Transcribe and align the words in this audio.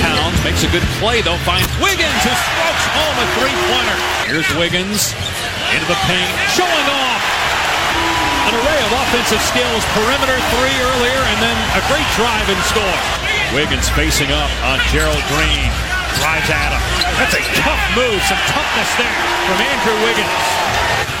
Towns 0.00 0.38
makes 0.44 0.64
a 0.64 0.70
good 0.70 0.84
play, 1.00 1.20
though, 1.20 1.38
finds 1.44 1.68
Wiggins, 1.80 2.20
who 2.24 2.32
strokes 2.32 2.86
home 2.96 3.16
a 3.20 3.26
three-pointer. 3.38 3.96
Here's 4.28 4.48
Wiggins 4.56 5.12
into 5.72 5.86
the 5.88 5.98
paint, 6.08 6.32
showing 6.52 6.86
off 6.92 7.22
an 8.48 8.54
array 8.60 8.80
of 8.84 8.92
offensive 9.04 9.40
skills, 9.40 9.82
perimeter 9.96 10.36
three 10.56 10.76
earlier, 10.94 11.22
and 11.32 11.38
then 11.40 11.56
a 11.76 11.82
great 11.88 12.06
drive 12.16 12.46
and 12.48 12.60
score. 12.68 12.98
Wiggins 13.56 13.88
facing 13.92 14.30
up 14.32 14.50
on 14.68 14.80
Gerald 14.92 15.22
Green, 15.32 15.70
drives 16.20 16.50
at 16.52 16.70
him. 16.72 16.82
That's 17.18 17.34
a 17.34 17.44
tough 17.58 17.82
move, 17.96 18.20
some 18.28 18.40
toughness 18.50 18.90
there 19.00 19.18
from 19.48 19.58
Andrew 19.60 19.96
Wiggins. 20.04 21.13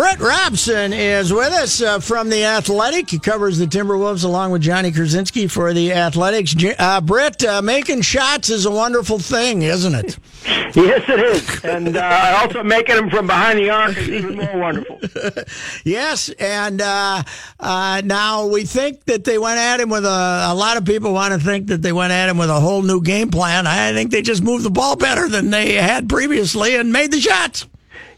Britt 0.00 0.18
Robson 0.18 0.94
is 0.94 1.30
with 1.30 1.52
us 1.52 1.82
uh, 1.82 2.00
from 2.00 2.30
The 2.30 2.42
Athletic. 2.42 3.10
He 3.10 3.18
covers 3.18 3.58
the 3.58 3.66
Timberwolves 3.66 4.24
along 4.24 4.50
with 4.50 4.62
Johnny 4.62 4.92
Krawczynski 4.92 5.50
for 5.50 5.74
The 5.74 5.92
Athletics. 5.92 6.56
Uh, 6.78 7.02
Britt, 7.02 7.44
uh, 7.44 7.60
making 7.60 8.00
shots 8.00 8.48
is 8.48 8.64
a 8.64 8.70
wonderful 8.70 9.18
thing, 9.18 9.60
isn't 9.60 9.94
it? 9.94 10.18
Yes, 10.74 11.02
it 11.08 11.20
is. 11.20 11.64
And 11.64 11.96
uh, 11.96 12.38
also 12.40 12.62
making 12.62 12.94
them 12.94 13.10
from 13.10 13.26
behind 13.26 13.58
the 13.58 13.70
arc 13.70 13.96
is 13.96 14.08
even 14.08 14.36
more 14.36 14.56
wonderful. 14.56 15.00
yes, 15.84 16.28
and 16.38 16.80
uh, 16.80 17.24
uh, 17.58 18.00
now 18.04 18.46
we 18.46 18.62
think 18.62 19.04
that 19.06 19.24
they 19.24 19.36
went 19.36 19.58
at 19.58 19.80
him 19.80 19.90
with 19.90 20.04
a, 20.06 20.46
a 20.48 20.54
lot 20.54 20.76
of 20.76 20.84
people 20.84 21.12
want 21.12 21.34
to 21.34 21.40
think 21.40 21.66
that 21.66 21.82
they 21.82 21.92
went 21.92 22.12
at 22.12 22.28
him 22.28 22.38
with 22.38 22.50
a 22.50 22.60
whole 22.60 22.82
new 22.82 23.02
game 23.02 23.30
plan. 23.30 23.66
I 23.66 23.92
think 23.92 24.12
they 24.12 24.22
just 24.22 24.44
moved 24.44 24.64
the 24.64 24.70
ball 24.70 24.94
better 24.94 25.28
than 25.28 25.50
they 25.50 25.72
had 25.72 26.08
previously 26.08 26.76
and 26.76 26.92
made 26.92 27.10
the 27.10 27.20
shots. 27.20 27.66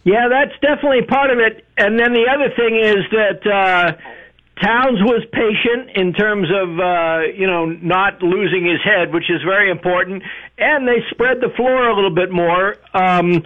Yeah, 0.04 0.28
that's 0.28 0.58
definitely 0.60 1.02
part 1.02 1.30
of 1.30 1.38
it. 1.38 1.64
And 1.76 1.98
then 1.98 2.12
the 2.12 2.26
other 2.28 2.50
thing 2.54 2.76
is 2.76 3.04
that 3.12 3.46
uh, 3.46 3.92
Towns 4.60 5.00
was 5.00 5.24
patient 5.32 5.90
in 5.96 6.12
terms 6.12 6.48
of 6.50 6.78
uh, 6.78 7.20
you 7.34 7.46
know 7.46 7.66
not 7.66 8.22
losing 8.22 8.64
his 8.66 8.80
head, 8.82 9.12
which 9.12 9.30
is 9.30 9.42
very 9.42 9.70
important. 9.70 10.22
And 10.58 10.86
they 10.86 11.02
spread 11.10 11.40
the 11.40 11.50
floor 11.56 11.88
a 11.88 11.94
little 11.94 12.14
bit 12.14 12.30
more. 12.30 12.76
Um, 12.94 13.44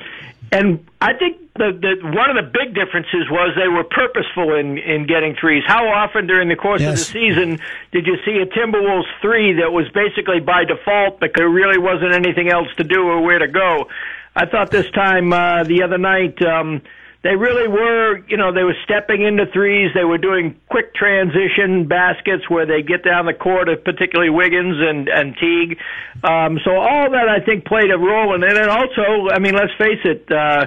and 0.52 0.86
I 1.00 1.12
think 1.14 1.38
the, 1.54 1.72
the 1.76 2.06
one 2.08 2.30
of 2.30 2.36
the 2.36 2.50
big 2.50 2.74
differences 2.74 3.28
was 3.30 3.54
they 3.56 3.68
were 3.68 3.84
purposeful 3.84 4.54
in 4.54 4.78
in 4.78 5.06
getting 5.06 5.34
threes. 5.38 5.62
How 5.66 5.86
often 5.88 6.26
during 6.26 6.48
the 6.48 6.56
course 6.56 6.80
Yes. 6.80 6.92
of 6.92 6.98
the 6.98 7.20
season 7.20 7.58
did 7.92 8.06
you 8.06 8.16
see 8.24 8.38
a 8.41 8.46
Timberwolves 8.46 9.08
three 9.20 9.54
that 9.60 9.72
was 9.72 9.88
basically 9.92 10.41
by 10.41 10.64
default 10.64 11.20
because 11.20 11.34
there 11.36 11.48
really 11.48 11.78
wasn't 11.78 12.14
anything 12.14 12.48
else 12.50 12.68
to 12.76 12.84
do 12.84 13.02
or 13.02 13.20
where 13.22 13.38
to 13.41 13.48
go? 13.48 13.88
I 14.36 14.44
thought 14.46 14.70
this 14.70 14.90
time 14.90 15.32
uh, 15.32 15.64
the 15.64 15.82
other 15.82 15.98
night 15.98 16.40
um, 16.42 16.82
they 17.26 17.34
really 17.34 17.66
were, 17.66 18.18
you 18.28 18.36
know, 18.36 18.52
they 18.52 18.62
were 18.62 18.76
stepping 18.84 19.22
into 19.22 19.46
threes. 19.52 19.90
They 19.94 20.04
were 20.04 20.18
doing 20.18 20.54
quick 20.68 20.94
transition 20.94 21.88
baskets 21.88 22.48
where 22.48 22.66
they 22.66 22.82
get 22.82 23.02
down 23.02 23.26
the 23.26 23.34
court, 23.34 23.66
particularly 23.84 24.30
Wiggins 24.30 24.76
and 24.78 25.08
and 25.08 25.34
Teague. 25.34 25.78
Um, 26.22 26.60
so 26.64 26.76
all 26.76 27.10
that 27.10 27.28
I 27.28 27.44
think 27.44 27.64
played 27.64 27.90
a 27.90 27.98
role 27.98 28.34
in 28.36 28.44
it. 28.44 28.56
And 28.56 28.68
also, 28.68 29.32
I 29.32 29.40
mean, 29.40 29.54
let's 29.54 29.72
face 29.76 30.04
it. 30.04 30.30
Uh, 30.30 30.66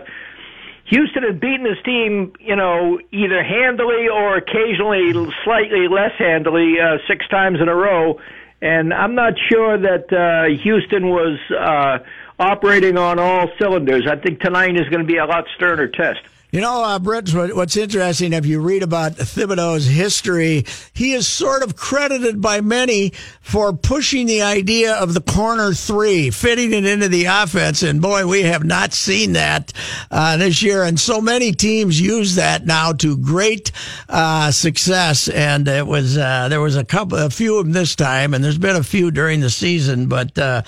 Houston 0.86 1.24
had 1.24 1.40
beaten 1.40 1.66
his 1.66 1.78
team, 1.86 2.34
you 2.40 2.56
know, 2.56 3.00
either 3.12 3.44
handily 3.44 4.10
or 4.12 4.36
occasionally 4.36 5.14
slightly 5.46 5.88
less 5.88 6.12
handily 6.18 6.76
uh, 6.82 6.98
six 7.08 7.28
times 7.30 7.62
in 7.62 7.70
a 7.70 7.76
row. 7.76 8.20
And 8.62 8.94
I'm 8.94 9.16
not 9.16 9.34
sure 9.50 9.78
that 9.78 10.12
uh, 10.12 10.62
Houston 10.64 11.08
was 11.08 11.40
uh, 11.56 12.00
operating 12.40 12.98
on 12.98 13.20
all 13.20 13.50
cylinders. 13.60 14.08
I 14.10 14.16
think 14.16 14.40
tonight 14.40 14.76
is 14.78 14.88
going 14.90 15.02
to 15.02 15.08
be 15.08 15.18
a 15.18 15.26
lot 15.26 15.46
sterner 15.56 15.88
test. 15.88 16.22
You 16.52 16.62
know, 16.62 16.84
uh, 16.84 16.98
Britt, 16.98 17.32
what, 17.32 17.56
what's 17.56 17.78
interesting, 17.78 18.34
if 18.34 18.44
you 18.44 18.60
read 18.60 18.82
about 18.82 19.12
Thibodeau's 19.12 19.86
history, 19.86 20.66
he 20.94 21.14
is 21.14 21.28
sort 21.28 21.62
of 21.62 21.76
credited 21.76 22.42
by 22.42 22.60
many 22.60 23.12
for 23.40 23.72
pushing 23.72 24.26
the 24.26 24.42
idea 24.42 24.96
of 24.96 25.14
the 25.14 25.22
corner 25.22 25.74
three, 25.74 26.32
fitting 26.32 26.74
it 26.74 26.86
into 26.86 27.08
the 27.08 27.26
offense. 27.26 27.84
And 27.84 28.02
boy, 28.02 28.26
we 28.26 28.42
have 28.44 28.64
not 28.64 28.94
seen 28.94 29.34
that 29.34 29.74
uh, 30.10 30.38
this 30.38 30.64
year. 30.64 30.84
And 30.84 31.00
so 31.00 31.22
many 31.22 31.52
teams 31.52 32.02
use 32.02 32.34
that 32.34 32.66
now 32.66 32.94
to 32.94 33.16
great 33.16 33.72
uh, 34.10 34.50
success. 34.50 35.28
And 35.28 35.68
it 35.68 35.86
was 35.86 36.18
uh, 36.18 36.48
there 36.50 36.62
was 36.62 36.76
a 36.76 36.84
couple, 36.84 37.20
a 37.20 37.30
few 37.30 37.60
of 37.60 37.66
them 37.66 37.74
this 37.74 37.96
time, 37.96 38.34
and 38.34 38.44
there's 38.44 38.58
been 38.58 38.76
a 38.76 38.84
few 38.84 39.12
during 39.12 39.40
the 39.42 39.52
season. 39.52 40.08
But 40.08 40.36
uh, 40.40 40.64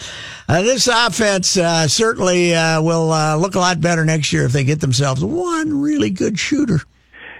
uh, 0.48 0.62
this 0.62 0.88
offense 0.88 1.58
uh, 1.58 1.88
certainly 1.88 2.54
uh, 2.54 2.84
will 2.84 3.08
look 3.40 3.56
a 3.56 3.60
lot 3.60 3.82
better 3.82 4.06
next 4.06 4.32
year 4.32 4.46
if 4.46 4.52
they 4.52 4.64
get 4.64 4.80
themselves 4.80 5.24
one 5.24 5.71
really 5.72 6.10
good 6.10 6.38
shooter. 6.40 6.82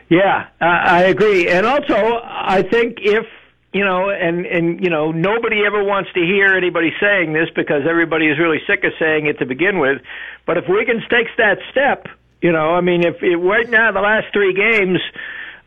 Yeah, 0.10 0.48
I 0.60 1.04
agree. 1.04 1.48
And 1.48 1.66
also, 1.66 1.96
I 1.96 2.64
think 2.64 2.98
if 3.00 3.26
you 3.74 3.86
know, 3.86 4.10
and 4.10 4.46
and 4.46 4.84
you 4.84 4.90
know, 4.90 5.12
nobody 5.12 5.64
ever 5.66 5.84
wants 5.84 6.12
to 6.14 6.20
hear 6.20 6.54
anybody 6.54 6.92
saying 7.00 7.32
this 7.32 7.50
because 7.56 7.84
everybody 7.90 8.28
is 8.28 8.38
really 8.38 8.60
sick 8.68 8.84
of 8.84 8.92
saying 9.00 9.28
it 9.28 9.40
to 9.40 9.46
begin 9.46 9.80
with. 9.80 10.02
But 10.46 10.58
if 10.58 10.66
Wiggins 10.68 11.04
takes 11.10 11.32
that 11.38 11.60
step, 11.72 12.08
you 12.42 12.52
know, 12.52 12.72
I 12.72 12.82
mean, 12.82 13.06
if 13.06 13.24
it, 13.24 13.38
right 13.38 13.70
now 13.70 13.94
the 13.94 14.02
last 14.02 14.28
three 14.34 14.54
games, 14.54 15.00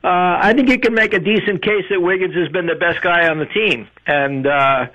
uh, 0.04 0.38
I 0.42 0.52
think 0.52 0.68
you 0.68 0.78
can 0.78 0.92
make 0.92 1.14
a 1.14 1.20
decent 1.20 1.62
case 1.62 1.84
that 1.88 2.00
Wiggins 2.00 2.34
has 2.34 2.48
been 2.52 2.66
the 2.66 2.74
best 2.74 3.00
guy 3.00 3.28
on 3.28 3.38
the 3.38 3.46
team, 3.46 3.88
and. 4.06 4.46
uh 4.46 4.86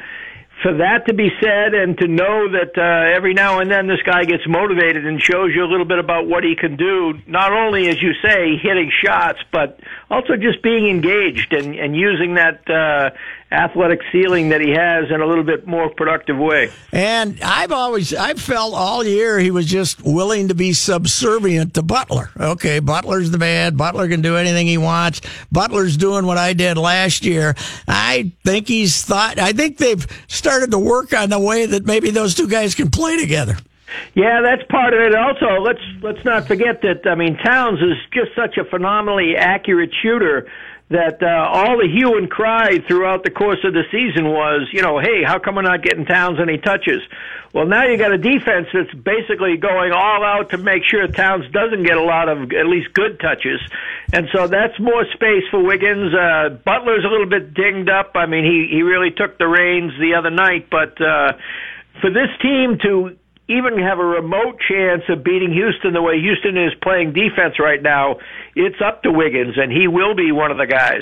for 0.61 0.77
that 0.77 1.07
to 1.07 1.13
be 1.13 1.29
said 1.41 1.73
and 1.73 1.97
to 1.97 2.07
know 2.07 2.51
that 2.51 2.77
uh, 2.77 3.15
every 3.15 3.33
now 3.33 3.59
and 3.59 3.71
then 3.71 3.87
this 3.87 4.01
guy 4.05 4.25
gets 4.25 4.43
motivated 4.47 5.05
and 5.05 5.21
shows 5.21 5.51
you 5.55 5.63
a 5.63 5.69
little 5.69 5.85
bit 5.85 5.99
about 5.99 6.27
what 6.27 6.43
he 6.43 6.55
can 6.55 6.75
do, 6.75 7.13
not 7.27 7.53
only, 7.53 7.87
as 7.87 8.01
you 8.01 8.11
say, 8.21 8.57
hitting 8.61 8.91
shots, 9.03 9.39
but 9.51 9.79
also 10.09 10.35
just 10.35 10.61
being 10.61 10.89
engaged 10.89 11.53
and, 11.53 11.75
and 11.75 11.95
using 11.95 12.35
that 12.35 12.69
uh, 12.69 13.09
athletic 13.51 13.99
ceiling 14.11 14.49
that 14.49 14.61
he 14.61 14.71
has 14.71 15.09
in 15.09 15.21
a 15.21 15.25
little 15.25 15.43
bit 15.43 15.65
more 15.65 15.89
productive 15.89 16.37
way. 16.37 16.71
And 16.91 17.39
I've 17.41 17.71
always, 17.71 18.13
I've 18.13 18.39
felt 18.39 18.73
all 18.75 19.03
year 19.03 19.39
he 19.39 19.49
was 19.49 19.65
just 19.65 20.03
willing 20.03 20.49
to 20.49 20.55
be 20.55 20.73
subservient 20.73 21.73
to 21.73 21.81
Butler. 21.81 22.29
Okay, 22.39 22.79
Butler's 22.79 23.31
the 23.31 23.39
man. 23.39 23.75
Butler 23.75 24.07
can 24.07 24.21
do 24.21 24.37
anything 24.37 24.67
he 24.67 24.77
wants. 24.77 25.21
Butler's 25.51 25.97
doing 25.97 26.25
what 26.25 26.37
I 26.37 26.53
did 26.53 26.77
last 26.77 27.25
year. 27.25 27.55
I 27.87 28.31
think 28.43 28.67
he's 28.67 29.03
thought, 29.03 29.39
I 29.39 29.51
think 29.51 29.77
they've 29.77 30.05
started 30.27 30.71
to 30.71 30.79
work 30.79 31.13
on 31.13 31.29
the 31.29 31.39
way 31.39 31.65
that 31.65 31.85
maybe 31.85 32.11
those 32.11 32.35
two 32.35 32.47
guys 32.47 32.75
can 32.75 32.91
play 32.91 33.17
together. 33.17 33.57
Yeah, 34.13 34.41
that's 34.41 34.63
part 34.69 34.93
of 34.93 34.99
it. 34.99 35.15
Also, 35.15 35.61
let's 35.61 35.81
let's 36.01 36.23
not 36.23 36.47
forget 36.47 36.81
that 36.83 37.07
I 37.07 37.15
mean 37.15 37.37
Towns 37.37 37.79
is 37.79 37.97
just 38.13 38.35
such 38.35 38.57
a 38.57 38.63
phenomenally 38.63 39.35
accurate 39.35 39.91
shooter 40.01 40.47
that 40.89 41.21
uh, 41.21 41.47
all 41.53 41.77
the 41.77 41.87
hue 41.87 42.17
and 42.17 42.29
cry 42.31 42.79
throughout 42.87 43.23
the 43.23 43.29
course 43.29 43.59
of 43.63 43.73
the 43.73 43.83
season 43.91 44.25
was, 44.25 44.67
you 44.73 44.81
know, 44.81 44.97
hey, 44.97 45.21
how 45.23 45.37
come 45.37 45.55
we're 45.55 45.61
not 45.61 45.83
getting 45.83 46.03
Towns 46.05 46.39
any 46.41 46.57
touches? 46.57 47.01
Well, 47.53 47.67
now 47.67 47.85
you 47.85 47.97
got 47.97 48.11
a 48.11 48.17
defense 48.17 48.67
that's 48.73 48.93
basically 48.93 49.57
going 49.57 49.91
all 49.91 50.23
out 50.23 50.49
to 50.49 50.57
make 50.57 50.81
sure 50.89 51.05
Towns 51.07 51.45
doesn't 51.51 51.83
get 51.83 51.97
a 51.97 52.03
lot 52.03 52.27
of 52.27 52.51
at 52.53 52.65
least 52.65 52.93
good 52.93 53.19
touches, 53.19 53.61
and 54.13 54.27
so 54.33 54.47
that's 54.47 54.79
more 54.79 55.05
space 55.13 55.43
for 55.51 55.63
Wiggins. 55.63 56.13
Uh, 56.13 56.57
Butler's 56.65 57.05
a 57.05 57.07
little 57.07 57.29
bit 57.29 57.53
dinged 57.53 57.89
up. 57.89 58.11
I 58.15 58.25
mean, 58.25 58.43
he 58.43 58.75
he 58.75 58.81
really 58.81 59.11
took 59.11 59.37
the 59.37 59.47
reins 59.47 59.93
the 59.99 60.15
other 60.17 60.29
night, 60.29 60.69
but 60.69 60.99
uh, 61.01 61.33
for 62.01 62.09
this 62.09 62.29
team 62.41 62.77
to 62.81 63.17
even 63.49 63.77
have 63.79 63.97
a 63.97 64.05
remote 64.05 64.61
chance 64.69 65.03
of 65.09 65.23
beating 65.23 65.51
Houston 65.51 65.93
the 65.93 66.01
way 66.01 66.21
Houston 66.21 66.55
is 66.55 66.71
playing 66.81 67.13
defense 67.13 67.59
right 67.59 67.81
now, 67.81 68.17
it's 68.55 68.79
up 68.85 69.03
to 69.03 69.11
Wiggins, 69.11 69.57
and 69.57 69.71
he 69.71 69.87
will 69.87 70.15
be 70.15 70.31
one 70.31 70.51
of 70.51 70.57
the 70.57 70.67
guys. 70.67 71.01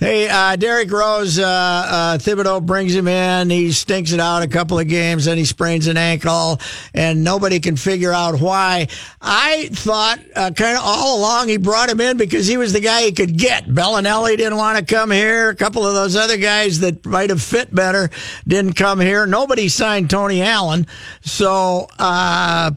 Hey, 0.00 0.30
uh, 0.30 0.56
Derrick 0.56 0.90
Rose, 0.90 1.38
uh, 1.38 1.44
uh, 1.44 2.16
Thibodeau 2.16 2.64
brings 2.64 2.94
him 2.94 3.06
in. 3.06 3.50
He 3.50 3.70
stinks 3.70 4.12
it 4.12 4.18
out 4.18 4.42
a 4.42 4.48
couple 4.48 4.78
of 4.78 4.88
games, 4.88 5.26
then 5.26 5.36
he 5.36 5.44
sprains 5.44 5.88
an 5.88 5.98
ankle, 5.98 6.58
and 6.94 7.22
nobody 7.22 7.60
can 7.60 7.76
figure 7.76 8.10
out 8.10 8.40
why. 8.40 8.88
I 9.20 9.68
thought 9.70 10.18
uh, 10.34 10.52
kind 10.52 10.78
of 10.78 10.82
all 10.82 11.18
along 11.18 11.48
he 11.48 11.58
brought 11.58 11.90
him 11.90 12.00
in 12.00 12.16
because 12.16 12.46
he 12.46 12.56
was 12.56 12.72
the 12.72 12.80
guy 12.80 13.02
he 13.02 13.12
could 13.12 13.36
get. 13.36 13.66
Belinelli 13.66 14.38
didn't 14.38 14.56
want 14.56 14.78
to 14.78 14.84
come 14.86 15.10
here. 15.10 15.50
A 15.50 15.54
couple 15.54 15.86
of 15.86 15.92
those 15.92 16.16
other 16.16 16.38
guys 16.38 16.80
that 16.80 17.04
might 17.04 17.28
have 17.28 17.42
fit 17.42 17.74
better 17.74 18.08
didn't 18.48 18.76
come 18.76 19.00
here. 19.00 19.26
Nobody 19.26 19.68
signed 19.68 20.08
Tony 20.08 20.40
Allen. 20.40 20.86
So, 21.20 21.88
uh, 21.98 22.70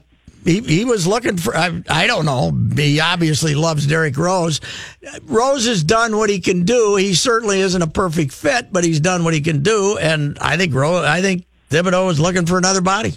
he, 0.44 0.60
he 0.62 0.86
was 0.86 1.08
looking 1.08 1.38
for, 1.38 1.56
I, 1.56 1.82
I 1.90 2.08
don't 2.08 2.26
know, 2.26 2.52
he 2.76 3.00
obviously 3.00 3.56
loves 3.56 3.88
Derrick 3.88 4.18
Rose. 4.18 4.60
Rose 5.24 5.66
has 5.68 5.84
done 5.84 6.18
what 6.18 6.30
he 6.30 6.40
can 6.40 6.64
do. 6.64 6.96
He 6.96 7.14
certainly 7.14 7.60
isn't 7.62 7.82
a 7.82 7.88
perfect 7.88 8.32
fit, 8.32 8.72
but 8.72 8.84
he's 8.84 9.00
done 9.00 9.24
what 9.24 9.34
he 9.34 9.42
can 9.42 9.64
do. 9.64 9.98
And 9.98 10.38
I 10.40 10.58
think 10.58 10.74
Rose, 10.74 11.06
I 11.06 11.22
think 11.22 11.46
Thibodeau 11.70 12.12
is 12.12 12.20
looking 12.20 12.46
for 12.46 12.58
another 12.58 12.82
body. 12.82 13.14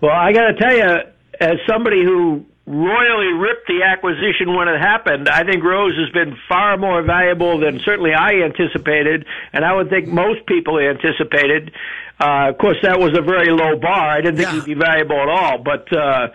Well, 0.00 0.12
I 0.12 0.32
got 0.32 0.48
to 0.48 0.54
tell 0.54 0.76
you, 0.76 0.96
as 1.40 1.56
somebody 1.66 2.04
who 2.04 2.44
royally 2.66 3.32
ripped 3.32 3.68
the 3.68 3.82
acquisition 3.84 4.54
when 4.54 4.66
it 4.66 4.78
happened. 4.80 5.28
I 5.28 5.44
think 5.44 5.62
Rose 5.62 5.94
has 5.96 6.10
been 6.10 6.36
far 6.48 6.76
more 6.76 7.00
valuable 7.02 7.60
than 7.60 7.80
certainly 7.84 8.12
I 8.12 8.42
anticipated, 8.42 9.24
and 9.52 9.64
I 9.64 9.72
would 9.72 9.88
think 9.88 10.08
most 10.08 10.44
people 10.46 10.78
anticipated. 10.78 11.70
Uh, 12.18 12.48
of 12.48 12.58
course, 12.58 12.78
that 12.82 12.98
was 12.98 13.12
a 13.16 13.20
very 13.22 13.50
low 13.50 13.76
bar. 13.78 14.08
I 14.10 14.20
didn't 14.22 14.36
think 14.38 14.48
Yeah. 14.48 14.54
he'd 14.60 14.64
be 14.64 14.74
valuable 14.74 15.20
at 15.20 15.28
all, 15.28 15.58
but 15.58 15.84
uh, 15.92 16.28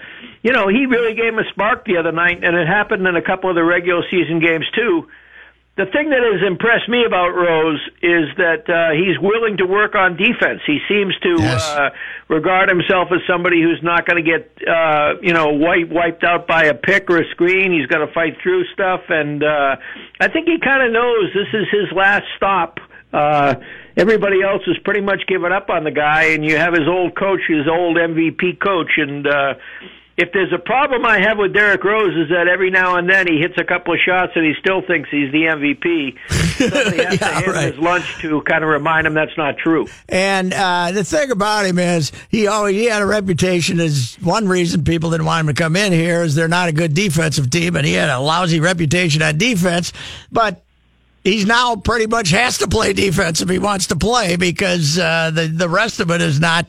you 0.44 0.52
know, 0.54 0.68
he 0.68 0.86
really 0.86 1.16
gave 1.16 1.34
him 1.34 1.40
a 1.40 1.50
spark 1.50 1.86
the 1.86 1.98
other 1.98 2.12
night, 2.12 2.44
and 2.44 2.56
it 2.56 2.68
happened 2.68 3.08
in 3.08 3.16
a 3.16 3.22
couple 3.22 3.50
of 3.50 3.56
the 3.56 3.64
regular 3.64 4.04
season 4.12 4.40
games 4.40 4.66
too. 4.76 5.08
The 5.78 5.86
thing 5.86 6.10
that 6.10 6.20
has 6.22 6.46
impressed 6.46 6.90
me 6.90 7.06
about 7.08 7.30
Rose 7.30 7.80
is 8.04 8.28
that 8.38 8.70
uh, 8.70 8.92
he's 8.94 9.18
willing 9.20 9.58
to 9.58 9.66
work 9.66 9.96
on 9.96 10.18
defense. 10.18 10.62
He 10.68 10.80
seems 10.88 11.18
to 11.24 11.36
Yes. 11.40 11.76
uh, 11.76 11.90
regard 12.28 12.70
himself 12.70 13.08
as 13.12 13.22
somebody 13.26 13.62
who's 13.64 13.82
not 13.82 14.06
going 14.06 14.24
to 14.24 14.30
get, 14.30 14.52
uh, 14.68 15.16
you 15.22 15.34
know, 15.34 15.48
wipe, 15.54 15.88
wiped 15.90 16.24
out 16.26 16.46
by 16.46 16.66
a 16.66 16.74
pick 16.76 17.10
or 17.10 17.20
a 17.22 17.26
screen. 17.32 17.72
He's 17.72 17.88
going 17.88 18.06
to 18.06 18.14
fight 18.14 18.36
through 18.44 18.66
stuff, 18.74 19.02
and 19.10 19.42
uh, 19.44 19.78
I 20.20 20.28
think 20.28 20.48
he 20.48 20.60
kind 20.60 20.84
of 20.84 20.92
knows 20.92 21.32
this 21.34 21.48
is 21.54 21.68
his 21.72 21.92
last 21.96 22.26
stop. 22.36 22.80
Uh, 23.14 23.56
everybody 23.98 24.42
else 24.42 24.62
has 24.66 24.78
pretty 24.84 25.02
much 25.02 25.22
given 25.28 25.52
up 25.52 25.70
on 25.70 25.84
the 25.84 25.92
guy, 25.92 26.24
and 26.34 26.44
you 26.46 26.58
have 26.58 26.74
his 26.74 26.88
old 26.88 27.16
coach, 27.16 27.42
his 27.48 27.68
old 27.68 27.98
MVP 27.98 28.60
coach, 28.60 28.92
and. 28.98 29.28
Uh, 29.28 29.54
if 30.18 30.32
there's 30.34 30.52
a 30.54 30.60
problem 30.60 31.04
I 31.06 31.22
have 31.22 31.38
with 31.40 31.54
Derrick 31.54 31.84
Rose 31.84 32.14
is 32.16 32.30
that 32.30 32.48
every 32.48 32.70
now 32.70 32.98
and 32.98 33.10
then 33.10 33.26
he 33.28 33.40
hits 33.40 33.56
a 33.58 33.64
couple 33.64 33.94
of 33.94 34.00
shots 34.06 34.34
and 34.36 34.46
he 34.46 34.54
still 34.60 34.82
thinks 34.86 35.10
he's 35.10 35.32
the 35.32 35.46
MVP. 35.46 36.18
Somebody 36.30 37.04
has 37.04 37.18
to 37.18 37.26
Yeah, 37.26 37.32
hand 37.32 37.46
him 37.46 37.52
right. 37.54 37.74
his 37.74 37.82
lunch 37.82 38.18
to 38.20 38.42
kind 38.42 38.64
of 38.64 38.70
remind 38.70 39.08
him 39.08 39.14
that's 39.16 39.36
not 39.38 39.58
true. 39.58 39.88
And 40.10 40.54
uh, 40.54 40.92
the 40.92 41.06
thing 41.06 41.32
about 41.32 41.66
him 41.66 41.80
is 41.80 42.12
he 42.30 42.46
always 42.46 42.76
he 42.76 42.86
had 42.86 43.02
a 43.02 43.06
reputation 43.06 43.80
as 43.80 44.16
one 44.22 44.48
reason 44.48 44.84
people 44.84 45.10
didn't 45.10 45.26
want 45.26 45.48
him 45.48 45.56
to 45.56 45.60
come 45.60 45.76
in 45.78 45.92
here 45.94 46.22
is 46.24 46.36
they're 46.36 46.48
not 46.50 46.68
a 46.68 46.74
good 46.74 46.94
defensive 46.94 47.50
team, 47.50 47.76
and 47.78 47.86
he 47.86 47.94
had 47.94 48.10
a 48.10 48.20
lousy 48.20 48.60
reputation 48.60 49.22
on 49.24 49.38
defense. 49.38 49.92
But 50.32 50.62
he's 51.24 51.46
now 51.46 51.76
pretty 51.76 52.08
much 52.08 52.32
has 52.32 52.58
to 52.60 52.68
play 52.68 52.94
defense 52.94 53.42
if 53.42 53.50
he 53.50 53.60
wants 53.60 53.88
to 53.88 53.96
play 53.96 54.36
because 54.36 54.98
uh, 54.98 55.32
the 55.32 55.48
the 55.48 55.70
rest 55.70 56.00
of 56.00 56.12
it 56.12 56.22
is 56.22 56.40
not 56.40 56.66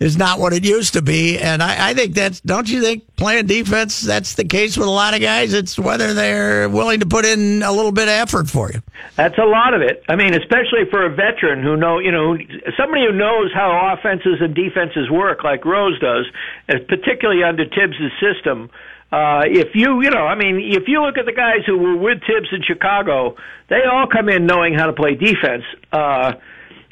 is 0.00 0.16
not 0.16 0.38
what 0.38 0.52
it 0.52 0.64
used 0.64 0.94
to 0.94 1.02
be. 1.02 1.38
And 1.38 1.62
I, 1.62 1.90
I 1.90 1.94
think 1.94 2.14
that's 2.14 2.40
don't 2.40 2.68
you 2.68 2.80
think 2.80 3.04
playing 3.16 3.46
defense 3.46 4.00
that's 4.00 4.34
the 4.34 4.44
case 4.44 4.76
with 4.76 4.86
a 4.86 4.90
lot 4.90 5.14
of 5.14 5.20
guys. 5.20 5.52
It's 5.52 5.78
whether 5.78 6.14
they're 6.14 6.68
willing 6.68 7.00
to 7.00 7.06
put 7.06 7.24
in 7.24 7.62
a 7.62 7.72
little 7.72 7.92
bit 7.92 8.04
of 8.04 8.14
effort 8.14 8.48
for 8.48 8.70
you. 8.70 8.80
That's 9.16 9.38
a 9.38 9.44
lot 9.44 9.74
of 9.74 9.82
it. 9.82 10.02
I 10.08 10.16
mean, 10.16 10.34
especially 10.34 10.84
for 10.90 11.04
a 11.04 11.10
veteran 11.10 11.62
who 11.62 11.76
know, 11.76 11.98
you 11.98 12.12
know, 12.12 12.36
somebody 12.76 13.06
who 13.06 13.12
knows 13.12 13.52
how 13.52 13.94
offenses 13.96 14.38
and 14.40 14.54
defenses 14.54 15.10
work, 15.10 15.42
like 15.42 15.64
Rose 15.64 15.98
does, 15.98 16.26
particularly 16.66 17.42
under 17.42 17.64
Thibs' 17.64 17.96
system. 18.20 18.70
Uh, 19.10 19.42
if 19.46 19.68
you, 19.74 20.02
you 20.02 20.10
know, 20.10 20.26
I 20.26 20.34
mean, 20.34 20.60
if 20.72 20.84
you 20.86 21.02
look 21.02 21.16
at 21.16 21.24
the 21.24 21.32
guys 21.32 21.64
who 21.66 21.78
were 21.78 21.96
with 21.96 22.20
Thibs 22.26 22.48
in 22.52 22.62
Chicago, 22.62 23.36
they 23.68 23.82
all 23.90 24.06
come 24.06 24.28
in 24.28 24.44
knowing 24.44 24.74
how 24.74 24.86
to 24.86 24.92
play 24.92 25.14
defense. 25.14 25.64
Uh, 25.90 26.32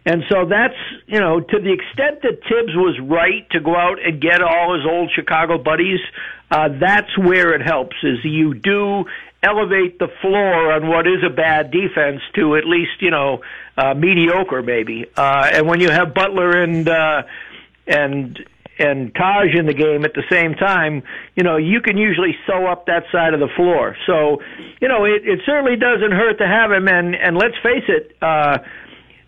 and 0.06 0.22
so 0.30 0.46
that's, 0.46 0.78
you 1.06 1.20
know, 1.20 1.40
to 1.40 1.58
the 1.60 1.72
extent 1.72 2.22
that 2.22 2.40
Thibs 2.48 2.74
was 2.74 2.98
right 3.02 3.48
to 3.50 3.60
go 3.60 3.76
out 3.76 3.98
and 4.02 4.20
get 4.20 4.40
all 4.40 4.74
his 4.76 4.86
old 4.86 5.10
Chicago 5.14 5.58
buddies, 5.58 6.00
uh, 6.50 6.68
that's 6.80 7.18
where 7.18 7.52
it 7.52 7.60
helps, 7.60 7.96
is 8.02 8.18
you 8.24 8.54
do 8.54 9.04
elevate 9.42 9.98
the 9.98 10.08
floor 10.22 10.72
on 10.72 10.88
what 10.88 11.06
is 11.06 11.22
a 11.24 11.28
bad 11.28 11.70
defense 11.70 12.22
to 12.34 12.56
at 12.56 12.64
least, 12.64 13.00
you 13.00 13.10
know, 13.10 13.42
uh, 13.76 13.92
mediocre 13.94 14.62
maybe. 14.62 15.04
Uh, 15.16 15.50
and 15.52 15.68
when 15.68 15.80
you 15.80 15.90
have 15.90 16.14
Butler 16.14 16.50
and, 16.62 16.88
uh, 16.88 17.22
and, 17.86 18.38
and 18.78 19.14
Taj 19.14 19.54
in 19.54 19.66
the 19.66 19.74
game 19.74 20.04
at 20.04 20.14
the 20.14 20.24
same 20.30 20.54
time, 20.54 21.02
you 21.34 21.42
know, 21.42 21.56
you 21.56 21.80
can 21.80 21.96
usually 21.96 22.36
sew 22.46 22.66
up 22.66 22.86
that 22.86 23.04
side 23.10 23.34
of 23.34 23.40
the 23.40 23.48
floor. 23.56 23.96
So, 24.06 24.42
you 24.80 24.88
know, 24.88 25.04
it, 25.04 25.22
it 25.24 25.40
certainly 25.46 25.76
doesn't 25.76 26.12
hurt 26.12 26.38
to 26.38 26.46
have 26.46 26.70
him. 26.70 26.88
And, 26.88 27.14
and 27.14 27.36
let's 27.36 27.56
face 27.62 27.84
it, 27.88 28.16
uh, 28.20 28.58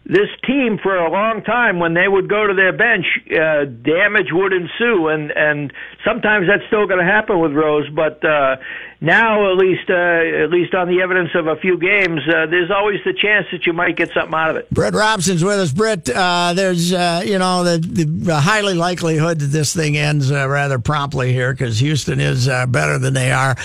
this 0.09 0.29
team 0.47 0.79
for 0.83 0.97
a 0.97 1.11
long 1.11 1.43
time 1.45 1.79
when 1.79 1.93
they 1.93 2.09
would 2.09 2.31
go 2.31 2.47
to 2.47 2.55
their 2.55 2.73
bench 2.73 3.05
uh 3.29 3.67
damage 3.85 4.33
would 4.33 4.55
ensue 4.55 5.09
and 5.09 5.31
and 5.37 5.71
sometimes 6.03 6.49
that's 6.49 6.65
still 6.67 6.87
going 6.87 6.99
to 6.99 7.05
happen 7.05 7.39
with 7.41 7.53
Rose 7.53 7.87
but 7.95 8.25
uh 8.25 8.57
now 9.01 9.51
at 9.53 9.57
least 9.59 9.89
uh 9.91 10.45
at 10.45 10.51
least 10.51 10.75
on 10.75 10.89
the 10.89 11.01
evidence 11.03 11.31
of 11.35 11.47
a 11.47 11.57
few 11.57 11.79
games 11.79 12.21
uh, 12.29 12.47
there's 12.47 12.71
always 12.71 12.99
the 13.05 13.13
chance 13.13 13.47
that 13.53 13.67
you 13.67 13.73
might 13.73 13.97
get 13.97 14.11
something 14.13 14.35
out 14.35 14.51
of 14.51 14.57
it 14.57 14.69
Britt 14.71 14.95
Robson's 14.95 15.45
with 15.45 15.59
us. 15.59 15.73
Britt, 15.73 16.09
uh, 16.11 16.53
there's, 16.55 16.93
uh, 16.93 17.23
you 17.25 17.39
know, 17.39 17.65
the, 17.65 17.79
the 17.79 18.41
highly 18.41 18.75
likelihood 18.75 19.39
that 19.41 19.47
this 19.47 19.75
thing 19.75 19.97
ends 19.97 20.31
uh, 20.31 20.49
rather 20.49 20.79
promptly 20.79 21.33
here 21.33 21.53
because 21.53 21.79
Houston 21.79 22.21
is 22.21 22.49
uh, 22.49 22.67
better 22.67 22.99
than 22.99 23.15
they 23.15 23.33
are. 23.33 23.57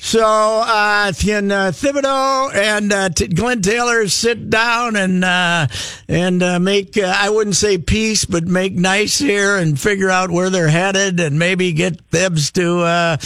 So, 0.00 0.22
uh, 0.24 1.12
can 1.12 1.48
Thibodeau 1.48 2.54
and 2.54 3.16
T- 3.16 3.26
Glen 3.26 3.62
Taylor 3.62 4.06
sit 4.06 4.48
down 4.48 4.94
and 4.94 5.24
and 6.08 6.64
make, 6.64 6.96
I 6.96 7.30
wouldn't 7.30 7.56
say 7.56 7.78
peace, 7.78 8.24
but 8.24 8.44
make 8.44 8.74
nice 8.74 9.18
here 9.18 9.56
and 9.56 9.78
figure 9.78 10.08
out 10.08 10.30
where 10.30 10.50
they're 10.50 10.68
headed 10.68 11.18
and 11.18 11.36
maybe 11.36 11.72
get 11.72 12.00
Thibs 12.12 12.52
to 12.52 13.18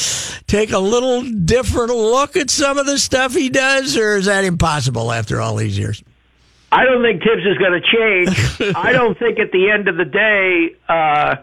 take 0.46 0.72
a 0.72 0.78
little 0.78 1.22
different 1.52 1.94
look 1.94 2.34
at 2.36 2.48
some 2.48 2.78
of 2.78 2.86
the 2.86 2.98
stuff 2.98 3.34
he 3.34 3.50
does, 3.50 3.96
or 3.98 4.16
is 4.16 4.24
that 4.24 4.44
impossible 4.44 5.12
after 5.12 5.38
all 5.38 5.56
these 5.56 5.78
years? 5.78 6.02
I 6.70 6.84
don't 6.84 7.02
think 7.02 7.22
Thibs 7.22 7.44
is 7.44 7.58
going 7.58 7.78
to 7.78 8.56
change. 8.62 8.76
I 8.76 8.92
don't 8.92 9.18
think 9.18 9.38
at 9.38 9.52
the 9.52 9.70
end 9.70 9.86
of 9.88 9.98
the 9.98 10.06
day, 10.06 10.76
uh, 10.88 11.36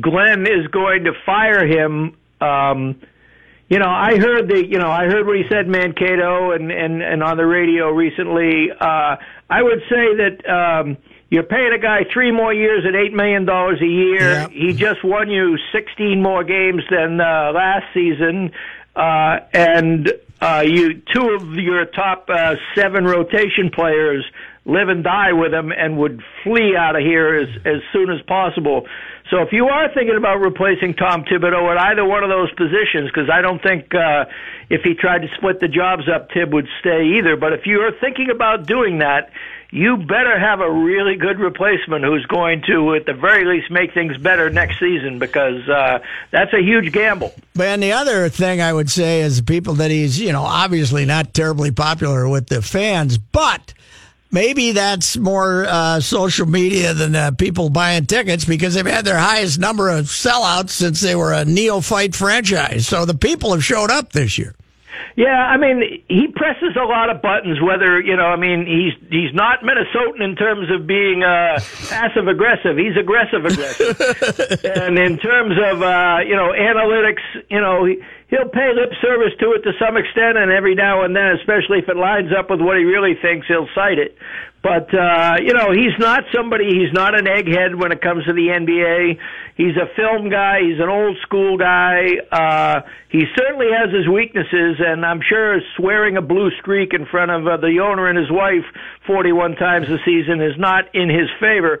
Glen 0.00 0.46
is 0.48 0.66
going 0.72 1.04
to 1.04 1.12
fire 1.24 1.64
him. 1.64 2.16
Um, 2.40 3.00
you 3.68 3.78
know, 3.78 3.88
I 3.88 4.18
heard 4.18 4.48
the, 4.48 4.66
you 4.66 4.78
know, 4.78 4.90
I 4.90 5.04
heard 5.04 5.24
what 5.24 5.36
he 5.36 5.44
said, 5.48 5.68
Mankato, 5.68 6.50
and 6.50 6.72
and 6.72 7.00
and 7.00 7.22
on 7.22 7.36
the 7.36 7.46
radio 7.46 7.90
recently. 7.90 8.70
Uh, 8.72 9.16
I 9.48 9.62
would 9.62 9.82
say 9.88 10.16
that 10.16 10.50
um, 10.50 10.96
you're 11.28 11.42
paying 11.42 11.72
a 11.72 11.78
guy 11.78 12.00
three 12.12 12.30
more 12.30 12.54
years 12.54 12.84
at 12.86 12.94
eight 12.94 13.12
million 13.12 13.44
dollars 13.44 13.80
a 13.82 13.86
year. 13.86 14.20
Yeah. 14.20 14.48
He 14.48 14.72
just 14.72 15.02
won 15.02 15.28
you 15.28 15.58
16 15.72 16.22
more 16.22 16.44
games 16.44 16.82
than 16.90 17.20
uh, 17.20 17.52
last 17.52 17.86
season, 17.92 18.52
uh, 18.94 19.40
and 19.52 20.12
uh, 20.40 20.62
you 20.66 21.02
two 21.14 21.30
of 21.30 21.54
your 21.54 21.84
top 21.86 22.28
uh, 22.28 22.54
seven 22.74 23.04
rotation 23.04 23.70
players 23.72 24.24
live 24.64 24.88
and 24.88 25.02
die 25.02 25.32
with 25.32 25.54
him 25.54 25.72
and 25.72 25.96
would 25.96 26.22
flee 26.42 26.76
out 26.76 26.96
of 26.96 27.02
here 27.02 27.34
as 27.36 27.48
as 27.64 27.82
soon 27.92 28.10
as 28.10 28.20
possible. 28.26 28.86
So 29.30 29.42
if 29.42 29.48
you 29.50 29.66
are 29.66 29.92
thinking 29.92 30.16
about 30.16 30.36
replacing 30.36 30.94
Tom 30.94 31.24
Thibodeau 31.24 31.74
at 31.74 31.78
either 31.90 32.04
one 32.04 32.22
of 32.22 32.30
those 32.30 32.52
positions, 32.52 33.10
because 33.10 33.28
I 33.28 33.42
don't 33.42 33.60
think 33.60 33.92
uh, 33.92 34.26
if 34.70 34.82
he 34.82 34.94
tried 34.94 35.22
to 35.22 35.28
split 35.36 35.58
the 35.58 35.66
jobs 35.66 36.04
up, 36.08 36.30
Tib 36.30 36.52
would 36.52 36.68
stay 36.78 37.18
either. 37.18 37.36
But 37.36 37.52
if 37.52 37.66
you 37.66 37.80
are 37.80 37.90
thinking 38.00 38.30
about 38.30 38.66
doing 38.66 38.98
that, 38.98 39.30
you 39.70 39.96
better 39.96 40.38
have 40.38 40.60
a 40.60 40.70
really 40.70 41.16
good 41.16 41.38
replacement 41.38 42.04
who's 42.04 42.24
going 42.26 42.62
to, 42.66 42.94
at 42.94 43.06
the 43.06 43.12
very 43.12 43.44
least, 43.44 43.70
make 43.70 43.92
things 43.92 44.16
better 44.16 44.48
next 44.48 44.78
season 44.78 45.18
because 45.18 45.68
uh, 45.68 45.98
that's 46.30 46.52
a 46.52 46.60
huge 46.60 46.92
gamble. 46.92 47.34
And 47.60 47.82
the 47.82 47.92
other 47.92 48.28
thing 48.28 48.60
I 48.60 48.72
would 48.72 48.90
say 48.90 49.20
is 49.20 49.40
people 49.40 49.74
that 49.74 49.90
he's, 49.90 50.20
you 50.20 50.32
know, 50.32 50.42
obviously 50.42 51.04
not 51.04 51.34
terribly 51.34 51.72
popular 51.72 52.28
with 52.28 52.48
the 52.48 52.62
fans, 52.62 53.18
but 53.18 53.74
maybe 54.30 54.72
that's 54.72 55.16
more 55.16 55.66
uh, 55.66 56.00
social 56.00 56.46
media 56.46 56.94
than 56.94 57.14
uh, 57.16 57.30
people 57.32 57.68
buying 57.68 58.06
tickets 58.06 58.44
because 58.44 58.74
they've 58.74 58.86
had 58.86 59.04
their 59.04 59.18
highest 59.18 59.58
number 59.58 59.90
of 59.90 60.06
sellouts 60.06 60.70
since 60.70 61.00
they 61.00 61.16
were 61.16 61.32
a 61.32 61.44
neophyte 61.44 62.14
franchise. 62.14 62.86
So 62.86 63.04
the 63.04 63.14
people 63.14 63.52
have 63.52 63.64
showed 63.64 63.90
up 63.90 64.12
this 64.12 64.38
year. 64.38 64.54
Yeah, 65.16 65.32
I 65.32 65.56
mean, 65.56 66.04
he 66.08 66.28
presses 66.28 66.76
a 66.76 66.84
lot 66.84 67.08
of 67.10 67.22
buttons. 67.22 67.60
Whether 67.60 68.00
you 68.00 68.16
know, 68.16 68.26
I 68.26 68.36
mean, 68.36 68.66
he's 68.66 68.92
he's 69.08 69.32
not 69.32 69.60
Minnesotan 69.60 70.22
in 70.22 70.36
terms 70.36 70.70
of 70.70 70.86
being 70.86 71.22
uh, 71.22 71.58
passive 71.88 72.28
aggressive. 72.28 72.76
He's 72.76 72.96
aggressive 72.96 73.44
aggressive, 73.44 74.64
and 74.64 74.98
in 74.98 75.18
terms 75.18 75.56
of 75.56 75.82
uh, 75.82 76.18
you 76.26 76.36
know 76.36 76.52
analytics, 76.52 77.24
you 77.48 77.60
know, 77.60 77.84
he, 77.86 77.96
he'll 78.28 78.48
pay 78.48 78.72
lip 78.74 78.92
service 79.00 79.32
to 79.40 79.52
it 79.52 79.62
to 79.62 79.72
some 79.78 79.96
extent, 79.96 80.36
and 80.36 80.52
every 80.52 80.74
now 80.74 81.02
and 81.02 81.16
then, 81.16 81.32
especially 81.40 81.78
if 81.78 81.88
it 81.88 81.96
lines 81.96 82.30
up 82.36 82.50
with 82.50 82.60
what 82.60 82.76
he 82.76 82.84
really 82.84 83.14
thinks, 83.20 83.46
he'll 83.46 83.68
cite 83.74 83.98
it. 83.98 84.16
But 84.66 84.92
uh, 84.92 85.36
you 85.46 85.54
know, 85.54 85.70
he's 85.70 85.94
not 86.00 86.24
somebody. 86.34 86.66
He's 86.66 86.92
not 86.92 87.16
an 87.16 87.26
egghead 87.26 87.78
when 87.78 87.92
it 87.92 88.02
comes 88.02 88.24
to 88.24 88.32
the 88.32 88.48
NBA. 88.50 89.16
He's 89.54 89.76
a 89.76 89.86
film 89.94 90.28
guy. 90.28 90.58
He's 90.66 90.80
an 90.80 90.88
old 90.88 91.16
school 91.22 91.56
guy. 91.56 92.18
Uh, 92.32 92.80
he 93.08 93.22
certainly 93.38 93.68
has 93.70 93.94
his 93.94 94.08
weaknesses, 94.08 94.82
and 94.82 95.06
I'm 95.06 95.20
sure 95.22 95.60
swearing 95.76 96.16
a 96.16 96.20
blue 96.20 96.50
streak 96.60 96.94
in 96.94 97.06
front 97.06 97.30
of 97.30 97.46
uh, 97.46 97.58
the 97.58 97.78
owner 97.78 98.08
and 98.08 98.18
his 98.18 98.28
wife 98.28 98.66
41 99.06 99.54
times 99.54 99.86
a 99.88 99.98
season 100.04 100.42
is 100.42 100.58
not 100.58 100.92
in 100.96 101.10
his 101.10 101.30
favor. 101.38 101.78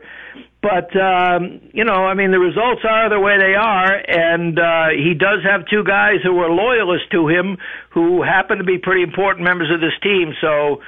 But 0.62 0.94
um, 0.94 1.60
you 1.74 1.84
know, 1.84 2.06
I 2.06 2.14
mean, 2.14 2.30
the 2.30 2.38
results 2.38 2.82
are 2.88 3.10
the 3.10 3.18
way 3.18 3.34
they 3.36 3.54
are, 3.58 3.94
and 3.98 4.58
uh, 4.58 4.94
he 4.94 5.14
does 5.18 5.42
have 5.42 5.66
two 5.66 5.82
guys 5.82 6.22
who 6.22 6.38
are 6.38 6.50
loyalists 6.50 7.08
to 7.10 7.26
him, 7.26 7.58
who 7.90 8.22
happen 8.22 8.58
to 8.58 8.64
be 8.64 8.78
pretty 8.78 9.02
important 9.02 9.42
members 9.42 9.74
of 9.74 9.80
this 9.80 9.94
team. 10.02 10.34
So 10.40 10.82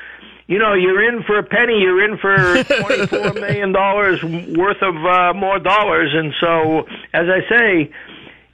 you 0.48 0.58
know, 0.58 0.72
you're 0.72 1.06
in 1.06 1.22
for 1.22 1.38
a 1.38 1.42
penny. 1.42 1.78
You're 1.78 2.04
in 2.04 2.18
for 2.18 2.64
twenty-four 2.82 3.34
million 3.34 3.72
dollars 3.72 4.24
worth 4.24 4.82
of 4.82 4.96
uh, 4.96 5.34
more 5.34 5.58
dollars, 5.58 6.10
and 6.14 6.32
so, 6.40 6.88
as 7.12 7.26
I 7.28 7.40
say, 7.48 7.92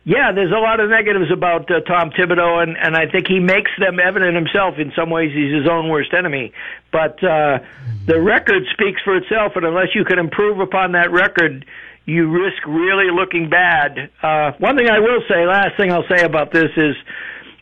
yeah, 0.03 0.33
there's 0.33 0.51
a 0.51 0.59
lot 0.59 0.81
of 0.81 0.91
negatives 0.91 1.31
about 1.33 1.71
uh, 1.71 1.81
Tom 1.81 2.11
Thibodeau, 2.11 2.63
and 2.63 2.77
and 2.77 2.97
I 2.97 3.07
think 3.07 3.29
he 3.29 3.39
makes 3.39 3.71
them 3.79 4.01
evident 4.01 4.35
himself. 4.35 4.75
In 4.79 4.93
some 4.97 5.09
ways, 5.09 5.33
he's 5.33 5.55
his 5.55 5.69
own 5.71 5.89
worst 5.89 6.13
enemy. 6.13 6.53
But 6.91 7.23
uh, 7.23 7.61
the 8.07 8.21
record 8.21 8.65
speaks 8.73 9.01
for 9.03 9.17
itself, 9.17 9.53
and 9.55 9.65
unless 9.65 9.95
you 9.95 10.05
can 10.05 10.19
improve 10.19 10.59
upon 10.59 10.93
that 10.93 11.13
record, 11.13 11.65
you 12.07 12.29
risk 12.29 12.67
really 12.67 13.11
looking 13.15 13.49
bad. 13.49 14.11
Uh, 14.21 14.51
one 14.59 14.77
thing 14.77 14.91
I 14.91 14.99
will 14.99 15.23
say, 15.29 15.47
last 15.47 15.77
thing 15.77 15.93
I'll 15.93 16.09
say 16.09 16.25
about 16.25 16.51
this 16.53 16.71
is 16.77 16.97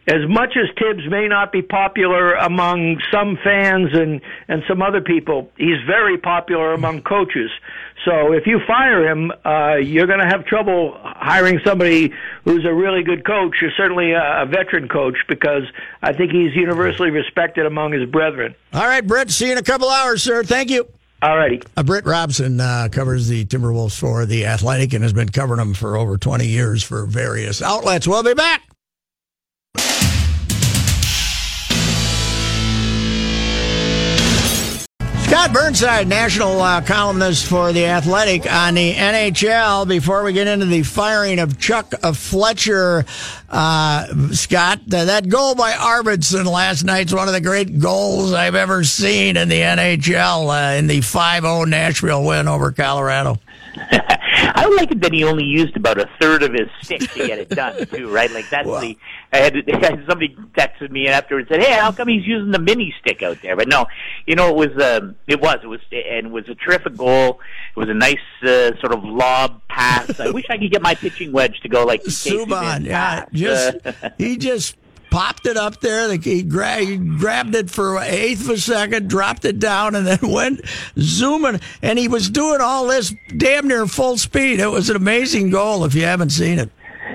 as 0.06 0.28
much 0.28 0.56
as 0.56 0.68
Thibs 0.78 1.08
may 1.08 1.28
not 1.28 1.52
be 1.52 1.62
popular 1.62 2.34
among 2.34 3.00
some 3.12 3.38
fans 3.42 3.90
and 3.92 4.20
and 4.48 4.62
some 4.68 4.82
other 4.82 5.00
people, 5.00 5.50
he's 5.56 5.80
very 5.86 6.18
popular 6.18 6.72
among 6.72 7.02
coaches. 7.02 7.50
So 8.04 8.32
if 8.32 8.46
you 8.46 8.60
fire 8.66 9.08
him, 9.08 9.30
uh, 9.44 9.76
you're 9.76 10.08
going 10.08 10.18
to 10.18 10.26
have 10.26 10.44
trouble 10.44 10.98
hiring 11.00 11.60
somebody 11.64 12.12
who's 12.44 12.64
a 12.64 12.74
really 12.74 13.04
good 13.04 13.24
coach, 13.24 13.62
or 13.62 13.70
certainly 13.76 14.10
a, 14.10 14.42
a 14.42 14.46
veteran 14.46 14.88
coach, 14.88 15.16
because 15.28 15.62
I 16.02 16.12
think 16.12 16.32
he's 16.32 16.52
universally 16.54 17.10
respected 17.10 17.64
among 17.64 17.92
his 17.92 18.08
brethren. 18.10 18.56
All 18.72 18.86
right, 18.86 19.06
Britt. 19.06 19.30
See 19.30 19.46
you 19.46 19.52
in 19.52 19.58
a 19.58 19.62
couple 19.62 19.88
hours, 19.88 20.22
sir. 20.22 20.42
Thank 20.42 20.70
you. 20.70 20.88
All 21.22 21.36
righty. 21.36 21.62
Uh, 21.76 21.84
Britt 21.84 22.04
Robson 22.04 22.60
uh, 22.60 22.88
covers 22.90 23.28
the 23.28 23.44
Timberwolves 23.44 23.96
for 23.96 24.26
The 24.26 24.46
Athletic 24.46 24.92
and 24.92 25.04
has 25.04 25.12
been 25.12 25.28
covering 25.28 25.58
them 25.58 25.72
for 25.72 25.96
over 25.96 26.18
20 26.18 26.46
years 26.46 26.82
for 26.82 27.06
various 27.06 27.62
outlets. 27.62 28.08
We'll 28.08 28.24
be 28.24 28.34
back. 28.34 28.61
Scott 35.32 35.54
Burnside, 35.54 36.08
national 36.08 36.60
uh, 36.60 36.82
columnist 36.82 37.46
for 37.46 37.72
The 37.72 37.86
Athletic 37.86 38.44
on 38.52 38.74
the 38.74 38.92
NHL. 38.92 39.88
Before 39.88 40.24
we 40.24 40.34
get 40.34 40.46
into 40.46 40.66
the 40.66 40.82
firing 40.82 41.38
of 41.38 41.58
Chuck 41.58 41.94
uh, 42.02 42.12
Fletcher, 42.12 43.06
uh, 43.48 44.28
Scott, 44.32 44.80
uh, 44.92 45.06
that 45.06 45.30
goal 45.30 45.54
by 45.54 45.72
Arvidsson 45.72 46.44
last 46.44 46.84
night's 46.84 47.14
one 47.14 47.28
of 47.28 47.32
the 47.32 47.40
great 47.40 47.78
goals 47.78 48.34
I've 48.34 48.54
ever 48.54 48.84
seen 48.84 49.38
in 49.38 49.48
the 49.48 49.60
NHL 49.60 50.74
uh, 50.74 50.76
in 50.76 50.86
the 50.86 51.00
5 51.00 51.42
0 51.44 51.64
Nashville 51.64 52.24
win 52.24 52.46
over 52.46 52.70
Colorado. 52.70 53.38
I 54.34 54.66
like 54.76 54.90
it 54.90 55.00
that 55.02 55.12
he 55.12 55.24
only 55.24 55.44
used 55.44 55.76
about 55.76 56.00
a 56.00 56.08
third 56.20 56.42
of 56.42 56.52
his 56.52 56.68
stick 56.80 57.00
to 57.00 57.26
get 57.26 57.38
it 57.38 57.50
done, 57.50 57.86
too, 57.92 58.08
right? 58.08 58.30
Like 58.30 58.48
that's 58.48 58.66
well, 58.66 58.80
the. 58.80 58.96
I 59.32 59.38
had, 59.38 59.56
I 59.68 59.76
had 59.76 60.04
somebody 60.08 60.34
texted 60.56 60.90
me 60.90 61.08
afterwards 61.08 61.50
and 61.50 61.62
said, 61.62 61.68
"Hey, 61.68 61.78
how 61.78 61.92
come 61.92 62.08
he's 62.08 62.26
using 62.26 62.50
the 62.50 62.58
mini 62.58 62.94
stick 63.00 63.22
out 63.22 63.38
there?" 63.42 63.56
But 63.56 63.68
no, 63.68 63.86
you 64.26 64.34
know, 64.34 64.48
it 64.48 64.56
was 64.56 64.82
um, 64.82 65.16
it 65.26 65.40
was 65.40 65.58
it 65.62 65.66
was 65.66 65.80
and 65.90 66.26
it 66.26 66.32
was 66.32 66.48
a 66.48 66.54
terrific 66.54 66.96
goal. 66.96 67.40
It 67.76 67.78
was 67.78 67.88
a 67.88 67.94
nice 67.94 68.16
uh, 68.42 68.78
sort 68.80 68.92
of 68.92 69.04
lob 69.04 69.60
pass. 69.68 70.18
I 70.18 70.30
wish 70.32 70.46
I 70.48 70.58
could 70.58 70.70
get 70.70 70.82
my 70.82 70.94
pitching 70.94 71.32
wedge 71.32 71.60
to 71.60 71.68
go 71.68 71.84
like 71.84 72.02
Subban. 72.04 72.84
Yeah, 72.86 73.26
just 73.32 73.76
he 74.18 74.36
just 74.36 74.76
popped 75.12 75.46
it 75.46 75.58
up 75.58 75.78
there. 75.80 76.10
He, 76.16 76.42
gra- 76.42 76.78
he 76.78 76.96
grabbed 76.96 77.54
it 77.54 77.70
for 77.70 77.98
an 77.98 78.04
eighth 78.04 78.44
of 78.44 78.50
a 78.50 78.58
second, 78.58 79.10
dropped 79.10 79.44
it 79.44 79.58
down, 79.58 79.94
and 79.94 80.06
then 80.06 80.18
went 80.22 80.62
zooming. 80.98 81.60
And 81.82 81.98
he 81.98 82.08
was 82.08 82.30
doing 82.30 82.60
all 82.60 82.86
this 82.86 83.14
damn 83.36 83.68
near 83.68 83.86
full 83.86 84.16
speed. 84.16 84.58
It 84.58 84.68
was 84.68 84.88
an 84.88 84.96
amazing 84.96 85.50
goal 85.50 85.84
if 85.84 85.94
you 85.94 86.02
haven't 86.02 86.30
seen 86.30 86.58
it. 86.58 86.70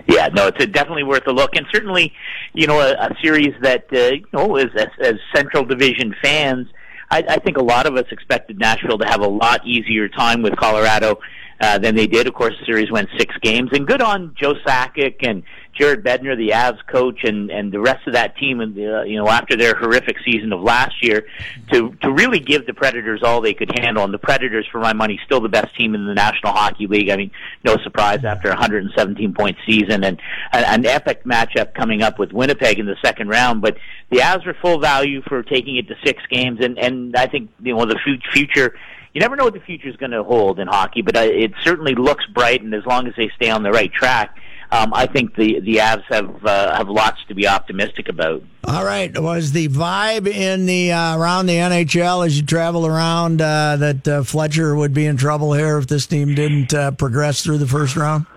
Yeah, 0.07 0.27
no, 0.27 0.47
it's 0.47 0.63
definitely 0.67 1.03
worth 1.03 1.25
a 1.27 1.31
look, 1.31 1.55
and 1.55 1.65
certainly, 1.73 2.13
you 2.53 2.67
know, 2.67 2.79
a, 2.79 2.91
a 2.93 3.15
series 3.21 3.53
that 3.61 3.87
uh, 3.91 4.13
you 4.13 4.25
know, 4.31 4.55
as, 4.55 4.67
as, 4.77 4.87
as 5.01 5.15
Central 5.35 5.65
Division 5.65 6.15
fans, 6.21 6.67
I, 7.09 7.23
I 7.27 7.37
think 7.39 7.57
a 7.57 7.63
lot 7.63 7.87
of 7.87 7.95
us 7.95 8.05
expected 8.11 8.59
Nashville 8.59 8.99
to 8.99 9.07
have 9.07 9.21
a 9.21 9.27
lot 9.27 9.65
easier 9.65 10.07
time 10.07 10.43
with 10.43 10.55
Colorado 10.55 11.19
uh, 11.59 11.77
than 11.77 11.95
they 11.95 12.07
did. 12.07 12.27
Of 12.27 12.33
course, 12.33 12.55
the 12.59 12.65
series 12.65 12.91
went 12.91 13.09
six 13.17 13.35
games, 13.41 13.69
and 13.73 13.87
good 13.87 14.01
on 14.01 14.35
Joe 14.39 14.53
Sakic 14.65 15.27
and 15.27 15.43
Jared 15.77 16.03
Bednar, 16.03 16.35
the 16.35 16.49
Avs 16.49 16.79
coach, 16.87 17.23
and 17.23 17.51
and 17.51 17.71
the 17.71 17.79
rest 17.79 18.07
of 18.07 18.13
that 18.13 18.35
team, 18.37 18.61
and 18.61 18.77
uh, 18.77 19.03
you 19.03 19.17
know 19.17 19.27
after 19.27 19.55
their 19.55 19.75
horrific 19.75 20.17
season 20.25 20.51
of 20.51 20.61
last 20.61 21.03
year, 21.03 21.27
to 21.71 21.93
to 22.01 22.11
really 22.11 22.39
give 22.39 22.65
the 22.65 22.73
Predators 22.73 23.21
all 23.23 23.41
they 23.41 23.53
could 23.53 23.71
handle. 23.79 24.03
And 24.03 24.13
the 24.13 24.19
Predators, 24.19 24.67
for 24.71 24.79
my 24.79 24.93
money, 24.93 25.19
still 25.25 25.39
the 25.39 25.49
best 25.49 25.75
team 25.75 25.93
in 25.95 26.05
the 26.05 26.13
National 26.13 26.53
Hockey 26.53 26.87
League. 26.87 27.09
I 27.09 27.15
mean, 27.15 27.31
no 27.63 27.77
surprise 27.83 28.23
after 28.23 28.49
a 28.49 28.51
117 28.51 29.33
point 29.33 29.57
season 29.65 30.03
and 30.03 30.19
an, 30.53 30.63
an 30.63 30.85
epic 30.85 31.23
matchup 31.23 31.73
coming 31.73 32.01
up 32.01 32.17
with 32.17 32.31
Winnipeg 32.31 32.79
in 32.79 32.85
the 32.85 32.97
second 33.03 33.29
round. 33.29 33.61
But 33.61 33.77
the 34.09 34.17
Avs 34.17 34.45
were 34.45 34.55
full 34.61 34.79
value 34.79 35.21
for 35.21 35.43
taking 35.43 35.77
it 35.77 35.87
to 35.87 35.95
six 36.03 36.21
games, 36.29 36.59
and 36.61 36.77
and 36.79 37.15
I 37.15 37.27
think 37.27 37.51
you 37.61 37.75
know 37.75 37.85
the 37.85 37.99
future 38.33 38.73
you 39.17 39.21
never 39.21 39.35
know 39.35 39.45
what 39.45 39.55
the 39.55 39.59
future 39.59 39.89
is 39.89 39.95
going 39.95 40.11
to 40.11 40.21
hold 40.21 40.59
in 40.59 40.67
hockey, 40.67 41.01
but 41.01 41.17
uh, 41.17 41.21
it 41.21 41.51
certainly 41.63 41.95
looks 41.95 42.23
bright. 42.27 42.61
And 42.61 42.71
as 42.75 42.85
long 42.85 43.07
as 43.07 43.15
they 43.17 43.31
stay 43.35 43.49
on 43.49 43.63
the 43.63 43.71
right 43.71 43.91
track, 43.91 44.37
um, 44.71 44.93
I 44.93 45.07
think 45.07 45.35
the 45.35 45.59
the 45.59 45.77
Avs 45.77 46.03
have 46.09 46.45
uh, 46.45 46.77
have 46.77 46.87
lots 46.87 47.17
to 47.27 47.33
be 47.33 47.47
optimistic 47.47 48.09
about. 48.09 48.43
All 48.65 48.85
right, 48.85 49.17
was 49.17 49.53
the 49.53 49.69
vibe 49.69 50.27
in 50.27 50.67
the 50.67 50.91
uh, 50.91 51.17
around 51.17 51.47
the 51.47 51.55
NHL 51.55 52.27
as 52.27 52.39
you 52.39 52.45
travel 52.45 52.85
around 52.85 53.41
uh, 53.41 53.77
that 53.77 54.07
uh, 54.07 54.21
Fletcher 54.21 54.75
would 54.75 54.93
be 54.93 55.07
in 55.07 55.17
trouble 55.17 55.51
here 55.51 55.79
if 55.79 55.87
this 55.87 56.05
team 56.05 56.35
didn't 56.35 56.75
uh, 56.75 56.91
progress 56.91 57.41
through 57.41 57.57
the 57.57 57.65
first 57.65 57.95
round? 57.95 58.27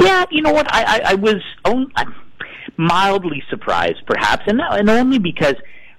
Yeah, 0.00 0.24
you 0.32 0.42
know 0.42 0.52
what? 0.52 0.66
I, 0.74 0.82
I, 0.82 1.00
I 1.12 1.14
was 1.14 1.40
on, 1.64 1.92
mildly 2.76 3.44
surprised, 3.48 4.04
perhaps, 4.04 4.42
and 4.48 4.60
and 4.60 4.90
only 4.90 5.20
because 5.20 5.54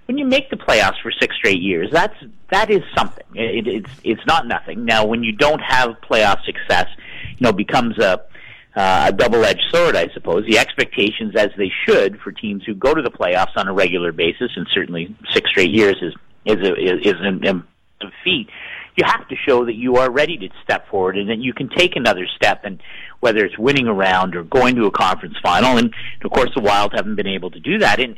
when 0.10 0.18
you 0.18 0.26
make 0.26 0.50
the 0.50 0.56
playoffs 0.56 1.00
for 1.04 1.12
six 1.12 1.36
straight 1.36 1.62
years, 1.62 1.88
that's 1.92 2.16
that 2.50 2.72
is 2.72 2.82
something. 2.98 3.24
It, 3.36 3.68
it's 3.68 3.92
it's 4.04 4.26
not 4.26 4.48
nothing. 4.48 4.84
Now, 4.84 5.06
when 5.06 5.24
you 5.24 5.34
don't 5.34 5.62
have 5.62 5.98
playoff 6.02 6.44
success, 6.46 6.88
you 7.38 7.42
know, 7.42 7.54
becomes 7.54 7.96
a 8.00 8.20
uh, 8.76 9.06
a 9.10 9.14
double-edged 9.14 9.66
sword, 9.72 9.96
I 9.96 10.08
suppose. 10.16 10.48
The 10.48 10.58
expectations, 10.58 11.36
as 11.36 11.50
they 11.60 11.72
should, 11.86 12.20
for 12.22 12.32
teams 12.32 12.64
who 12.66 12.74
go 12.74 12.96
to 12.96 13.04
the 13.04 13.12
playoffs 13.12 13.56
on 13.56 13.68
a 13.68 13.74
regular 13.74 14.12
basis, 14.12 14.50
and 14.56 14.66
certainly 14.74 15.16
six 15.32 15.52
straight 15.52 15.70
years 15.70 15.98
is 16.02 16.16
is 16.44 16.68
a, 16.68 16.74
is, 16.74 17.06
is 17.06 17.16
an, 17.20 17.64
a 18.02 18.06
feat. 18.24 18.50
You 18.96 19.06
have 19.06 19.28
to 19.28 19.36
show 19.48 19.64
that 19.66 19.76
you 19.76 19.98
are 19.98 20.10
ready 20.10 20.40
to 20.40 20.50
step 20.64 20.90
forward, 20.90 21.20
and 21.20 21.30
that 21.30 21.38
you 21.38 21.54
can 21.54 21.70
take 21.70 21.96
another 21.96 22.26
step, 22.36 22.62
and 22.64 22.82
whether 23.20 23.46
it's 23.46 23.60
winning 23.60 23.86
a 23.86 23.94
round 23.94 24.36
or 24.36 24.44
going 24.44 24.76
to 24.78 24.88
a 24.88 24.92
conference 24.92 25.36
final. 25.44 25.78
And 25.78 25.94
of 26.24 26.32
course, 26.32 26.50
the 26.56 26.64
Wild 26.64 26.94
haven't 26.96 27.16
been 27.16 27.28
able 27.28 27.52
to 27.52 27.60
do 27.60 27.78
that. 27.78 28.00
And 28.00 28.18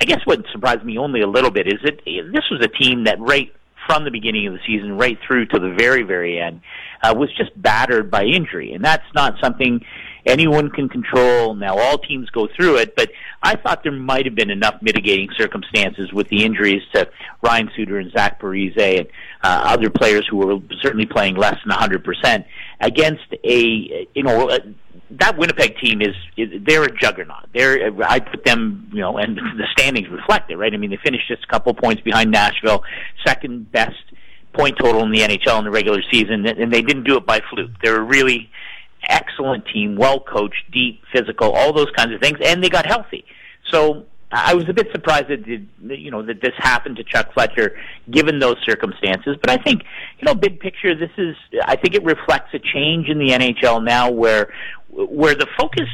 I 0.00 0.04
guess 0.04 0.20
what 0.24 0.40
surprised 0.52 0.84
me 0.84 0.98
only 0.98 1.22
a 1.22 1.26
little 1.26 1.50
bit 1.50 1.66
is 1.66 1.80
that 1.84 2.04
this 2.04 2.44
was 2.50 2.64
a 2.64 2.68
team 2.68 3.04
that 3.04 3.18
right 3.20 3.52
from 3.86 4.04
the 4.04 4.10
beginning 4.10 4.46
of 4.46 4.52
the 4.52 4.60
season 4.66 4.98
right 4.98 5.18
through 5.26 5.46
to 5.46 5.58
the 5.58 5.74
very, 5.78 6.02
very 6.02 6.38
end, 6.38 6.60
uh, 7.02 7.14
was 7.16 7.30
just 7.36 7.50
battered 7.60 8.10
by 8.10 8.24
injury. 8.24 8.74
And 8.74 8.84
that's 8.84 9.06
not 9.14 9.34
something 9.42 9.80
anyone 10.26 10.70
can 10.70 10.88
control. 10.88 11.54
Now, 11.54 11.78
all 11.78 11.98
teams 11.98 12.28
go 12.30 12.48
through 12.56 12.76
it, 12.76 12.96
but 12.96 13.10
I 13.42 13.56
thought 13.56 13.82
there 13.82 13.92
might 13.92 14.26
have 14.26 14.34
been 14.34 14.50
enough 14.50 14.76
mitigating 14.82 15.28
circumstances 15.36 16.12
with 16.12 16.28
the 16.28 16.44
injuries 16.44 16.82
to 16.94 17.08
Ryan 17.42 17.70
Suter 17.76 17.98
and 17.98 18.10
Zach 18.12 18.40
Parise 18.40 18.78
and 18.78 19.06
uh, 19.42 19.62
other 19.64 19.90
players 19.90 20.26
who 20.28 20.36
were 20.36 20.58
certainly 20.82 21.06
playing 21.06 21.36
less 21.36 21.56
than 21.64 21.76
100% 21.76 22.44
against 22.80 23.34
a, 23.44 24.08
you 24.14 24.22
know, 24.22 24.50
that 25.10 25.38
Winnipeg 25.38 25.78
team 25.78 26.02
is, 26.02 26.14
is 26.36 26.50
they're 26.66 26.84
a 26.84 26.94
juggernaut. 26.98 27.48
They're 27.54 27.90
I 28.02 28.20
put 28.20 28.44
them, 28.44 28.90
you 28.92 29.00
know, 29.00 29.16
and 29.16 29.36
the 29.36 29.66
standings 29.72 30.08
reflect 30.08 30.50
it, 30.50 30.56
right? 30.56 30.72
I 30.72 30.76
mean, 30.76 30.90
they 30.90 30.98
finished 31.02 31.28
just 31.28 31.44
a 31.44 31.46
couple 31.46 31.72
points 31.74 32.02
behind 32.02 32.30
Nashville, 32.30 32.82
second 33.26 33.72
best 33.72 33.96
point 34.52 34.76
total 34.78 35.02
in 35.04 35.12
the 35.12 35.20
NHL 35.20 35.58
in 35.58 35.64
the 35.64 35.70
regular 35.70 36.02
season, 36.10 36.46
and 36.46 36.72
they 36.72 36.82
didn't 36.82 37.04
do 37.04 37.16
it 37.16 37.24
by 37.24 37.40
fluke. 37.50 37.70
They're 37.82 38.00
a 38.00 38.02
really 38.02 38.50
excellent 39.08 39.66
team, 39.72 39.96
well 39.96 40.20
coached, 40.20 40.70
deep, 40.72 41.02
physical, 41.12 41.52
all 41.52 41.72
those 41.72 41.90
kinds 41.96 42.12
of 42.12 42.20
things, 42.20 42.38
and 42.44 42.62
they 42.62 42.68
got 42.68 42.86
healthy. 42.86 43.24
So 43.70 44.06
I 44.30 44.54
was 44.54 44.68
a 44.68 44.74
bit 44.74 44.88
surprised 44.92 45.28
that 45.28 45.46
you 45.46 46.10
know 46.10 46.22
that 46.22 46.42
this 46.42 46.52
happened 46.58 46.96
to 46.96 47.04
Chuck 47.04 47.32
Fletcher, 47.32 47.76
given 48.10 48.38
those 48.38 48.56
circumstances. 48.64 49.36
But 49.40 49.50
I 49.50 49.56
think 49.56 49.82
you 50.18 50.26
know, 50.26 50.34
big 50.34 50.60
picture, 50.60 50.94
this 50.94 51.10
is 51.16 51.34
I 51.64 51.76
think 51.76 51.94
it 51.94 52.04
reflects 52.04 52.52
a 52.52 52.58
change 52.58 53.08
in 53.08 53.18
the 53.18 53.30
NHL 53.30 53.82
now, 53.82 54.10
where 54.10 54.52
where 54.90 55.34
the 55.34 55.46
focus 55.58 55.88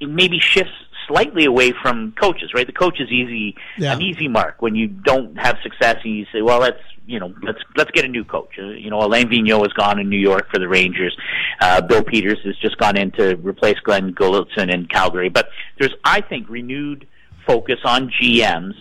maybe 0.00 0.38
shifts 0.40 0.72
slightly 1.10 1.44
away 1.44 1.72
from 1.82 2.12
coaches, 2.20 2.50
right? 2.54 2.66
The 2.66 2.72
coach 2.72 3.00
is 3.00 3.10
easy, 3.10 3.56
Yeah. 3.76 3.92
an 3.94 4.00
easy 4.02 4.28
mark 4.28 4.62
when 4.62 4.74
you 4.74 4.86
don't 4.86 5.36
have 5.36 5.56
success. 5.62 5.96
And 6.04 6.16
you 6.16 6.26
say, 6.32 6.40
well, 6.42 6.60
let's 6.60 6.78
you 7.06 7.18
know, 7.18 7.34
let's 7.42 7.58
let's 7.76 7.90
get 7.90 8.04
a 8.04 8.08
new 8.08 8.24
coach. 8.24 8.50
Uh, 8.56 8.66
you 8.66 8.88
know, 8.88 9.00
Alain 9.00 9.28
Vigneault 9.28 9.62
has 9.62 9.72
gone 9.72 9.98
in 9.98 10.08
New 10.08 10.18
York 10.18 10.48
for 10.52 10.60
the 10.60 10.68
Rangers. 10.68 11.16
Uh, 11.60 11.80
Bill 11.80 12.04
Peters 12.04 12.38
has 12.44 12.56
just 12.58 12.78
gone 12.78 12.96
in 12.96 13.10
to 13.12 13.34
replace 13.38 13.78
Glen 13.80 14.14
Gulutzan 14.14 14.72
in 14.72 14.86
Calgary. 14.86 15.28
But 15.28 15.48
there's, 15.78 15.94
I 16.04 16.20
think, 16.20 16.48
renewed 16.48 17.08
focus 17.46 17.80
on 17.84 18.12
GMs 18.22 18.74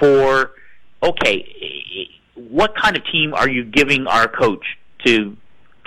for 0.00 0.52
okay, 1.02 2.08
what 2.34 2.74
kind 2.76 2.96
of 2.96 3.02
team 3.12 3.34
are 3.34 3.48
you 3.48 3.64
giving 3.64 4.06
our 4.06 4.26
coach 4.28 4.64
to 5.04 5.36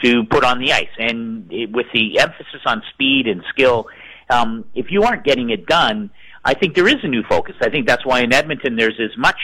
to 0.03 0.24
put 0.25 0.43
on 0.43 0.60
the 0.60 0.72
ice? 0.74 0.89
And 1.00 1.51
it, 1.51 1.72
with 1.72 1.88
the 1.91 2.19
emphasis 2.19 2.62
on 2.67 2.84
speed 2.93 3.27
and 3.27 3.41
skill, 3.50 3.88
um, 4.29 4.65
if 4.75 4.91
you 4.91 5.03
aren't 5.03 5.24
getting 5.24 5.50
it 5.50 5.65
done, 5.65 6.09
I 6.43 6.53
think 6.53 6.75
there 6.75 6.88
is 6.88 7.03
a 7.03 7.07
new 7.07 7.24
focus. 7.24 7.55
I 7.62 7.69
think 7.69 7.88
that's 7.88 8.05
why 8.05 8.21
in 8.21 8.33
Edmonton 8.33 8.75
there's 8.75 9.00
as 9.00 9.17
much 9.17 9.39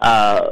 uh, 0.00 0.50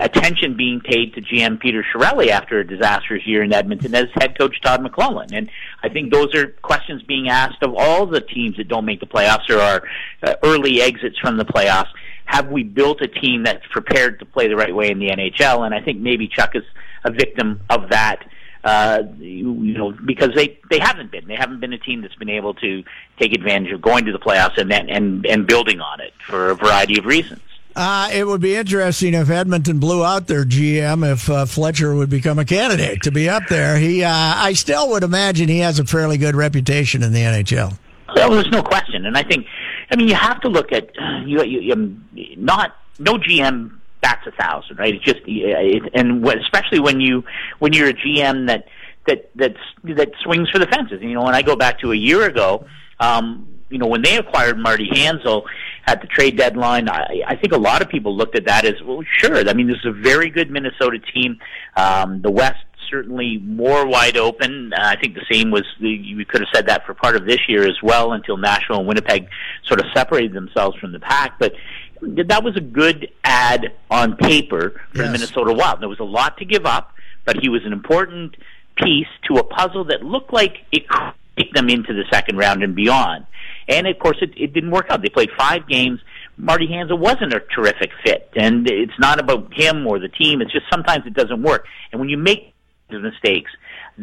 attention 0.00 0.56
being 0.56 0.80
paid 0.80 1.14
to 1.14 1.22
GM 1.22 1.60
Peter 1.60 1.84
Chiarelli 1.94 2.28
after 2.28 2.60
a 2.60 2.66
disastrous 2.66 3.26
year 3.26 3.42
in 3.42 3.52
Edmonton 3.52 3.94
as 3.94 4.06
head 4.16 4.36
coach 4.36 4.60
Todd 4.60 4.84
McLellan. 4.84 5.32
And 5.32 5.50
I 5.82 5.88
think 5.88 6.12
those 6.12 6.34
are 6.34 6.48
questions 6.62 7.02
being 7.02 7.28
asked 7.28 7.62
of 7.62 7.74
all 7.76 8.06
the 8.06 8.20
teams 8.20 8.56
that 8.56 8.68
don't 8.68 8.84
make 8.84 9.00
the 9.00 9.06
playoffs 9.06 9.48
or 9.48 9.58
are 9.58 9.82
uh, 10.22 10.34
early 10.42 10.82
exits 10.82 11.18
from 11.18 11.36
the 11.38 11.44
playoffs. 11.44 11.88
Have 12.24 12.48
we 12.48 12.64
built 12.64 13.00
a 13.00 13.08
team 13.08 13.44
that's 13.44 13.66
prepared 13.70 14.18
to 14.18 14.24
play 14.26 14.48
the 14.48 14.56
right 14.56 14.74
way 14.74 14.90
in 14.90 14.98
the 14.98 15.08
NHL? 15.08 15.64
And 15.64 15.74
I 15.74 15.80
think 15.80 15.98
maybe 15.98 16.28
Chuck 16.28 16.54
is 16.54 16.64
a 17.04 17.10
victim 17.10 17.60
of 17.70 17.90
that. 17.90 18.26
Uh, 18.64 19.02
you, 19.18 19.52
you 19.54 19.76
know, 19.76 19.92
because 20.04 20.30
they 20.36 20.58
they 20.70 20.78
haven't 20.78 21.10
been. 21.10 21.26
They 21.26 21.34
haven't 21.34 21.58
been 21.58 21.72
a 21.72 21.78
team 21.78 22.00
that's 22.00 22.14
been 22.14 22.28
able 22.28 22.54
to 22.54 22.84
take 23.18 23.32
advantage 23.34 23.72
of 23.72 23.82
going 23.82 24.04
to 24.04 24.12
the 24.12 24.20
playoffs 24.20 24.56
and 24.56 24.70
then 24.70 24.88
and 24.88 25.26
and 25.26 25.48
building 25.48 25.80
on 25.80 26.00
it 26.00 26.12
for 26.24 26.50
a 26.50 26.54
variety 26.54 26.98
of 26.98 27.04
reasons. 27.04 27.40
Uh, 27.74 28.10
it 28.12 28.26
would 28.26 28.40
be 28.40 28.54
interesting 28.54 29.14
if 29.14 29.30
Edmonton 29.30 29.78
blew 29.78 30.04
out 30.04 30.26
their 30.26 30.44
GM 30.44 31.10
if 31.10 31.28
uh, 31.30 31.46
Fletcher 31.46 31.94
would 31.94 32.10
become 32.10 32.38
a 32.38 32.44
candidate 32.44 33.02
to 33.02 33.10
be 33.10 33.28
up 33.28 33.44
there. 33.48 33.78
He, 33.78 34.04
uh, 34.04 34.10
I 34.12 34.52
still 34.52 34.90
would 34.90 35.02
imagine 35.02 35.48
he 35.48 35.60
has 35.60 35.78
a 35.78 35.84
fairly 35.84 36.18
good 36.18 36.36
reputation 36.36 37.02
in 37.02 37.12
the 37.12 37.20
NHL. 37.20 37.78
Well, 38.14 38.30
there's 38.30 38.50
no 38.50 38.62
question, 38.62 39.06
and 39.06 39.16
I 39.16 39.22
think, 39.22 39.46
I 39.90 39.96
mean, 39.96 40.06
you 40.06 40.14
have 40.14 40.40
to 40.42 40.48
look 40.48 40.70
at 40.70 40.90
you. 41.24 41.42
you, 41.42 41.60
you 41.60 41.72
um, 41.72 42.06
not 42.36 42.76
no 42.98 43.14
GM 43.14 43.78
bats 44.02 44.26
a 44.26 44.32
thousand, 44.32 44.78
right? 44.78 44.94
It's 44.94 45.04
just, 45.04 45.20
it, 45.26 45.90
and 45.94 46.26
especially 46.28 46.80
when 46.80 47.00
you 47.00 47.24
when 47.60 47.72
you're 47.72 47.88
a 47.88 47.94
GM 47.94 48.48
that 48.48 48.66
that 49.06 49.30
that's 49.34 49.58
that 49.84 50.10
swings 50.22 50.50
for 50.50 50.58
the 50.58 50.66
fences. 50.66 51.00
You 51.00 51.14
know, 51.14 51.22
when 51.22 51.34
I 51.34 51.42
go 51.42 51.56
back 51.56 51.80
to 51.80 51.92
a 51.92 51.96
year 51.96 52.24
ago, 52.24 52.66
um, 53.00 53.48
you 53.70 53.78
know, 53.78 53.86
when 53.86 54.02
they 54.02 54.16
acquired 54.16 54.58
Marty 54.58 54.88
Hanzal 54.92 55.44
at 55.86 56.02
the 56.02 56.06
trade 56.06 56.36
deadline, 56.36 56.88
I, 56.88 57.22
I 57.26 57.36
think 57.36 57.52
a 57.52 57.58
lot 57.58 57.80
of 57.80 57.88
people 57.88 58.14
looked 58.14 58.36
at 58.36 58.44
that 58.46 58.66
as 58.66 58.74
well. 58.84 59.02
Sure, 59.18 59.48
I 59.48 59.54
mean, 59.54 59.66
this 59.66 59.78
is 59.78 59.86
a 59.86 59.92
very 59.92 60.28
good 60.28 60.50
Minnesota 60.50 60.98
team. 61.14 61.38
Um, 61.76 62.20
the 62.20 62.30
West 62.30 62.64
certainly 62.90 63.38
more 63.38 63.86
wide 63.86 64.18
open. 64.18 64.72
Uh, 64.72 64.80
I 64.82 64.96
think 65.00 65.14
the 65.14 65.24
same 65.30 65.50
was 65.50 65.62
you 65.78 66.24
could 66.26 66.42
have 66.42 66.48
said 66.52 66.66
that 66.66 66.84
for 66.84 66.94
part 66.94 67.16
of 67.16 67.26
this 67.26 67.38
year 67.48 67.62
as 67.62 67.76
well 67.82 68.12
until 68.12 68.36
Nashville 68.36 68.80
and 68.80 68.86
Winnipeg 68.86 69.28
sort 69.66 69.80
of 69.80 69.86
separated 69.94 70.34
themselves 70.34 70.76
from 70.78 70.92
the 70.92 71.00
pack. 71.00 71.38
But 71.38 71.54
that 72.02 72.42
was 72.42 72.56
a 72.56 72.60
good 72.60 73.10
ad 73.24 73.72
on 73.90 74.16
paper 74.16 74.80
for 74.92 75.02
the 75.02 75.10
Minnesota 75.10 75.52
Wild. 75.52 75.80
There 75.80 75.88
was 75.88 76.00
a 76.00 76.04
lot 76.04 76.38
to 76.38 76.44
give 76.44 76.66
up, 76.66 76.94
but 77.24 77.36
he 77.40 77.48
was 77.48 77.64
an 77.64 77.72
important 77.72 78.36
piece 78.76 79.06
to 79.28 79.34
a 79.36 79.44
puzzle 79.44 79.84
that 79.84 80.02
looked 80.02 80.32
like 80.32 80.58
it 80.72 80.88
could 80.88 81.12
take 81.36 81.52
them 81.54 81.68
into 81.68 81.92
the 81.94 82.04
second 82.12 82.36
round 82.36 82.62
and 82.62 82.74
beyond. 82.74 83.26
And 83.68 83.86
of 83.86 83.98
course, 83.98 84.18
it, 84.20 84.32
it 84.36 84.52
didn't 84.52 84.70
work 84.70 84.86
out. 84.90 85.02
They 85.02 85.08
played 85.08 85.30
five 85.38 85.68
games. 85.68 86.00
Marty 86.36 86.66
Hanzal 86.66 86.98
wasn't 86.98 87.32
a 87.32 87.40
terrific 87.54 87.90
fit, 88.04 88.30
and 88.34 88.68
it's 88.68 88.98
not 88.98 89.20
about 89.20 89.52
him 89.54 89.86
or 89.86 89.98
the 89.98 90.08
team. 90.08 90.40
It's 90.40 90.52
just 90.52 90.66
sometimes 90.70 91.06
it 91.06 91.14
doesn't 91.14 91.42
work. 91.42 91.66
And 91.92 92.00
when 92.00 92.08
you 92.08 92.16
make 92.16 92.52
the 92.90 92.98
mistakes, 92.98 93.50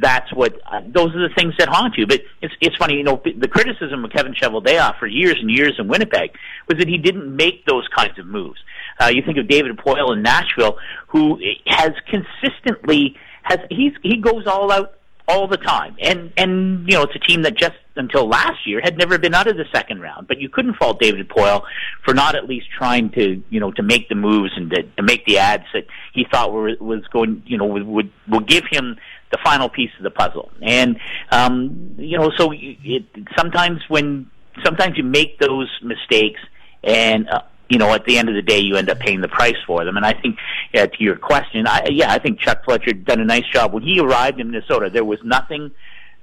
that's 0.01 0.31
what 0.33 0.59
uh, 0.65 0.81
those 0.85 1.15
are 1.15 1.27
the 1.27 1.33
things 1.35 1.53
that 1.57 1.69
haunt 1.69 1.95
you. 1.97 2.07
But 2.07 2.21
it's 2.41 2.53
it's 2.61 2.75
funny, 2.77 2.95
you 2.95 3.03
know, 3.03 3.21
the 3.23 3.47
criticism 3.47 4.03
of 4.03 4.11
Kevin 4.11 4.33
Cheveldayoff 4.33 4.99
for 4.99 5.07
years 5.07 5.37
and 5.39 5.49
years 5.49 5.75
in 5.77 5.87
Winnipeg 5.87 6.31
was 6.67 6.77
that 6.79 6.87
he 6.87 6.97
didn't 6.97 7.35
make 7.35 7.65
those 7.65 7.87
kinds 7.95 8.17
of 8.19 8.25
moves. 8.25 8.59
Uh, 8.99 9.07
you 9.07 9.21
think 9.21 9.37
of 9.37 9.47
David 9.47 9.77
Poile 9.77 10.13
in 10.13 10.21
Nashville, 10.21 10.77
who 11.07 11.39
has 11.67 11.91
consistently 12.07 13.15
has 13.43 13.59
he's 13.69 13.93
he 14.03 14.17
goes 14.17 14.45
all 14.47 14.71
out 14.71 14.95
all 15.29 15.47
the 15.47 15.57
time. 15.57 15.95
And 16.01 16.33
and 16.35 16.89
you 16.89 16.97
know, 16.97 17.03
it's 17.03 17.15
a 17.15 17.19
team 17.19 17.43
that 17.43 17.55
just 17.55 17.75
until 17.95 18.27
last 18.27 18.65
year 18.65 18.81
had 18.81 18.97
never 18.97 19.17
been 19.17 19.35
out 19.35 19.47
of 19.47 19.55
the 19.55 19.65
second 19.71 20.01
round. 20.01 20.27
But 20.27 20.39
you 20.39 20.49
couldn't 20.49 20.75
fault 20.75 20.99
David 20.99 21.29
Poile 21.29 21.63
for 22.03 22.13
not 22.13 22.35
at 22.35 22.45
least 22.45 22.67
trying 22.75 23.11
to 23.11 23.41
you 23.49 23.59
know 23.59 23.71
to 23.73 23.83
make 23.83 24.09
the 24.09 24.15
moves 24.15 24.51
and 24.57 24.71
to, 24.71 24.83
to 24.83 25.03
make 25.03 25.25
the 25.25 25.37
ads 25.37 25.65
that 25.73 25.85
he 26.13 26.25
thought 26.29 26.51
were 26.51 26.75
was 26.79 27.05
going 27.13 27.43
you 27.45 27.57
know 27.57 27.65
would 27.65 27.83
would, 27.85 28.11
would 28.27 28.47
give 28.47 28.63
him 28.69 28.97
the 29.31 29.37
final 29.43 29.69
piece 29.69 29.91
of 29.97 30.03
the 30.03 30.11
puzzle. 30.11 30.51
And 30.61 30.99
um, 31.31 31.95
you 31.97 32.17
know, 32.17 32.31
so 32.37 32.51
it, 32.53 33.05
sometimes 33.37 33.81
when 33.87 34.29
sometimes 34.63 34.97
you 34.97 35.03
make 35.03 35.39
those 35.39 35.69
mistakes 35.83 36.39
and 36.83 37.29
uh, 37.29 37.41
you 37.69 37.77
know, 37.77 37.93
at 37.93 38.03
the 38.05 38.17
end 38.17 38.27
of 38.29 38.35
the 38.35 38.41
day, 38.41 38.59
you 38.59 38.75
end 38.77 38.89
up 38.89 38.99
paying 38.99 39.21
the 39.21 39.27
price 39.27 39.55
for 39.67 39.85
them. 39.85 39.95
And 39.95 40.05
I 40.05 40.13
think, 40.13 40.37
uh, 40.73 40.87
to 40.87 41.03
your 41.03 41.15
question, 41.15 41.67
I, 41.67 41.87
yeah, 41.91 42.11
I 42.11 42.17
think 42.17 42.39
Chuck 42.39 42.65
Fletcher 42.65 42.93
done 42.93 43.19
a 43.19 43.25
nice 43.25 43.45
job. 43.53 43.73
When 43.73 43.83
he 43.83 43.99
arrived 43.99 44.39
in 44.39 44.49
Minnesota, 44.49 44.89
there 44.91 45.05
was 45.05 45.19
nothing 45.23 45.71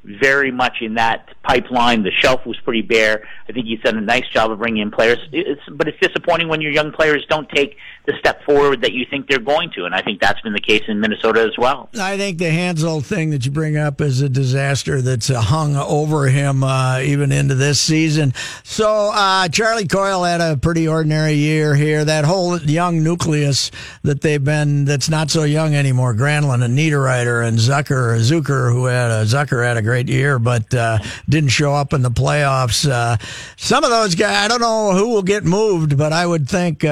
very 0.03 0.51
much 0.51 0.79
in 0.81 0.95
that 0.95 1.29
pipeline. 1.43 2.03
The 2.03 2.11
shelf 2.11 2.45
was 2.47 2.57
pretty 2.65 2.83
bare. 2.83 3.27
I 3.49 3.53
think 3.53 3.67
he's 3.67 3.81
done 3.81 3.97
a 3.97 4.01
nice 4.01 4.29
job 4.33 4.51
of 4.51 4.59
bringing 4.59 4.83
in 4.83 4.91
players. 4.91 5.19
It's, 5.33 5.61
but 5.71 5.89
it's 5.89 5.99
disappointing 6.01 6.49
when 6.49 6.61
your 6.61 6.73
young 6.73 6.93
players 6.93 7.25
don't 7.29 7.49
take 7.49 7.77
the 8.07 8.15
step 8.19 8.43
forward 8.45 8.83
that 8.83 8.93
you 8.93 9.05
think 9.09 9.29
they're 9.29 9.39
going 9.39 9.71
to. 9.71 9.85
And 9.85 9.95
I 9.95 10.03
think 10.03 10.21
that's 10.21 10.41
been 10.41 10.53
the 10.53 10.61
case 10.61 10.83
in 10.89 11.01
Minnesota 11.01 11.43
as 11.43 11.57
well. 11.59 11.89
I 11.99 12.17
think 12.17 12.39
the 12.39 12.47
Hanzal 12.47 13.05
thing 13.05 13.31
that 13.31 13.45
you 13.45 13.51
bring 13.51 13.77
up 13.77 14.01
is 14.01 14.21
a 14.21 14.29
disaster 14.29 15.03
that's 15.03 15.31
uh, 15.31 15.41
hung 15.41 15.77
over 15.77 16.27
him 16.27 16.63
uh, 16.63 17.01
even 17.01 17.33
into 17.33 17.55
this 17.55 17.81
season. 17.81 18.33
So 18.63 19.11
uh, 19.13 19.49
Charlie 19.49 19.89
Coyle 19.89 20.25
had 20.25 20.41
a 20.41 20.57
pretty 20.57 20.87
ordinary 20.89 21.35
year 21.35 21.75
here. 21.75 22.05
That 22.05 22.25
whole 22.25 22.59
young 22.59 23.03
nucleus 23.03 23.71
that 24.03 24.21
they've 24.21 24.43
been 24.43 24.85
that's 24.85 25.09
not 25.09 25.31
so 25.31 25.45
young 25.45 25.75
anymore. 25.75 26.15
Granlund 26.15 26.65
and 26.65 26.79
Niederreiter 26.79 27.47
and 27.47 27.59
Zucker, 27.59 28.19
Zucker, 28.21 28.73
who 28.73 28.87
had 28.87 29.11
a 29.11 29.25
Zucker 29.25 29.65
had 29.65 29.77
a 29.77 29.83
great 29.83 30.09
year, 30.09 30.39
but 30.39 30.73
uh, 30.75 30.99
didn't 31.29 31.51
show 31.51 31.73
up 31.73 31.93
in 31.93 32.03
the 32.03 32.11
playoffs. 32.11 32.89
Uh, 32.89 33.17
some 33.57 33.85
of 33.85 33.91
those 33.91 34.15
guys, 34.15 34.45
I 34.45 34.49
don't 34.49 34.61
know 34.61 34.93
who 34.93 35.09
will 35.09 35.23
get 35.23 35.45
moved, 35.45 35.99
but 35.99 36.13
I 36.13 36.27
would 36.27 36.49
think 36.49 36.85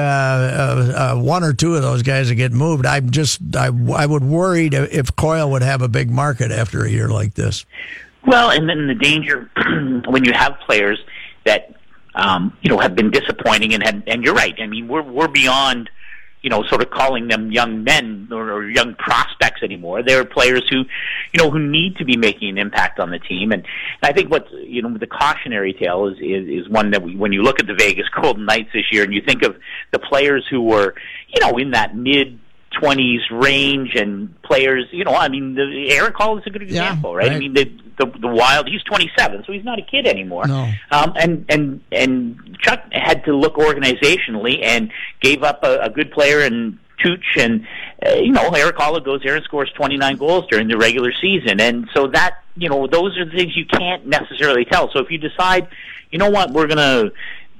uh, 1.05 1.15
one 1.15 1.43
or 1.43 1.53
two 1.53 1.75
of 1.75 1.81
those 1.81 2.03
guys 2.03 2.29
will 2.29 2.37
get 2.37 2.51
moved. 2.51 2.85
I'm 2.85 3.09
just, 3.09 3.39
I, 3.55 3.67
I 3.67 4.05
would 4.05 4.23
worry 4.23 4.67
if 4.67 5.15
Coyle 5.15 5.51
would 5.51 5.61
have 5.61 5.81
a 5.81 5.87
big 5.87 6.09
market 6.09 6.51
after 6.51 6.83
a 6.85 6.89
year 6.89 7.09
like 7.09 7.33
this. 7.33 7.65
Well, 8.25 8.49
and 8.49 8.67
then 8.67 8.87
the 8.87 8.95
danger 8.95 9.49
when 10.07 10.25
you 10.25 10.33
have 10.33 10.57
players 10.65 10.99
that 11.45 11.75
um, 12.15 12.57
you 12.61 12.69
know 12.69 12.79
have 12.79 12.95
been 12.95 13.11
disappointing, 13.11 13.73
and 13.73 13.83
had, 13.83 14.03
and 14.07 14.23
you're 14.23 14.33
right. 14.33 14.55
I 14.59 14.67
mean, 14.67 14.87
we're 14.87 15.03
we're 15.03 15.27
beyond 15.27 15.89
you 16.45 16.51
know 16.51 16.63
sort 16.69 16.83
of 16.83 16.91
calling 16.91 17.27
them 17.27 17.51
young 17.51 17.83
men 17.83 18.29
or, 18.31 18.51
or 18.51 18.69
young 18.69 18.93
prospects 18.93 19.63
anymore. 19.63 20.03
They're 20.03 20.23
players 20.23 20.63
who 20.69 20.83
you 21.33 21.37
know 21.39 21.49
who 21.49 21.57
need 21.57 21.95
to 21.97 22.05
be 22.05 22.17
making 22.17 22.49
an 22.49 22.59
impact 22.59 22.99
on 22.99 23.09
the 23.09 23.17
team, 23.17 23.51
and, 23.51 23.63
and 23.63 24.03
I 24.03 24.13
think 24.13 24.29
what 24.29 24.45
you 24.51 24.83
know 24.83 24.95
the 24.95 25.07
cautionary 25.07 25.73
tale 25.73 26.05
is 26.05 26.17
is, 26.17 26.47
is 26.47 26.69
one 26.69 26.91
that 26.91 27.01
we, 27.01 27.15
when 27.15 27.33
you 27.33 27.41
look 27.41 27.59
at 27.59 27.65
the 27.65 27.73
Vegas 27.73 28.05
Golden 28.21 28.45
Knights 28.45 28.69
this 28.75 28.85
year, 28.91 29.03
and 29.03 29.11
you 29.11 29.23
think 29.27 29.41
of 29.41 29.55
the 29.91 29.97
players 29.97 30.45
who 30.47 30.61
were 30.61 30.93
you 31.29 31.41
know 31.41 31.57
in 31.57 31.71
that 31.71 31.95
mid 31.95 32.39
20s 32.81 33.19
range 33.31 33.95
and 33.95 34.41
players, 34.43 34.85
you 34.91 35.03
know, 35.03 35.13
I 35.13 35.29
mean, 35.29 35.55
the, 35.55 35.89
Erik 35.91 36.15
Haula 36.15 36.39
is 36.39 36.47
a 36.47 36.49
good 36.49 36.61
Yeah, 36.63 36.83
example, 36.83 37.15
right? 37.15 37.31
I 37.31 37.39
mean, 37.39 37.53
the, 37.53 37.65
the 37.97 38.05
the 38.05 38.27
Wild, 38.27 38.67
he's 38.67 38.83
27, 38.83 39.43
so 39.45 39.53
he's 39.53 39.63
not 39.63 39.79
a 39.79 39.81
kid 39.81 40.05
anymore. 40.05 40.47
No. 40.47 40.71
Um, 40.91 41.13
and 41.15 41.45
and 41.49 41.81
and 41.91 42.57
Chuck 42.61 42.83
had 42.91 43.23
to 43.25 43.35
look 43.35 43.55
organizationally 43.55 44.63
and 44.63 44.91
gave 45.21 45.43
up 45.43 45.63
a, 45.63 45.79
a 45.81 45.89
good 45.89 46.11
player 46.11 46.41
in 46.41 46.79
Tooch, 47.03 47.37
and 47.37 47.65
uh, 48.05 48.15
you 48.15 48.31
know, 48.31 48.49
Erik 48.49 48.77
Haula 48.77 49.03
goes 49.03 49.21
there 49.23 49.35
and 49.35 49.43
scores 49.45 49.71
29 49.75 50.17
goals 50.17 50.45
during 50.49 50.67
the 50.67 50.77
regular 50.77 51.11
season, 51.21 51.59
and 51.59 51.87
so 51.93 52.07
that 52.07 52.43
you 52.55 52.69
know, 52.69 52.87
those 52.87 53.17
are 53.17 53.25
the 53.25 53.31
things 53.31 53.55
you 53.55 53.65
can't 53.65 54.05
necessarily 54.07 54.65
tell. 54.65 54.89
So 54.91 54.99
if 54.99 55.11
you 55.11 55.17
decide, 55.17 55.67
you 56.11 56.19
know 56.19 56.29
what, 56.29 56.51
we're 56.51 56.67
gonna 56.67 57.11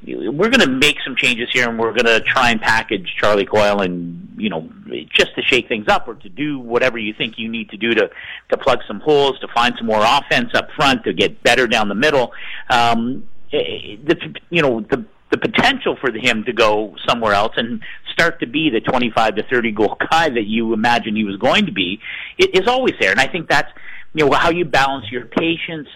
we're 0.08 0.50
going 0.50 0.60
to 0.62 0.70
make 0.70 0.98
some 1.04 1.16
changes 1.16 1.50
here, 1.52 1.68
and 1.68 1.80
we're 1.80 1.94
going 1.94 2.06
to 2.06 2.20
try 2.22 2.52
and 2.52 2.62
package 2.62 3.16
Charlie 3.20 3.46
Coyle, 3.46 3.82
and 3.82 4.28
you 4.38 4.50
know, 4.50 4.70
just 5.14 5.36
to 5.36 5.42
shake 5.42 5.68
things 5.68 5.88
up, 5.88 6.08
or 6.08 6.16
to 6.16 6.30
do 6.30 6.60
whatever 6.60 6.98
you 6.98 7.14
think 7.14 7.36
you 7.38 7.50
need 7.50 7.70
to 7.70 7.78
do 7.78 7.94
to 7.94 8.10
to 8.50 8.58
plug 8.58 8.80
some 8.88 9.00
holes, 9.00 9.40
to 9.40 9.48
find 9.54 9.74
some 9.78 9.88
more 9.88 10.04
offense 10.04 10.50
up 10.54 10.70
front, 10.76 11.04
to 11.06 11.14
get 11.14 11.42
better 11.44 11.68
down 11.68 11.90
the 11.90 11.96
middle. 11.96 12.32
Um, 12.70 13.28
eh, 13.52 13.96
the, 14.06 14.36
you 14.50 14.62
know, 14.62 14.82
the 14.82 15.06
the 15.32 15.38
potential 15.38 15.98
for 16.00 16.12
him 16.12 16.44
to 16.44 16.54
go 16.54 16.96
somewhere 17.08 17.34
else 17.34 17.54
and 17.58 17.82
start 18.14 18.40
to 18.40 18.46
be 18.48 18.70
the 18.70 18.80
25 18.80 19.36
to 19.36 19.44
30 19.44 19.72
goal 19.72 19.98
guy 20.12 20.30
that 20.30 20.46
you 20.46 20.72
imagine 20.74 21.16
he 21.16 21.24
was 21.24 21.36
going 21.38 21.66
to 21.66 21.72
be 21.72 22.00
i- 22.40 22.48
is 22.54 22.68
always 22.68 22.94
there, 23.00 23.12
and 23.12 23.20
I 23.20 23.28
think 23.28 23.50
that's 23.50 23.72
you 24.14 24.26
know 24.26 24.32
how 24.36 24.50
you 24.50 24.66
balance 24.66 25.12
your 25.12 25.26
patience 25.26 25.88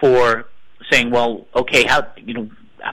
for 0.00 0.46
saying, 0.90 1.10
well, 1.10 1.46
okay, 1.54 1.84
how 1.84 2.06
you 2.16 2.34
know 2.34 2.50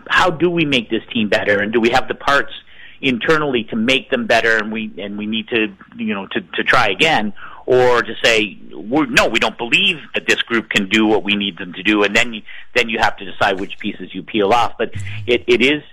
how 0.10 0.30
do 0.30 0.50
we 0.50 0.66
make 0.66 0.90
this 0.90 1.04
team 1.12 1.30
better, 1.30 1.60
and 1.60 1.72
do 1.74 1.80
we 1.80 1.90
have 1.90 2.08
the 2.08 2.16
parts 2.16 2.54
internally 3.02 3.64
to 3.66 3.76
make 3.76 4.10
them 4.10 4.28
better, 4.28 4.58
and 4.58 4.72
we 4.72 4.92
and 4.98 5.18
we 5.18 5.26
need 5.26 5.48
to 5.50 5.74
you 5.98 6.14
know 6.14 6.28
to 6.28 6.42
to 6.42 6.64
try 6.64 6.88
again, 6.90 7.34
or 7.66 8.02
to 8.02 8.16
say 8.24 8.58
we're, 8.74 9.06
no, 9.06 9.28
we 9.28 9.40
don't 9.40 9.58
believe 9.58 9.98
that 10.16 10.28
this 10.28 10.42
group 10.42 10.70
can 10.70 10.90
do 10.90 11.06
what 11.06 11.24
we 11.24 11.36
need 11.36 11.58
them 11.58 11.74
to 11.74 11.84
do, 11.84 12.04
and 12.04 12.16
then 12.16 12.34
you, 12.34 12.42
then 12.76 12.90
you 12.90 12.98
have 12.98 13.16
to 13.18 13.26
decide 13.26 13.60
which 13.60 13.78
pieces 13.80 14.14
you 14.14 14.24
peel 14.24 14.52
off. 14.54 14.74
But 14.78 14.92
it, 15.28 15.44
it 15.48 15.62
is, 15.62 15.84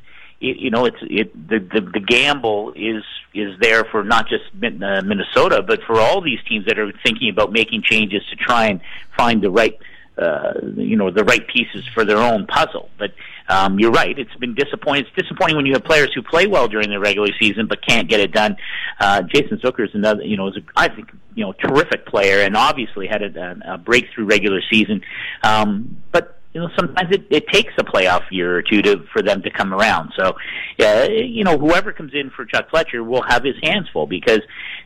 it, 0.41 0.57
you 0.57 0.71
know, 0.71 0.87
it's 0.87 0.97
it 1.03 1.49
the, 1.49 1.59
the 1.59 1.81
the 1.81 2.01
gamble 2.01 2.73
is 2.75 3.05
is 3.35 3.59
there 3.61 3.85
for 3.85 4.03
not 4.03 4.27
just 4.27 4.45
uh, 4.55 5.03
Minnesota, 5.03 5.63
but 5.63 5.83
for 5.83 6.01
all 6.01 6.23
these 6.23 6.39
teams 6.49 6.65
that 6.65 6.79
are 6.79 6.91
thinking 7.05 7.29
about 7.29 7.53
making 7.53 7.83
changes 7.83 8.23
to 8.31 8.37
try 8.37 8.69
and 8.69 8.81
find 9.15 9.43
the 9.43 9.51
right, 9.51 9.79
uh, 10.17 10.55
you 10.77 10.97
know, 10.97 11.11
the 11.11 11.25
right 11.25 11.47
pieces 11.47 11.87
for 11.93 12.07
their 12.07 12.17
own 12.19 12.47
puzzle. 12.47 12.89
But 12.99 13.13
um, 13.49 13.79
you're 13.79 13.91
right; 13.91 14.19
it's 14.19 14.35
been 14.37 14.55
disappointing. 14.55 15.07
It's 15.07 15.23
disappointing 15.23 15.57
when 15.57 15.67
you 15.67 15.75
have 15.75 15.85
players 15.85 16.11
who 16.15 16.23
play 16.23 16.47
well 16.47 16.69
during 16.69 16.91
the 16.91 16.99
regular 16.99 17.29
season 17.41 17.67
but 17.67 17.79
can't 17.87 18.09
get 18.09 18.21
it 18.21 18.33
done. 18.33 18.57
Uh, 19.01 19.23
Jason 19.23 19.59
Zucker 19.59 19.85
is 19.85 19.95
another, 19.95 20.23
you 20.23 20.37
know, 20.37 20.49
is 20.49 20.57
a, 20.57 20.61
I 20.77 20.89
think 20.89 21.11
you 21.35 21.45
know 21.45 21.53
terrific 21.53 22.07
player 22.07 22.41
and 22.41 22.57
obviously 22.57 23.07
had 23.07 23.23
a, 23.23 23.57
a 23.75 23.79
breakthrough 23.79 24.25
regular 24.25 24.61
season. 24.71 25.03
Um, 25.43 26.03
but 26.13 26.41
you 26.53 26.61
know 26.61 26.69
sometimes 26.75 27.15
it, 27.15 27.27
it 27.31 27.47
takes 27.49 27.75
a 27.79 27.85
playoff 27.85 28.23
year 28.31 28.57
or 28.57 28.63
two 28.63 28.83
to 28.83 29.05
for 29.13 29.23
them 29.23 29.43
to 29.43 29.51
come 29.51 29.75
around. 29.75 30.13
So, 30.19 30.33
yeah, 30.79 31.05
you 31.05 31.45
know 31.45 31.59
whoever 31.59 31.93
comes 31.93 32.13
in 32.15 32.31
for 32.31 32.45
Chuck 32.47 32.71
Fletcher 32.71 33.05
will 33.05 33.23
have 33.23 33.45
his 33.45 33.57
hands 33.63 33.89
full 33.93 34.07
because 34.07 34.41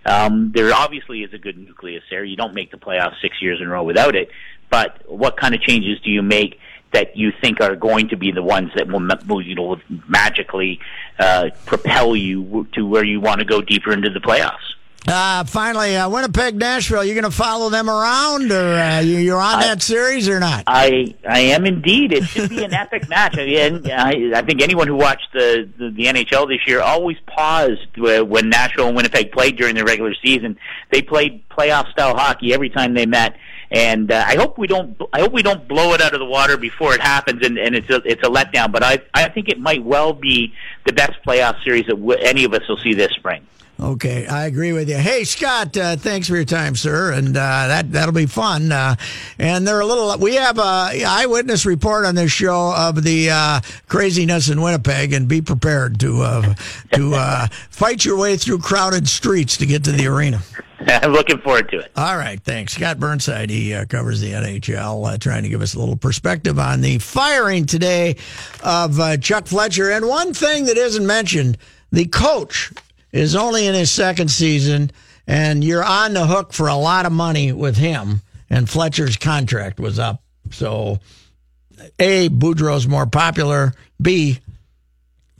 um, 0.05 0.53
there 0.55 0.75
obviously 0.75 1.21
is 1.21 1.33
a 1.33 1.39
good 1.39 1.57
nucleus 1.57 2.03
there. 2.11 2.25
You 2.25 2.37
don't 2.37 2.55
make 2.55 2.71
the 2.73 2.79
playoffs 2.79 3.21
six 3.23 3.37
years 3.41 3.59
in 3.61 3.69
a 3.69 3.71
row 3.71 3.85
without 3.85 4.17
it. 4.17 4.29
But 4.71 5.11
what 5.11 5.37
kind 5.37 5.55
of 5.55 5.61
changes 5.61 6.01
do 6.05 6.11
you 6.11 6.23
make? 6.23 6.59
That 6.93 7.17
you 7.17 7.33
think 7.41 7.61
are 7.61 7.77
going 7.77 8.09
to 8.09 8.17
be 8.17 8.33
the 8.33 8.43
ones 8.43 8.71
that 8.77 8.89
will, 8.89 9.43
you 9.43 9.55
know, 9.55 9.77
magically 10.09 10.81
uh, 11.19 11.51
propel 11.67 12.17
you 12.17 12.67
to 12.75 12.87
where 12.87 13.05
you 13.05 13.21
want 13.21 13.39
to 13.41 13.45
go 13.45 13.61
deeper 13.61 13.93
into 13.93 14.11
the 14.11 14.21
playoffs. 14.21 14.71
Uh, 15.09 15.45
finally, 15.45 15.97
uh, 15.97 16.09
Winnipeg, 16.11 16.57
Nashville. 16.57 17.03
You 17.03 17.15
going 17.15 17.25
to 17.25 17.31
follow 17.31 17.71
them 17.71 17.89
around, 17.89 18.53
or 18.53 18.75
uh, 18.75 19.01
you, 19.01 19.35
are 19.35 19.41
on 19.41 19.61
I, 19.61 19.69
that 19.69 19.83
series, 19.83 20.29
or 20.29 20.39
not? 20.39 20.65
I 20.67 21.15
I 21.27 21.41
am 21.41 21.65
indeed. 21.65 22.13
It 22.13 22.25
should 22.25 22.51
be 22.51 22.63
an 22.63 22.75
epic 22.75 23.09
match. 23.09 23.39
I, 23.39 23.47
mean, 23.47 23.91
I, 23.91 24.33
I 24.35 24.43
think 24.43 24.61
anyone 24.61 24.89
who 24.89 24.97
watched 24.97 25.33
the, 25.33 25.69
the 25.79 25.91
the 25.91 26.05
NHL 26.05 26.49
this 26.49 26.61
year 26.67 26.83
always 26.83 27.17
paused 27.27 27.97
when 27.97 28.51
Nashville 28.51 28.89
and 28.89 28.97
Winnipeg 28.97 29.33
played 29.33 29.57
during 29.57 29.75
the 29.75 29.85
regular 29.85 30.15
season. 30.23 30.59
They 30.93 31.01
played 31.01 31.49
playoff 31.49 31.91
style 31.93 32.15
hockey 32.15 32.53
every 32.53 32.69
time 32.69 32.93
they 32.93 33.07
met 33.07 33.37
and 33.71 34.11
uh, 34.11 34.25
I 34.27 34.37
hope 34.37 34.59
we 34.59 34.67
don't. 34.67 35.01
I 35.13 35.21
hope 35.21 35.33
we 35.33 35.43
don't 35.43 35.67
blow 35.69 35.95
it 35.95 36.01
out 36.01 36.13
of 36.13 36.19
the 36.19 36.27
water 36.27 36.57
before 36.57 36.95
it 36.95 37.01
happens, 37.01 37.47
and, 37.47 37.57
and 37.59 37.75
it's 37.75 37.89
a 37.89 38.03
it's 38.05 38.23
a 38.23 38.31
letdown. 38.31 38.73
But 38.73 38.83
I 38.83 39.01
I 39.15 39.29
think 39.29 39.49
it 39.49 39.61
might 39.61 39.85
well 39.85 40.13
be 40.13 40.53
the 40.85 40.93
best 40.93 41.13
playoff 41.27 41.63
series 41.63 41.87
that 41.87 41.97
w- 41.97 42.19
any 42.21 42.45
of 42.45 42.53
us 42.53 42.69
will 42.69 42.79
see 42.79 42.95
this 42.95 43.13
spring. 43.13 43.47
Okay, 43.83 44.27
I 44.27 44.45
agree 44.45 44.73
with 44.73 44.91
you. 44.91 44.97
Hey, 44.97 45.25
Scott, 45.25 45.75
uh, 45.75 45.97
thanks 45.97 46.29
for 46.29 46.37
your 46.37 46.45
time, 46.45 46.77
sir, 46.77 47.13
and 47.13 47.29
uh, 47.29 47.67
that 47.69 47.91
that'll 47.93 48.13
be 48.13 48.27
fun. 48.27 48.71
Uh, 48.71 48.95
and 49.39 49.67
they're 49.67 49.81
a 49.81 49.87
little. 49.87 50.19
We 50.19 50.35
have 50.35 50.59
a 50.59 51.03
eyewitness 51.03 51.65
report 51.65 52.05
on 52.05 52.15
this 52.15 52.31
show 52.31 52.75
of 52.77 53.03
the 53.03 53.31
uh, 53.31 53.61
craziness 53.89 54.51
in 54.51 54.61
Winnipeg, 54.61 55.15
and 55.15 55.27
be 55.27 55.41
prepared 55.41 55.99
to 56.01 56.21
uh, 56.21 56.55
to 56.93 57.15
uh, 57.15 57.47
fight 57.71 58.05
your 58.05 58.19
way 58.19 58.37
through 58.37 58.59
crowded 58.59 59.09
streets 59.09 59.57
to 59.57 59.67
get 59.67 59.83
to 59.85 59.93
the 59.93 60.07
arena. 60.09 60.43
I'm 60.87 61.13
looking 61.13 61.39
forward 61.39 61.71
to 61.71 61.79
it. 61.79 61.91
All 61.97 62.19
right, 62.19 62.41
thanks. 62.43 62.75
Scott 62.75 63.01
Burnside, 63.01 63.49
he 63.49 63.73
covers 63.87 64.21
the 64.21 64.33
NHL, 64.33 65.19
trying 65.21 65.45
to 65.45 65.49
give 65.49 65.63
us 65.63 65.73
a 65.75 65.79
little 65.79 65.97
perspective 65.97 66.59
on 66.59 66.83
the 66.83 66.99
firing 66.99 67.65
today 67.65 68.17
of 68.63 68.99
Chuck 69.23 69.47
Fletcher. 69.47 69.91
And 69.91 70.07
one 70.07 70.35
thing 70.35 70.67
that 70.67 70.77
isn't 70.77 71.07
mentioned, 71.07 71.57
the 71.93 72.07
coach 72.07 72.73
is 73.13 73.35
only 73.35 73.67
in 73.67 73.75
his 73.75 73.91
second 73.91 74.31
season, 74.31 74.91
and 75.27 75.63
you're 75.63 75.85
on 75.85 76.15
the 76.15 76.27
hook 76.27 76.53
for 76.53 76.69
a 76.69 76.77
lot 76.77 77.07
of 77.07 77.13
money 77.13 77.53
with 77.53 77.77
him. 77.77 78.21
And 78.49 78.69
Fletcher's 78.69 79.17
contract 79.17 79.79
was 79.79 79.99
up. 79.99 80.23
So, 80.51 80.99
A, 81.99 82.29
Boudreau's 82.29 82.89
more 82.89 83.07
popular. 83.07 83.73
B, 84.03 84.41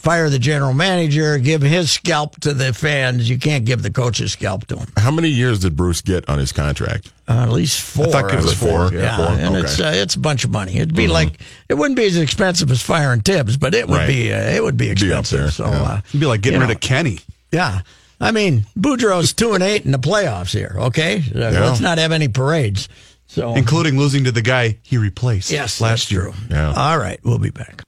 fire 0.01 0.31
the 0.31 0.39
general 0.39 0.73
manager, 0.73 1.39
give 1.39 1.63
his 1.63 1.91
scalp 1.91 2.39
to 2.41 2.55
the 2.55 2.73
fans. 2.73 3.29
You 3.29 3.39
can't 3.39 3.65
give 3.65 3.83
the 3.83 3.91
coach's 3.91 4.33
scalp 4.33 4.67
to 4.69 4.79
him. 4.79 4.89
How 4.97 5.11
many 5.11 5.29
years 5.29 5.61
did 5.61 5.77
Bruce 5.77 6.01
get 6.01 6.29
on 6.29 6.39
his 6.39 6.53
contract? 6.53 7.13
Uh, 7.29 7.43
at 7.43 7.51
least 7.51 7.81
four. 7.81 8.07
I 8.07 8.11
thought 8.11 8.35
it 8.35 8.43
was 8.43 8.55
four. 8.55 8.93
Yeah, 8.93 9.17
four. 9.17 9.27
and 9.27 9.57
okay. 9.57 9.65
it's 9.65 9.81
uh, 9.81 9.93
it's 9.95 10.15
a 10.15 10.19
bunch 10.19 10.45
of 10.45 10.51
money. 10.51 10.77
It'd 10.77 10.95
be 10.95 11.05
mm-hmm. 11.05 11.13
like 11.13 11.41
it 11.69 11.75
wouldn't 11.75 11.97
be 11.97 12.07
as 12.07 12.17
expensive 12.17 12.71
as 12.71 12.83
firing 12.83 13.21
Thibs, 13.21 13.57
but 13.57 13.75
it 13.75 13.89
would 13.89 13.99
right. 13.99 14.07
be 14.09 14.33
uh, 14.33 14.39
it 14.39 14.63
would 14.63 14.77
be 14.77 14.91
expensive. 14.91 15.47
Be 15.47 15.51
so 15.51 15.67
yeah. 15.67 15.83
Uh, 15.83 16.01
it'd 16.09 16.21
be 16.21 16.27
like 16.27 16.41
getting 16.41 16.61
rid 16.61 16.67
know. 16.67 16.73
of 16.73 16.81
Kenny. 16.81 17.21
Yeah. 17.53 17.83
I 18.21 18.33
mean, 18.33 18.67
Boudreau's 18.79 19.33
two 19.33 19.55
and 19.55 19.63
eight 19.63 19.85
in 19.85 19.93
the 19.93 19.99
playoffs 19.99 20.53
here. 20.53 20.75
Okay, 20.77 21.23
uh, 21.35 21.39
yeah. 21.39 21.65
let's 21.65 21.81
not 21.81 21.99
have 21.99 22.13
any 22.13 22.29
parades. 22.29 22.89
So, 23.27 23.55
including 23.55 23.97
losing 23.97 24.25
to 24.25 24.33
the 24.33 24.43
guy 24.43 24.79
he 24.83 24.99
replaced. 24.99 25.51
Yes, 25.51 25.81
last 25.81 26.11
year. 26.11 26.31
Yeah. 26.51 26.75
All 26.75 26.99
right, 26.99 27.19
we'll 27.25 27.39
be 27.39 27.51
back. 27.51 27.83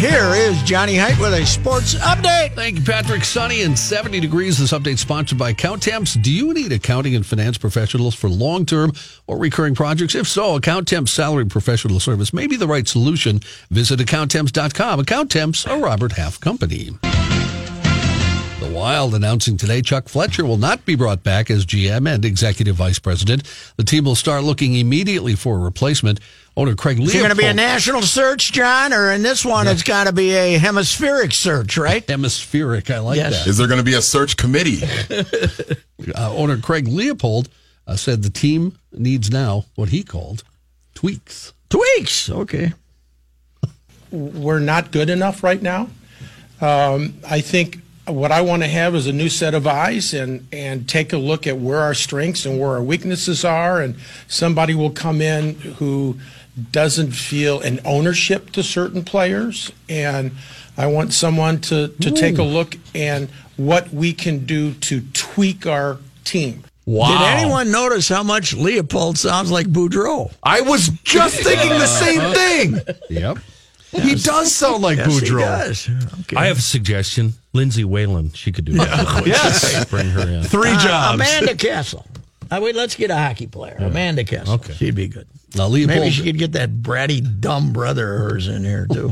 Here 0.00 0.32
is 0.34 0.62
Johnny 0.62 0.96
Heidt 0.96 1.20
with 1.20 1.34
a 1.34 1.44
sports 1.44 1.94
update. 1.96 2.54
Thank 2.54 2.78
you, 2.78 2.84
Patrick. 2.86 3.22
Sunny 3.22 3.60
and 3.60 3.78
70 3.78 4.18
degrees. 4.18 4.56
This 4.56 4.72
update 4.72 4.96
sponsored 4.96 5.36
by 5.36 5.52
Accountemps. 5.52 6.22
Do 6.22 6.32
you 6.32 6.54
need 6.54 6.72
accounting 6.72 7.14
and 7.14 7.26
finance 7.26 7.58
professionals 7.58 8.14
for 8.14 8.30
long 8.30 8.64
term 8.64 8.94
or 9.26 9.36
recurring 9.36 9.74
projects? 9.74 10.14
If 10.14 10.26
so, 10.26 10.58
Accountemps 10.58 11.10
salary 11.10 11.44
professional 11.44 12.00
service 12.00 12.32
may 12.32 12.46
be 12.46 12.56
the 12.56 12.66
right 12.66 12.88
solution. 12.88 13.40
Visit 13.70 14.00
accountemps.com. 14.00 15.00
Accountemps, 15.00 15.70
a 15.70 15.78
Robert 15.78 16.12
Half 16.12 16.40
company. 16.40 16.92
The 18.60 18.70
Wild 18.70 19.14
announcing 19.14 19.56
today 19.56 19.80
Chuck 19.80 20.06
Fletcher 20.06 20.44
will 20.44 20.58
not 20.58 20.84
be 20.84 20.94
brought 20.94 21.22
back 21.22 21.50
as 21.50 21.64
GM 21.64 22.06
and 22.06 22.22
executive 22.26 22.76
vice 22.76 22.98
president. 22.98 23.42
The 23.76 23.84
team 23.84 24.04
will 24.04 24.14
start 24.14 24.44
looking 24.44 24.74
immediately 24.74 25.34
for 25.34 25.56
a 25.56 25.58
replacement. 25.58 26.20
Owner 26.58 26.74
Craig 26.74 26.98
Leopold. 26.98 27.08
Is 27.08 27.14
it 27.14 27.18
going 27.20 27.30
to 27.30 27.36
be 27.36 27.46
a 27.46 27.54
national 27.54 28.02
search, 28.02 28.52
John, 28.52 28.92
or 28.92 29.12
in 29.12 29.22
this 29.22 29.46
one, 29.46 29.64
yeah. 29.64 29.72
it's 29.72 29.82
got 29.82 30.08
to 30.08 30.12
be 30.12 30.32
a 30.32 30.58
hemispheric 30.58 31.32
search, 31.32 31.78
right? 31.78 32.06
Hemispheric. 32.06 32.90
I 32.90 32.98
like 32.98 33.16
yes. 33.16 33.44
that. 33.44 33.48
Is 33.48 33.56
there 33.56 33.66
going 33.66 33.78
to 33.78 33.84
be 33.84 33.94
a 33.94 34.02
search 34.02 34.36
committee? 34.36 34.82
uh, 36.14 36.36
owner 36.36 36.58
Craig 36.58 36.86
Leopold 36.86 37.48
uh, 37.86 37.96
said 37.96 38.22
the 38.22 38.28
team 38.28 38.78
needs 38.92 39.30
now 39.30 39.64
what 39.74 39.88
he 39.88 40.02
called 40.02 40.44
tweaks. 40.92 41.54
Tweaks. 41.70 42.28
Okay. 42.28 42.74
We're 44.10 44.58
not 44.58 44.90
good 44.90 45.08
enough 45.08 45.42
right 45.42 45.62
now. 45.62 45.88
Um, 46.60 47.14
I 47.26 47.40
think 47.40 47.80
what 48.12 48.32
I 48.32 48.40
want 48.40 48.62
to 48.62 48.68
have 48.68 48.94
is 48.94 49.06
a 49.06 49.12
new 49.12 49.28
set 49.28 49.54
of 49.54 49.66
eyes 49.66 50.14
and, 50.14 50.46
and 50.52 50.88
take 50.88 51.12
a 51.12 51.16
look 51.18 51.46
at 51.46 51.58
where 51.58 51.80
our 51.80 51.94
strengths 51.94 52.46
and 52.46 52.58
where 52.60 52.70
our 52.70 52.82
weaknesses 52.82 53.44
are. 53.44 53.80
And 53.80 53.96
somebody 54.28 54.74
will 54.74 54.90
come 54.90 55.20
in 55.20 55.54
who 55.54 56.18
doesn't 56.72 57.12
feel 57.12 57.60
an 57.60 57.80
ownership 57.84 58.50
to 58.52 58.62
certain 58.62 59.04
players. 59.04 59.72
And 59.88 60.32
I 60.76 60.86
want 60.86 61.12
someone 61.12 61.60
to, 61.62 61.88
to 61.88 62.10
take 62.10 62.38
a 62.38 62.42
look 62.42 62.76
and 62.94 63.28
what 63.56 63.92
we 63.92 64.12
can 64.12 64.46
do 64.46 64.72
to 64.74 65.02
tweak 65.12 65.66
our 65.66 65.98
team. 66.24 66.64
Wow. 66.86 67.18
Did 67.18 67.38
anyone 67.38 67.70
notice 67.70 68.08
how 68.08 68.22
much 68.22 68.54
Leopold 68.54 69.18
sounds 69.18 69.50
like 69.50 69.66
Boudreau? 69.66 70.32
I 70.42 70.62
was 70.62 70.88
just 71.04 71.36
thinking 71.40 71.68
the 71.68 71.86
same 71.86 72.32
thing. 72.34 72.96
Yep. 73.10 73.38
Yes. 73.92 74.04
He 74.04 74.14
does 74.14 74.54
sound 74.54 74.82
like 74.82 74.98
yes, 74.98 75.08
Boudreau. 75.08 76.20
Okay. 76.20 76.36
I 76.36 76.46
have 76.46 76.58
a 76.58 76.62
suggestion. 76.62 77.34
Lindsay 77.52 77.84
Whalen, 77.84 78.32
she 78.32 78.52
could 78.52 78.64
do 78.64 78.72
that. 78.74 79.22
yes. 79.26 79.84
Bring 79.86 80.10
her 80.10 80.28
in. 80.28 80.42
Three 80.44 80.70
uh, 80.70 80.78
jobs. 80.78 81.14
Amanda 81.14 81.56
Kessel. 81.56 82.06
Uh, 82.50 82.60
wait, 82.60 82.74
let's 82.74 82.96
get 82.96 83.10
a 83.10 83.16
hockey 83.16 83.46
player. 83.46 83.76
Yeah. 83.78 83.86
Amanda 83.86 84.24
Kessel. 84.24 84.54
Okay. 84.54 84.72
She'd 84.72 84.94
be 84.96 85.06
good. 85.08 85.26
Now, 85.54 85.66
Leopold, 85.66 85.98
Maybe 85.98 86.10
she 86.10 86.22
could 86.22 86.38
get 86.38 86.52
that 86.52 86.70
bratty, 86.82 87.40
dumb 87.40 87.72
brother 87.72 88.14
of 88.14 88.20
hers 88.20 88.48
in 88.48 88.64
here, 88.64 88.86
too. 88.92 89.10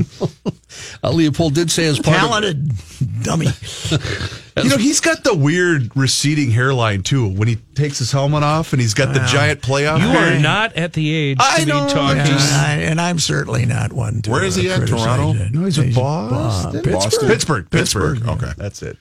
uh, 1.03 1.11
Leopold 1.11 1.53
did 1.53 1.69
say 1.69 1.85
as 1.85 1.99
part 1.99 2.17
Talented 2.17 2.71
of, 2.71 3.23
dummy. 3.23 3.47
you 4.63 4.69
know, 4.69 4.77
he's 4.77 5.01
got 5.01 5.23
the 5.25 5.35
weird 5.35 5.95
receding 5.97 6.51
hairline, 6.51 7.03
too, 7.03 7.27
when 7.27 7.49
he 7.49 7.57
takes 7.75 7.99
his 7.99 8.11
helmet 8.11 8.43
off 8.43 8.71
and 8.71 8.81
he's 8.81 8.93
got 8.93 9.13
the 9.13 9.19
giant 9.25 9.61
playoff. 9.61 9.99
You 9.99 10.07
hair. 10.07 10.37
are 10.37 10.39
not 10.39 10.77
at 10.77 10.93
the 10.93 11.13
age 11.13 11.37
I 11.41 11.59
to 11.59 11.65
know, 11.65 11.87
be 11.87 11.93
talking. 11.93 12.17
Yeah, 12.17 12.37
I, 12.37 12.71
and 12.83 13.01
I'm 13.01 13.19
certainly 13.19 13.65
not 13.65 13.91
one 13.91 14.21
to 14.21 14.31
Where 14.31 14.43
is 14.43 14.55
he 14.55 14.69
at? 14.69 14.87
Toronto? 14.87 15.33
It. 15.33 15.53
No, 15.53 15.65
he's 15.65 15.77
with 15.77 15.93
Boston. 15.93 16.81
Boston. 16.83 16.83
Pittsburgh. 16.83 17.29
Pittsburgh. 17.29 17.69
Pittsburgh. 17.69 18.17
Pittsburgh. 18.17 18.43
Okay. 18.43 18.53
That's 18.57 18.81
it. 18.81 18.97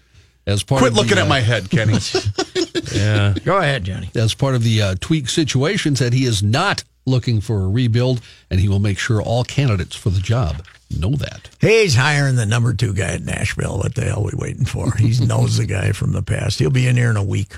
As 0.49 0.63
part 0.63 0.79
Quit 0.79 0.93
of 0.93 0.97
looking 0.97 1.17
the, 1.17 1.21
at 1.21 1.27
uh, 1.27 1.29
my 1.29 1.41
head, 1.41 1.69
Kenny. 1.69 1.99
yeah. 2.95 3.35
Go 3.45 3.59
ahead, 3.59 3.85
Johnny. 3.85 4.11
As 4.15 4.33
part 4.33 4.55
of 4.55 4.63
the 4.63 4.81
uh, 4.81 4.95
tweak 4.99 5.29
situation, 5.29 5.95
said 5.95 6.15
he 6.15 6.25
is 6.25 6.43
not 6.43 6.85
looking 7.05 7.43
for 7.43 7.65
a 7.65 7.69
rebuild, 7.69 8.23
and 8.51 8.59
he 8.59 8.67
will 8.67 8.79
make 8.79 8.99
sure 8.99 9.21
all 9.21 9.45
candidates 9.45 9.95
for 9.95 10.09
the 10.09 10.21
job 10.21 10.65
know 10.91 11.11
that. 11.17 11.51
He's 11.61 11.97
hiring 11.97 12.37
the 12.37 12.47
number 12.47 12.73
two 12.73 12.95
guy 12.95 13.13
at 13.13 13.23
Nashville. 13.23 13.77
What 13.77 13.95
the 13.95 14.05
hell 14.05 14.21
are 14.21 14.31
we 14.33 14.39
waiting 14.39 14.65
for? 14.65 14.97
He 14.97 15.13
knows 15.27 15.59
the 15.59 15.67
guy 15.67 15.93
from 15.93 16.13
the 16.13 16.23
past. 16.23 16.59
He'll 16.59 16.71
be 16.71 16.87
in 16.87 16.97
here 16.97 17.11
in 17.11 17.19
a 17.19 17.23
week. 17.23 17.55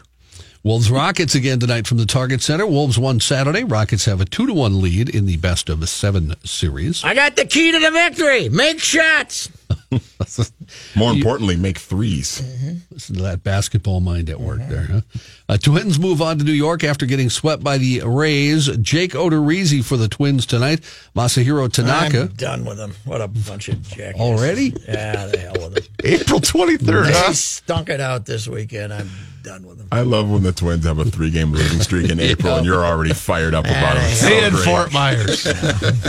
Wolves 0.64 0.90
Rockets 0.90 1.36
again 1.36 1.60
tonight 1.60 1.86
from 1.86 1.98
the 1.98 2.06
Target 2.06 2.42
Center. 2.42 2.66
Wolves 2.66 2.98
won 2.98 3.20
Saturday. 3.20 3.62
Rockets 3.62 4.04
have 4.06 4.20
a 4.20 4.24
two 4.24 4.48
to 4.48 4.52
one 4.52 4.80
lead 4.80 5.08
in 5.08 5.26
the 5.26 5.36
best 5.36 5.68
of 5.70 5.78
the 5.78 5.86
seven 5.86 6.34
series. 6.44 7.04
I 7.04 7.14
got 7.14 7.36
the 7.36 7.46
key 7.46 7.70
to 7.70 7.78
the 7.78 7.90
victory. 7.92 8.48
Make 8.48 8.80
shots. 8.80 9.48
More 10.96 11.12
importantly, 11.12 11.56
make 11.56 11.78
threes. 11.78 12.42
Listen 12.90 13.16
to 13.16 13.22
that 13.22 13.42
basketball 13.42 14.00
mind 14.00 14.30
at 14.30 14.40
work 14.40 14.60
there. 14.68 14.82
Huh? 14.84 15.00
Uh, 15.48 15.56
twins 15.56 15.98
move 15.98 16.20
on 16.22 16.38
to 16.38 16.44
New 16.44 16.52
York 16.52 16.84
after 16.84 17.06
getting 17.06 17.30
swept 17.30 17.62
by 17.62 17.78
the 17.78 18.02
Rays. 18.04 18.66
Jake 18.78 19.12
Odorizzi 19.12 19.84
for 19.84 19.96
the 19.96 20.08
Twins 20.08 20.46
tonight. 20.46 20.80
Masahiro 21.16 21.70
Tanaka. 21.72 22.22
I'm 22.22 22.26
done 22.28 22.64
with 22.64 22.76
them. 22.78 22.94
What 23.04 23.20
a 23.20 23.28
bunch 23.28 23.68
of 23.68 23.82
jackasses. 23.82 24.20
Already? 24.20 24.74
Yeah, 24.88 25.26
the 25.26 25.38
hell 25.38 25.52
with 25.54 25.74
them. 25.74 25.84
April 26.04 26.40
23rd, 26.40 27.06
They 27.06 27.12
huh? 27.12 27.32
stunk 27.32 27.88
it 27.88 28.00
out 28.00 28.26
this 28.26 28.46
weekend. 28.48 28.92
I'm 28.92 29.10
done 29.42 29.66
with 29.66 29.78
them. 29.78 29.88
I 29.90 30.02
love 30.02 30.30
when 30.30 30.42
the 30.42 30.52
Twins 30.52 30.84
have 30.84 30.98
a 30.98 31.04
three-game 31.04 31.52
losing 31.52 31.80
streak 31.80 32.10
in 32.10 32.20
April, 32.20 32.56
and 32.56 32.66
you're 32.66 32.84
already 32.84 33.12
fired 33.14 33.54
up 33.54 33.64
about 33.64 33.96
it. 33.96 34.02
It's 34.04 34.20
so 34.20 34.28
And. 34.28 34.58
Fort 34.58 34.92
Myers. 34.92 35.44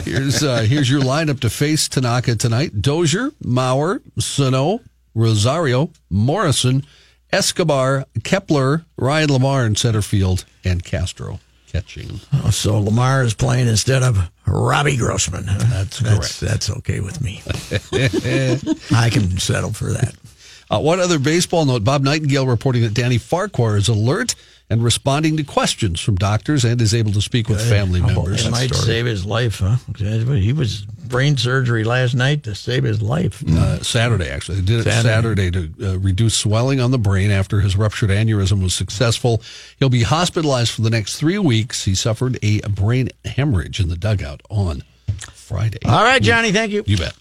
Here's 0.05 0.43
uh, 0.43 0.61
here's 0.61 0.89
your 0.89 1.01
lineup 1.01 1.39
to 1.41 1.49
face 1.49 1.87
Tanaka 1.87 2.35
tonight: 2.35 2.81
Dozier, 2.81 3.31
Mauer, 3.51 4.01
Sano, 4.19 4.79
Rosario, 5.13 5.91
Morrison, 6.09 6.85
Escobar, 7.31 8.05
Kepler, 8.23 8.85
Ryan 8.97 9.29
LaMarre 9.29 9.67
in 9.67 9.75
center 9.75 10.01
field, 10.01 10.45
and 10.63 10.83
Castro 10.83 11.39
catching. 11.71 12.19
Oh, 12.33 12.49
so 12.49 12.81
LaMarre 12.81 13.25
is 13.25 13.33
playing 13.33 13.67
instead 13.67 14.03
of 14.03 14.29
Robbie 14.45 14.97
Grossman. 14.97 15.45
That's 15.45 16.01
correct. 16.01 16.39
That's, 16.41 16.69
okay 16.69 16.99
with 16.99 17.21
me. 17.21 17.41
I 18.91 19.09
can 19.09 19.37
settle 19.37 19.71
for 19.71 19.93
that. 19.93 20.15
Uh, 20.69 20.79
one 20.79 20.99
other 20.99 21.19
baseball 21.19 21.65
note: 21.65 21.83
Bob 21.83 22.03
Nightingale 22.03 22.47
reporting 22.47 22.83
that 22.83 22.93
Danny 22.93 23.17
Farquhar 23.17 23.77
is 23.77 23.87
alert 23.87 24.35
and 24.69 24.83
responding 24.83 25.35
to 25.35 25.43
questions 25.43 25.99
from 25.99 26.15
doctors 26.15 26.63
and 26.63 26.81
is 26.81 26.93
able 26.93 27.11
to 27.11 27.21
speak 27.21 27.49
with 27.49 27.61
family 27.67 28.01
members. 28.01 28.45
It 28.45 28.51
might 28.51 28.73
save 28.73 29.05
his 29.05 29.25
life, 29.25 29.59
huh? 29.59 29.75
He 29.97 30.53
was 30.53 30.85
brain 31.11 31.37
surgery 31.37 31.83
last 31.83 32.15
night 32.15 32.43
to 32.43 32.55
save 32.55 32.83
his 32.83 33.01
life. 33.01 33.43
Uh, 33.47 33.83
Saturday, 33.83 34.29
actually. 34.29 34.61
They 34.61 34.65
did 34.65 34.79
it 34.79 34.83
Saturday. 34.83 35.51
Saturday, 35.51 35.51
to 35.51 35.93
uh, 35.93 35.99
reduce 35.99 36.35
swelling 36.35 36.79
on 36.79 36.91
the 36.91 36.97
brain 36.97 37.29
after 37.29 37.59
his 37.59 37.75
ruptured 37.75 38.09
aneurysm 38.09 38.63
was 38.63 38.73
successful. 38.73 39.43
He'll 39.77 39.89
be 39.89 40.03
hospitalized 40.03 40.71
for 40.71 40.81
the 40.81 40.89
next 40.89 41.17
three 41.17 41.37
weeks. 41.37 41.85
He 41.85 41.93
suffered 41.93 42.39
a 42.41 42.61
brain 42.61 43.09
hemorrhage 43.25 43.79
in 43.79 43.89
the 43.89 43.97
dugout 43.97 44.41
on 44.49 44.83
Friday. 45.33 45.79
All 45.85 46.03
right, 46.03 46.21
Johnny, 46.21 46.51
thank 46.51 46.71
you. 46.71 46.83
You 46.87 46.97
bet. 46.97 47.13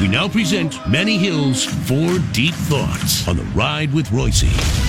We 0.00 0.08
now 0.08 0.28
present 0.28 0.76
Manny 0.88 1.16
Hill's 1.16 1.64
Four 1.64 2.18
Deep 2.32 2.54
Thoughts 2.54 3.26
on 3.28 3.36
the 3.36 3.44
ride 3.54 3.94
with 3.94 4.08
Reusse. 4.08 4.83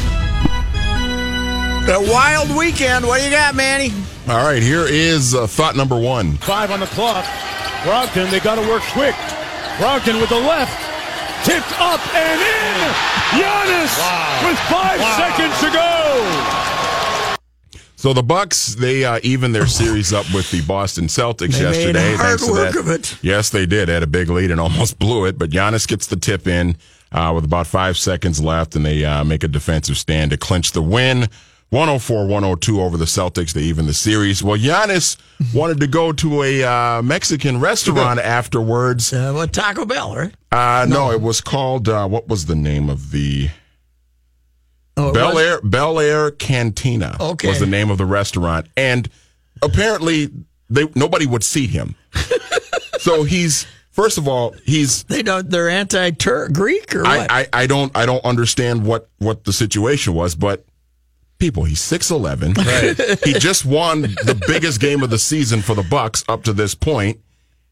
A 1.87 2.01
wild 2.11 2.55
weekend. 2.57 3.05
What 3.05 3.19
do 3.19 3.25
you 3.25 3.29
got, 3.31 3.53
Manny? 3.53 3.91
All 4.27 4.43
right, 4.43 4.61
here 4.63 4.85
is 4.87 5.35
uh, 5.35 5.45
thought 5.45 5.75
number 5.75 5.99
one. 5.99 6.33
Five 6.37 6.71
on 6.71 6.79
the 6.79 6.87
clock. 6.87 7.23
Brogdon, 7.83 8.31
they 8.31 8.39
got 8.39 8.55
to 8.55 8.61
work 8.67 8.81
quick. 8.91 9.13
Brogdon 9.77 10.19
with 10.19 10.29
the 10.29 10.39
left. 10.39 10.73
Tipped 11.45 11.79
up 11.79 12.01
and 12.15 12.41
in. 12.41 12.89
Giannis 13.39 13.93
with 14.49 14.57
five 14.67 14.99
seconds 15.15 15.59
to 15.61 15.71
go. 15.71 17.37
So 17.97 18.13
the 18.13 18.23
Bucks 18.23 18.73
they 18.75 19.05
uh, 19.05 19.19
evened 19.21 19.53
their 19.53 19.67
series 19.67 20.11
up 20.11 20.25
with 20.33 20.49
the 20.49 20.61
Boston 20.61 21.05
Celtics 21.05 21.57
They 21.57 21.65
made 21.65 21.95
yesterday. 21.95 22.15
hard 22.15 22.41
work 22.41 22.73
that. 22.73 22.79
of 22.79 22.89
it. 22.89 23.17
Yes, 23.23 23.51
they 23.51 23.67
did. 23.67 23.89
Had 23.89 24.01
a 24.01 24.07
big 24.07 24.29
lead 24.29 24.49
and 24.49 24.59
almost 24.65 24.97
blew 24.97 25.25
it, 25.25 25.37
but 25.37 25.51
Giannis 25.51 25.87
gets 25.87 26.07
the 26.07 26.15
tip 26.15 26.47
in 26.47 26.77
uh, 27.11 27.31
with 27.35 27.45
about 27.45 27.67
five 27.67 27.95
seconds 27.95 28.41
left, 28.41 28.75
and 28.75 28.83
they 28.83 29.05
uh, 29.05 29.23
make 29.23 29.43
a 29.43 29.47
defensive 29.47 29.97
stand 29.99 30.31
to 30.31 30.37
clinch 30.37 30.71
the 30.71 30.81
win. 30.81 31.27
104-102 31.71 32.79
over 32.79 32.97
the 32.97 33.05
Celtics. 33.05 33.53
They 33.53 33.61
even 33.63 33.85
the 33.85 33.93
series. 33.93 34.43
Well, 34.43 34.57
Giannis 34.57 35.17
wanted 35.53 35.79
to 35.81 35.87
go 35.87 36.11
to 36.13 36.43
a 36.43 36.63
uh, 36.63 37.01
Mexican 37.01 37.59
restaurant 37.59 38.19
afterwards. 38.23 39.11
Uh, 39.11 39.33
what 39.33 39.51
Taco 39.53 39.85
Bell, 39.85 40.15
right? 40.15 40.33
Uh, 40.51 40.85
no. 40.87 41.11
it 41.11 41.21
was 41.21 41.41
called. 41.41 41.89
Uh, 41.89 42.07
what 42.07 42.27
was 42.27 42.45
the 42.45 42.55
name 42.55 42.89
of 42.89 43.11
the? 43.11 43.49
Oh, 44.97 45.11
Bel? 45.11 45.37
Air 45.37 45.59
Bel 45.61 45.99
Air 45.99 46.31
Cantina 46.31 47.17
Okay. 47.19 47.49
was 47.49 47.59
the 47.59 47.65
name 47.65 47.89
of 47.89 47.97
the 47.97 48.05
restaurant, 48.05 48.67
and 48.77 49.09
apparently 49.61 50.29
they 50.69 50.87
nobody 50.95 51.25
would 51.25 51.43
seat 51.43 51.71
him. 51.71 51.95
so 52.99 53.23
he's 53.23 53.67
first 53.91 54.17
of 54.17 54.25
all 54.25 54.55
he's 54.63 55.03
They 55.03 55.21
don't. 55.21 55.49
They're 55.49 55.69
anti-Greek 55.69 56.95
or 56.95 57.03
what? 57.03 57.29
I, 57.29 57.41
I, 57.41 57.47
I 57.51 57.67
don't 57.67 57.91
I 57.93 58.05
don't 58.05 58.23
understand 58.23 58.85
what 58.85 59.09
what 59.17 59.43
the 59.43 59.51
situation 59.51 60.13
was, 60.13 60.33
but 60.33 60.65
people 61.37 61.63
he's 61.63 61.81
six 61.81 62.11
eleven. 62.11 62.49
he 63.23 63.33
just 63.33 63.65
won 63.65 64.01
the 64.01 64.41
biggest 64.47 64.79
game 64.79 65.03
of 65.03 65.09
the 65.09 65.19
season 65.19 65.61
for 65.61 65.75
the 65.75 65.83
Bucks 65.83 66.23
up 66.27 66.43
to 66.43 66.53
this 66.53 66.75
point. 66.75 67.19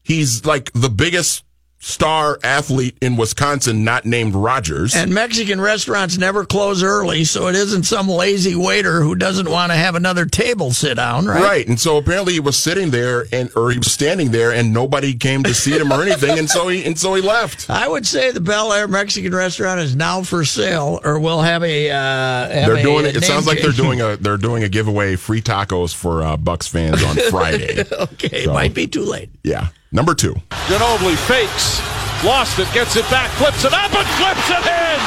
He's 0.02 0.44
like 0.44 0.70
the 0.72 0.90
biggest 0.90 1.44
star 1.86 2.38
athlete 2.42 2.96
in 3.02 3.14
Wisconsin, 3.16 3.84
not 3.84 4.06
named 4.06 4.34
Rodgers. 4.34 4.94
and 4.94 5.12
Mexican 5.12 5.60
restaurants 5.60 6.16
never 6.16 6.46
close 6.46 6.82
early, 6.82 7.24
so 7.24 7.48
it 7.48 7.54
isn't 7.54 7.82
some 7.82 8.08
lazy 8.08 8.54
waiter 8.56 9.02
who 9.02 9.14
doesn't 9.14 9.50
want 9.50 9.70
to 9.70 9.76
have 9.76 9.94
another 9.94 10.24
table 10.24 10.72
sit 10.72 10.94
down, 10.94 11.26
right? 11.26 11.42
Right. 11.42 11.68
And 11.68 11.78
so 11.78 11.98
apparently 11.98 12.32
he 12.32 12.40
was 12.40 12.56
sitting 12.56 12.90
there 12.90 13.26
and 13.32 13.50
or 13.54 13.70
he 13.70 13.76
was 13.78 13.92
standing 13.92 14.30
there 14.30 14.50
and 14.50 14.72
nobody 14.72 15.12
came 15.14 15.42
to 15.42 15.52
see 15.52 15.72
him 15.72 15.92
or 15.92 16.02
anything 16.02 16.38
and 16.38 16.48
so 16.48 16.68
he 16.68 16.84
and 16.86 16.98
so 16.98 17.12
he 17.14 17.20
left. 17.22 17.68
I 17.84 17.86
would 17.86 18.06
say 18.06 18.30
the 18.32 18.40
Bel 18.40 18.72
Air 18.72 18.88
Mexican 18.88 19.34
restaurant 19.34 19.78
is 19.80 19.94
now 19.94 20.22
for 20.22 20.44
sale, 20.44 21.00
or 21.04 21.18
will 21.20 21.42
have 21.42 21.62
a. 21.62 21.90
Uh, 21.90 21.94
have 21.94 22.48
They're 22.66 22.76
a 22.76 22.82
doing 22.82 23.04
it. 23.04 23.08
It 23.16 23.20
name 23.20 23.28
sounds 23.28 23.46
like 23.46 23.60
they're 23.60 23.72
doing 23.72 24.00
a 24.00 24.16
they're 24.16 24.38
doing 24.38 24.64
a 24.64 24.68
giveaway 24.70 25.16
free 25.16 25.42
tacos 25.42 25.94
for 25.94 26.22
uh, 26.22 26.36
Bucks 26.38 26.66
fans 26.66 27.02
on 27.04 27.16
Friday. 27.30 27.84
okay, 27.92 28.44
So- 28.44 28.50
it 28.50 28.54
might 28.54 28.72
be 28.72 28.86
too 28.86 29.04
late. 29.04 29.28
yeah. 29.42 29.68
Number 29.94 30.12
two. 30.12 30.34
Ginobili 30.66 31.16
fakes. 31.16 31.80
Lost 32.24 32.58
it, 32.58 32.66
gets 32.74 32.96
it 32.96 33.08
back, 33.10 33.30
flips 33.38 33.64
it 33.64 33.72
up, 33.72 33.94
and 33.94 34.08
flips 34.18 34.50
it 34.50 34.66
in! 34.66 35.00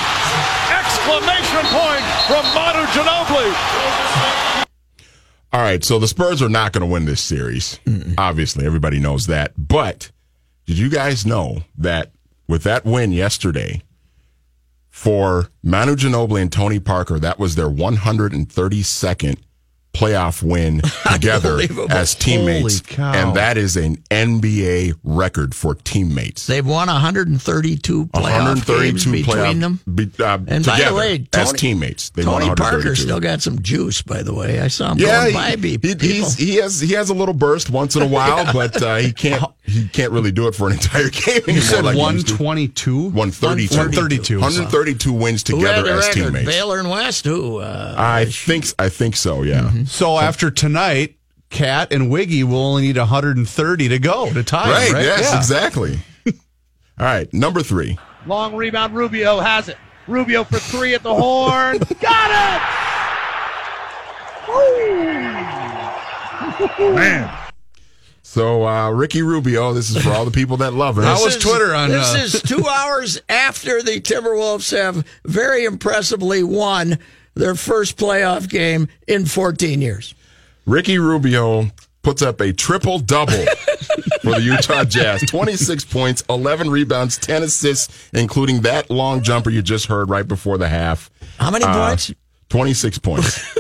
Exclamation 0.71 1.65
point 1.76 2.04
from 2.26 2.45
Manu 2.56 2.86
Ginobili. 2.93 4.65
All 5.52 5.62
right. 5.62 5.84
So 5.84 6.00
the 6.00 6.08
Spurs 6.08 6.41
are 6.41 6.47
not 6.47 6.71
going 6.71 6.88
to 6.88 6.91
win 6.91 7.06
this 7.06 7.19
series. 7.19 7.80
Obviously, 8.17 8.65
everybody 8.65 9.00
knows 9.00 9.28
that. 9.28 9.52
But 9.58 10.12
did 10.65 10.78
you 10.78 10.89
guys 10.89 11.26
know 11.26 11.63
that 11.78 12.12
with 12.47 12.63
that 12.63 12.86
win 12.86 13.12
yesterday 13.12 13.82
for 14.89 15.50
Manu 15.63 15.95
Ginobili 15.95 16.41
and 16.43 16.52
Tony 16.52 16.80
Parker, 16.80 17.19
that 17.19 17.39
was 17.39 17.56
their 17.56 17.69
132nd 17.69 19.38
playoff 19.97 20.43
win 20.43 20.81
together 21.12 21.60
as 21.89 22.13
teammates. 22.15 22.81
And 22.97 23.36
that 23.36 23.57
is 23.57 23.75
an 23.77 23.97
NBA 24.12 24.97
record 25.03 25.55
for 25.55 25.75
teammates. 25.75 26.47
They've 26.47 26.65
won 26.65 26.88
132 26.88 28.05
playoff 28.07 28.65
games 28.65 29.05
between 29.05 29.23
playoff- 29.25 29.60
them. 29.60 29.79
be- 29.95 30.12
uh, 30.23 30.38
And 30.47 30.65
by 30.65 30.77
together 30.77 30.89
the 30.91 30.95
way, 30.95 31.27
as 31.33 31.53
teammates. 31.53 32.10
They 32.12 32.23
Tony 32.23 32.53
Parker 32.55 32.95
still 32.95 33.19
got 33.19 33.41
some 33.41 33.62
juice, 33.62 34.01
by 34.01 34.23
the 34.23 34.33
way. 34.33 34.60
I 34.60 34.67
saw 34.67 34.91
him 34.91 34.99
Yeah, 34.99 35.21
going 35.23 35.27
he, 35.27 35.33
by 35.33 35.49
he, 35.67 35.77
people. 35.77 36.07
he's, 36.07 36.36
he 36.38 36.55
has 36.57 36.79
he 36.79 36.93
has 36.93 37.10
a 37.10 37.13
little 37.13 37.33
burst 37.33 37.69
once 37.69 37.95
in 37.95 38.01
a 38.01 38.07
while, 38.07 38.51
but 38.53 38.81
uh, 38.81 38.97
he 38.97 39.12
can't 39.13 39.43
he 39.67 39.88
can't 39.89 40.12
really 40.12 40.32
do 40.32 40.47
it 40.47 40.56
for 40.56 40.67
an 40.67 40.73
entire 40.73 41.10
game 41.10 41.36
anymore. 41.43 41.56
You 41.56 41.62
said 41.62 41.84
like 41.86 41.95
he 41.95 42.01
used 42.13 42.27
to. 42.30 42.34
122? 42.38 43.10
132. 43.10 43.75
132. 43.77 44.39
132 44.39 45.13
wins 45.13 45.43
together 45.43 45.84
the 45.84 45.91
as 45.91 46.08
record? 46.08 46.13
teammates. 46.23 46.45
Baylor 46.47 46.80
and 46.80 46.89
West, 46.89 47.25
who? 47.25 47.58
Uh, 47.58 47.93
I 47.97 48.25
think 48.25 48.65
I 48.80 48.89
think 48.89 49.15
so. 49.17 49.43
Yeah. 49.43 49.71
So 49.86 50.17
after 50.17 50.49
tonight, 50.49 51.17
Cat 51.49 51.91
and 51.91 52.10
Wiggy 52.10 52.43
will 52.43 52.58
only 52.58 52.84
need 52.84 52.97
130 52.97 53.89
to 53.89 53.99
go 53.99 54.34
to 54.34 54.43
tie. 54.43 54.69
Right. 54.69 54.86
Right. 54.86 54.93
right? 54.93 55.03
Yes. 55.03 55.32
Yeah. 55.32 55.38
Exactly. 55.38 55.99
All 56.25 56.34
right. 57.06 57.32
Number 57.34 57.62
three. 57.62 57.97
Long 58.25 58.56
rebound, 58.56 58.95
Rubio 58.95 59.39
has 59.39 59.69
it. 59.69 59.77
Rubio 60.08 60.43
for 60.45 60.60
three 60.60 60.93
at 60.93 61.03
the 61.03 61.13
horn. 61.13 61.77
Got 62.01 62.32
it! 62.32 62.62
Man. 66.80 67.46
So 68.29 68.67
uh, 68.67 68.89
Ricky 68.91 69.21
Rubio. 69.21 69.73
This 69.73 69.89
is 69.89 70.03
for 70.03 70.11
all 70.11 70.25
the 70.25 70.31
people 70.31 70.57
that 70.57 70.73
love 70.73 70.97
him. 70.97 71.05
How 71.05 71.23
was 71.23 71.37
Twitter 71.37 71.73
on, 71.73 71.89
This 71.89 72.13
uh, 72.13 72.17
is 72.17 72.41
two 72.41 72.67
hours 72.69 73.21
after 73.29 73.81
the 73.81 74.01
Timberwolves 74.01 74.77
have 74.77 75.07
very 75.23 75.63
impressively 75.63 76.43
won 76.43 76.99
their 77.35 77.55
first 77.55 77.97
playoff 77.97 78.49
game 78.49 78.89
in 79.07 79.25
14 79.25 79.81
years. 79.81 80.13
Ricky 80.65 80.99
Rubio 80.99 81.71
puts 82.03 82.21
up 82.21 82.41
a 82.41 82.51
triple 82.51 82.99
double 82.99 83.31
for 84.21 84.31
the 84.35 84.41
Utah 84.41 84.83
Jazz 84.83 85.21
26 85.21 85.85
points, 85.85 86.21
11 86.29 86.69
rebounds, 86.69 87.17
10 87.17 87.43
assists, 87.43 88.09
including 88.11 88.59
that 88.61 88.89
long 88.89 89.23
jumper 89.23 89.49
you 89.49 89.61
just 89.61 89.85
heard 89.85 90.09
right 90.09 90.27
before 90.27 90.57
the 90.57 90.67
half. 90.67 91.09
How 91.39 91.49
many 91.49 91.63
Uh, 91.63 91.87
points? 91.87 92.13
26 92.49 92.99
points. 92.99 93.55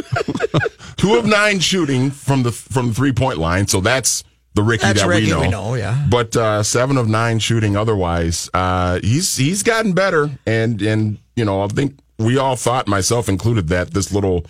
Two 0.97 1.15
of 1.15 1.25
nine 1.25 1.59
shooting 1.61 2.11
from 2.11 2.43
the 2.43 2.51
from 2.51 2.89
the 2.89 2.93
three 2.93 3.13
point 3.13 3.37
line, 3.37 3.65
so 3.67 3.79
that's 3.79 4.25
the 4.57 4.63
Ricky 4.63 4.87
That's 4.87 5.01
that 5.01 5.07
Ricky 5.07 5.25
we 5.27 5.31
know. 5.31 5.41
we 5.41 5.47
know, 5.49 5.75
yeah. 5.75 6.05
But 6.09 6.35
uh, 6.35 6.63
seven 6.63 6.97
of 6.97 7.07
nine 7.07 7.37
shooting 7.37 7.77
otherwise. 7.77 8.49
Uh, 8.53 8.99
he's 9.01 9.37
he's 9.37 9.61
gotten 9.61 9.93
better, 9.93 10.31
and 10.47 10.81
and 10.81 11.19
you 11.35 11.45
know 11.45 11.61
I 11.61 11.67
think 11.67 11.99
we 12.17 12.37
all 12.37 12.55
thought, 12.55 12.87
myself 12.87 13.29
included, 13.29 13.67
that 13.67 13.91
this 13.91 14.11
little 14.11 14.45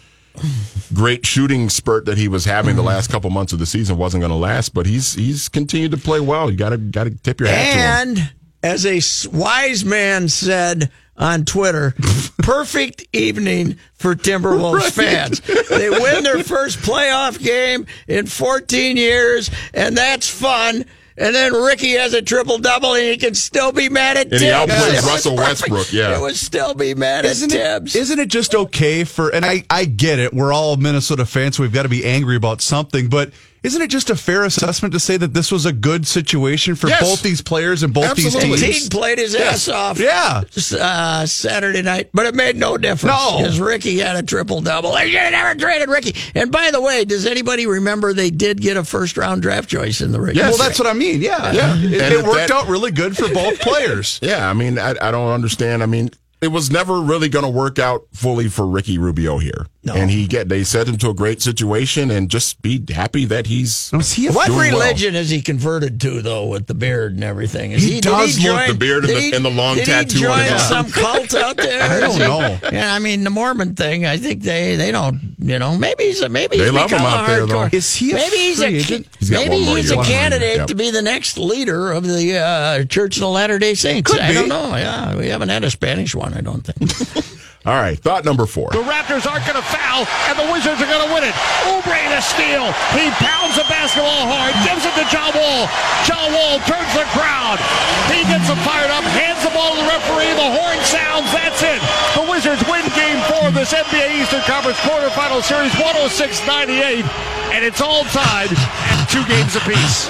great 0.93 1.26
shooting 1.26 1.70
spurt 1.70 2.06
that 2.06 2.17
he 2.17 2.28
was 2.30 2.46
having 2.46 2.78
the 2.78 2.84
last 2.84 3.12
couple 3.12 3.30
months 3.30 3.52
of 3.52 3.60
the 3.60 3.65
season 3.65 3.98
wasn't 3.98 4.22
going 4.22 4.32
to 4.32 4.38
last. 4.38 4.74
But 4.74 4.86
he's 4.86 5.13
he's 5.13 5.50
continued 5.50 5.91
to 5.91 5.98
play 5.98 6.22
well. 6.22 6.50
You 6.50 6.56
got 6.56 6.70
to 6.70 6.78
got 6.78 7.04
to 7.04 7.12
tip 7.12 7.41
your 7.41 7.50
hat 7.50 7.74
to 7.74 7.80
him. 7.80 8.17
And 8.17 8.34
as 8.63 8.86
a 8.86 9.02
wise 9.38 9.84
man 9.84 10.30
said 10.30 10.89
on 11.17 11.45
Twitter, 11.45 11.95
perfect 12.39 13.06
evening 13.13 13.77
for 13.95 14.15
Timberwolves 14.15 14.91
fans. 14.91 15.39
They 15.69 15.89
win 15.89 16.23
their 16.23 16.43
first 16.43 16.80
playoff 16.80 17.39
game 17.41 17.88
in 18.08 18.27
14 18.27 18.97
years, 18.97 19.49
and 19.73 19.97
that's 19.97 20.30
fun. 20.30 20.86
And 21.19 21.34
then 21.34 21.51
Ricky 21.53 21.93
has 21.93 22.13
a 22.13 22.21
triple 22.21 22.60
double, 22.60 22.93
and 22.93 23.03
he 23.03 23.17
can 23.17 23.34
still 23.34 23.71
be 23.71 23.89
mad 23.89 24.17
at 24.17 24.25
And 24.27 24.34
he 24.34 24.39
Thibs. 24.39 24.71
outplays 24.71 24.93
It 24.93 25.03
Russell. 25.03 25.36
Westbrook, 25.36 25.91
yeah. 25.91 26.15
It 26.15 26.21
would 26.21 26.36
still 26.36 26.75
be 26.75 26.93
mad 26.93 27.25
Isn't 27.25 27.51
at 27.53 27.58
it, 27.58 27.80
Thibs. 27.80 27.95
isn't 27.95 28.19
it 28.19 28.30
just 28.30 28.53
okay 28.53 29.03
for, 29.03 29.30
and 29.34 29.43
I, 29.43 29.63
I 29.67 29.86
get 29.86 30.19
it, 30.19 30.32
we're 30.32 30.53
all 30.53 30.77
Minnesota 30.77 31.25
fans, 31.25 31.58
so 31.58 31.63
we've 31.63 31.73
got 31.73 31.84
to 31.84 31.89
be 31.89 32.06
angry 32.06 32.36
about 32.36 32.62
something, 32.62 33.08
but 33.10 33.32
isn't 33.63 33.82
it 33.82 33.89
just 33.89 34.10
a 34.10 34.15
fair 34.15 34.43
assessment 34.43 34.93
to 34.93 35.00
say 35.00 35.17
that 35.17 35.34
this 35.34 35.52
was 35.52 35.65
a 35.65 35.72
good 35.74 36.08
situation 36.08 36.76
for 36.76 36.88
Yes. 36.88 37.02
both 37.02 37.22
these 37.24 37.41
players 37.41 37.84
and 37.84 37.93
both 37.93 38.06
Absolutely. 38.06 38.50
these 38.52 38.62
Teague 38.62 38.74
teams? 38.74 38.89
played 38.89 39.17
his 39.17 39.36
ass 39.36 39.67
off. 39.67 40.00
Yeah. 40.00 40.43
uh, 40.80 41.26
Saturday 41.26 41.82
night, 41.82 42.10
but 42.13 42.26
it 42.26 42.36
made 42.36 42.56
no 42.56 42.78
difference 42.78 43.15
No. 43.15 43.38
because 43.38 43.60
Ricky 43.60 43.98
had 44.00 44.15
a 44.15 44.24
triple 44.24 44.62
double. 44.62 44.93
They 44.93 45.10
should 45.12 45.20
have 45.20 45.32
never 45.32 45.56
traded 45.60 45.89
Ricky. 45.89 46.15
And 46.36 46.52
by 46.52 46.72
the 46.72 46.82
way, 46.82 47.06
does 47.06 47.26
anybody 47.26 47.67
remember 47.67 48.13
they 48.13 48.30
did 48.30 48.62
get 48.62 48.78
a 48.78 48.84
first 48.84 49.17
round 49.17 49.41
draft 49.41 49.70
choice 49.70 50.02
in 50.02 50.12
the 50.12 50.22
Ricky? 50.22 50.38
Yes. 50.38 50.58
Well, 50.58 50.67
that's 50.67 50.80
what 50.80 50.88
I 50.88 50.93
mean. 50.93 51.22
Yeah. 51.22 51.52
Yeah. 51.52 51.76
It, 51.78 51.84
And 51.84 51.93
it 51.93 52.13
if 52.13 52.26
worked 52.26 52.48
that- 52.48 52.52
out 52.52 52.67
really 52.67 52.91
good 52.91 53.17
for 53.17 53.28
both 53.34 53.60
players. 53.62 54.20
Yeah, 54.22 54.50
I 54.50 54.54
mean, 54.54 54.78
I, 54.80 54.91
I 55.02 55.12
don't 55.12 55.32
understand. 55.32 55.84
I 55.84 55.86
mean, 55.86 56.10
it 56.41 56.50
was 56.50 56.70
never 56.70 57.02
really 57.02 57.30
going 57.30 57.46
to 57.46 57.50
work 57.52 57.80
out 57.80 58.04
fully 58.13 58.48
for 58.48 58.65
Ricky 58.67 58.98
Rubio 59.00 59.39
here, 59.39 59.65
No. 59.88 59.93
and 59.95 60.12
he 60.12 60.28
get 60.28 60.50
they 60.50 60.63
set 60.63 60.88
him 60.88 60.97
to 60.97 61.10
a 61.10 61.13
great 61.13 61.41
situation, 61.41 62.12
and 62.12 62.30
just 62.30 62.62
be 62.62 62.84
happy 62.93 63.26
that 63.26 63.47
he's. 63.47 63.89
He 64.13 64.28
What 64.30 64.47
doing 64.47 64.58
well. 64.73 64.80
religion 64.82 65.15
is 65.15 65.30
he 65.30 65.41
converted 65.41 66.00
to, 66.02 66.21
though, 66.21 66.45
with 66.47 66.67
the 66.67 66.73
beard 66.73 67.13
and 67.13 67.23
everything? 67.23 67.71
Is 67.71 67.84
He 67.84 67.95
did 67.95 68.04
does 68.04 68.38
look 68.38 68.45
join- 68.58 68.67
the 68.67 68.73
beard 68.76 69.06
and 69.06 69.13
the- 69.17 69.34
and 69.36 69.45
the 69.45 69.50
long 69.50 69.78
tattoo 69.78 70.19
he 70.19 70.26
on 70.26 70.38
join 70.39 70.43
his 70.54 70.71
arm. 70.71 70.88
some 70.89 70.91
cult 70.91 71.34
out 71.36 71.58
there? 71.67 71.82
I 71.82 72.00
don't 72.02 72.19
know. 72.19 72.60
Yeah, 72.71 72.93
I 72.93 73.00
mean 73.00 73.23
the 73.23 73.30
Mormon 73.30 73.76
thing. 73.76 74.06
I 74.06 74.17
think 74.17 74.43
they 74.43 74.76
they 74.76 74.91
don't. 74.91 75.36
You 75.39 75.58
know, 75.60 75.78
maybe 75.78 76.04
he's 76.06 76.21
a 76.21 76.28
maybe 76.30 76.58
They 76.58 76.65
he's 76.65 76.73
love 76.73 76.91
him 76.91 77.00
out 77.00 77.26
there, 77.28 77.45
though. 77.45 77.69
Is 77.71 77.95
he 77.95 78.12
a 78.12 78.15
maybe 78.15 78.36
he's 78.38 78.60
a? 78.62 78.69
Maybe 78.71 78.84
he's 78.84 79.30
year. 79.30 79.39
a 79.39 79.50
One 79.50 79.95
more 79.95 80.04
year, 80.04 80.04
candidate 80.04 80.58
yep. 80.58 80.67
to 80.67 80.76
be 80.76 80.91
the 80.91 81.02
next 81.02 81.38
leader 81.38 81.91
of 81.91 82.06
the 82.06 82.38
uh, 82.38 82.84
Church 82.86 83.15
of 83.17 83.21
the 83.21 83.30
Latter 83.30 83.58
Day 83.60 83.73
Saints. 83.73 84.12
Could 84.12 84.19
I 84.19 84.30
be. 84.30 84.34
don't 84.34 84.50
know. 84.50 84.76
Yeah, 84.76 85.15
we 85.15 85.30
haven't 85.30 85.50
had 85.50 85.63
a 85.63 85.71
Spanish 85.71 86.13
one. 86.13 86.34
I 86.34 86.41
don't 86.41 86.62
think. 86.65 87.23
All 87.67 87.75
right, 87.75 87.99
thought 87.99 88.23
number 88.23 88.47
four. 88.47 88.71
The 88.71 88.80
Raptors 88.88 89.27
aren't 89.27 89.43
going 89.43 89.60
to 89.60 89.67
foul, 89.67 90.08
and 90.32 90.39
the 90.39 90.47
Wizards 90.56 90.80
are 90.80 90.88
going 90.88 91.03
to 91.03 91.12
win 91.12 91.27
it. 91.27 91.36
Oubre 91.67 91.99
the 92.08 92.23
steal. 92.23 92.71
He 92.95 93.12
pounds 93.19 93.60
the 93.60 93.67
basketball 93.67 94.23
hard, 94.23 94.56
gives 94.63 94.88
it 94.88 94.95
to 94.95 95.03
John 95.12 95.36
Wall. 95.36 95.67
John 96.08 96.32
Wall 96.32 96.63
turns 96.63 96.88
the 96.95 97.03
crowd. 97.12 97.60
He 98.08 98.23
gets 98.25 98.47
them 98.47 98.56
fired 98.63 98.88
up, 98.89 99.03
hands 99.19 99.43
the 99.43 99.51
ball 99.51 99.75
to 99.75 99.84
the 99.84 99.88
referee. 99.91 100.32
The 100.39 100.47
horn 100.47 100.80
sounds. 100.88 101.27
That's 101.36 101.60
it. 101.60 101.84
The 102.15 102.23
Wizards 102.32 102.63
win 102.71 102.88
game 102.95 103.19
four 103.27 103.51
of 103.51 103.53
this 103.53 103.75
NBA 103.75 104.23
Eastern 104.23 104.47
Conference 104.47 104.80
quarterfinal 104.88 105.43
series, 105.43 105.75
106-98, 105.75 107.03
and 107.51 107.62
it's 107.67 107.84
all 107.84 108.08
tied 108.15 108.47
at 108.49 109.06
two 109.12 109.27
games 109.27 109.60
apiece. 109.60 110.10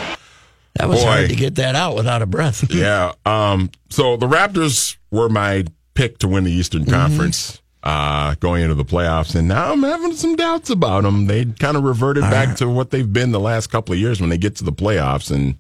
That 0.78 0.88
was 0.90 1.02
Boy. 1.02 1.10
hard 1.10 1.30
to 1.30 1.36
get 1.36 1.56
that 1.56 1.74
out 1.76 1.96
without 1.96 2.22
a 2.22 2.26
breath. 2.30 2.70
Yeah. 2.74 3.14
Um. 3.26 3.72
So 3.90 4.16
the 4.16 4.28
Raptors 4.28 4.96
were 5.10 5.28
my 5.30 5.66
pick 5.98 6.20
to 6.20 6.28
win 6.28 6.44
the 6.44 6.52
Eastern 6.52 6.84
Mm-hmm. 6.84 6.92
Conference. 6.94 7.62
Uh, 7.84 8.36
going 8.42 8.64
into 8.64 8.76
the 8.76 8.84
playoffs, 8.84 9.34
and 9.34 9.48
now 9.48 9.72
I'm 9.72 9.82
having 9.84 10.14
some 10.14 10.36
doubts 10.36 10.70
about 10.70 11.04
them. 11.04 11.28
They 11.28 11.46
kind 11.46 11.78
of 11.78 11.84
reverted 11.84 12.24
back 12.24 12.58
to 12.58 12.68
what 12.68 12.90
they've 12.92 13.12
been 13.14 13.32
the 13.32 13.40
last 13.40 13.68
couple 13.68 13.94
of 13.94 14.00
years 14.00 14.20
when 14.20 14.30
they 14.30 14.38
get 14.38 14.58
to 14.58 14.66
the 14.66 14.74
playoffs, 14.74 15.32
and 15.32 15.58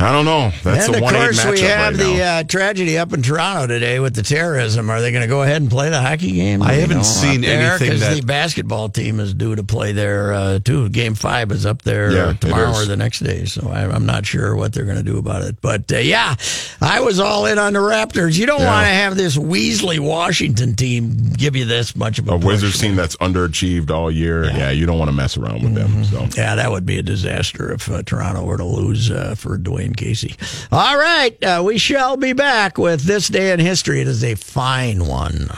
I 0.00 0.12
don't 0.12 0.26
know. 0.26 0.52
That's 0.62 0.86
and 0.86 0.94
a 0.94 0.98
of 0.98 1.02
one 1.02 1.16
eight 1.16 1.18
course, 1.18 1.40
matchup 1.44 1.50
we 1.50 1.60
have 1.62 1.98
right 1.98 2.04
the 2.06 2.16
now. 2.18 2.38
uh, 2.38 2.42
tragedy 2.44 2.96
up 2.98 3.12
in 3.12 3.20
Toronto 3.20 3.66
today 3.66 3.98
with 3.98 4.14
the 4.14 4.22
terrorism. 4.22 4.90
Are 4.90 5.00
they 5.00 5.10
going 5.10 5.22
to 5.22 5.28
go 5.28 5.42
ahead 5.42 5.60
and 5.60 5.68
play 5.68 5.90
the 5.90 6.00
hockey 6.00 6.30
game? 6.30 6.62
I 6.62 6.74
haven't 6.74 6.98
know, 6.98 7.02
seen 7.02 7.40
up 7.40 7.46
there? 7.46 7.70
anything 7.72 7.90
'Cause 7.90 8.00
that- 8.02 8.14
the 8.14 8.22
basketball 8.22 8.90
team 8.90 9.18
is 9.18 9.34
due 9.34 9.56
to 9.56 9.64
play 9.64 9.90
there 9.90 10.32
uh, 10.32 10.60
too. 10.60 10.88
Game 10.90 11.16
five 11.16 11.50
is 11.50 11.66
up 11.66 11.82
there 11.82 12.12
Yeah, 12.12 12.18
uh, 12.26 12.32
tomorrow 12.34 12.70
or 12.74 12.84
the 12.84 12.96
next 12.96 13.24
day, 13.24 13.44
so 13.46 13.68
I, 13.70 13.92
I'm 13.92 14.06
not 14.06 14.24
sure 14.24 14.54
what 14.54 14.72
they're 14.72 14.84
going 14.84 14.98
to 14.98 15.02
do 15.02 15.18
about 15.18 15.42
it. 15.42 15.60
But 15.60 15.90
uh, 15.90 15.96
yeah, 15.98 16.36
I 16.80 17.00
was 17.00 17.18
all 17.18 17.46
in 17.46 17.58
on 17.58 17.72
the 17.72 17.80
Raptors. 17.80 18.38
You 18.38 18.46
don't 18.46 18.60
Yeah. 18.60 18.72
want 18.72 18.86
to 18.86 18.92
have 18.92 19.16
this 19.16 19.36
Weasley 19.36 19.98
Washington 19.98 20.76
team 20.76 21.32
give 21.36 21.56
you 21.56 21.64
this 21.64 21.96
much 21.96 22.20
of 22.20 22.28
a, 22.28 22.34
a 22.34 22.38
push. 22.38 22.44
Wizards 22.46 22.78
team 22.78 22.94
that's 22.94 23.16
underachieved 23.16 23.90
all 23.90 24.12
year. 24.12 24.44
Yeah, 24.44 24.70
you 24.70 24.86
don't 24.86 24.98
want 25.00 25.08
to 25.08 25.16
mess 25.16 25.36
around 25.36 25.64
with 25.64 25.74
them. 25.74 26.04
So 26.04 26.28
Yeah, 26.40 26.54
that 26.54 26.70
would 26.70 26.86
be 26.86 26.98
a 26.98 27.02
disaster 27.02 27.72
if 27.72 27.90
uh, 27.90 28.04
Toronto 28.04 28.44
were 28.44 28.58
to 28.58 28.64
lose 28.64 29.10
uh, 29.10 29.34
for 29.36 29.58
Dwane 29.58 29.87
Casey. 29.94 30.34
All 30.70 30.96
right, 30.96 31.42
uh, 31.44 31.62
we 31.64 31.78
shall 31.78 32.16
be 32.16 32.32
back 32.32 32.78
with 32.78 33.02
this 33.02 33.28
day 33.28 33.52
in 33.52 33.60
history. 33.60 34.00
It 34.00 34.08
is 34.08 34.22
a 34.24 34.34
fine 34.34 35.06
one. 35.06 35.48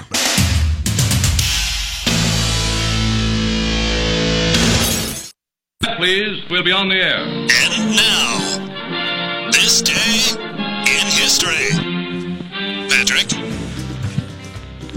Please, 5.96 6.42
we'll 6.50 6.62
be 6.62 6.72
on 6.72 6.88
the 6.88 6.94
air. 6.94 7.18
And 7.18 7.94
now, 7.94 9.50
this 9.50 9.82
day 9.82 10.32
in 10.80 11.06
history. 11.06 11.70
Patrick, 12.88 13.28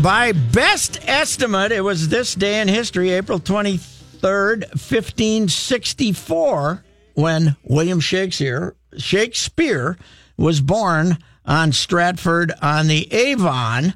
By 0.01 0.31
best 0.31 0.99
estimate, 1.07 1.71
it 1.71 1.81
was 1.81 2.07
this 2.09 2.33
day 2.35 2.61
in 2.61 2.67
history, 2.67 3.11
April 3.11 3.39
23rd, 3.39 4.65
1564, 4.71 6.83
when 7.15 7.55
William 7.63 7.99
Shakespeare, 7.99 8.75
Shakespeare 8.97 9.97
was 10.37 10.61
born 10.61 11.17
on 11.45 11.71
Stratford 11.71 12.51
on 12.61 12.87
the 12.87 13.11
Avon. 13.13 13.93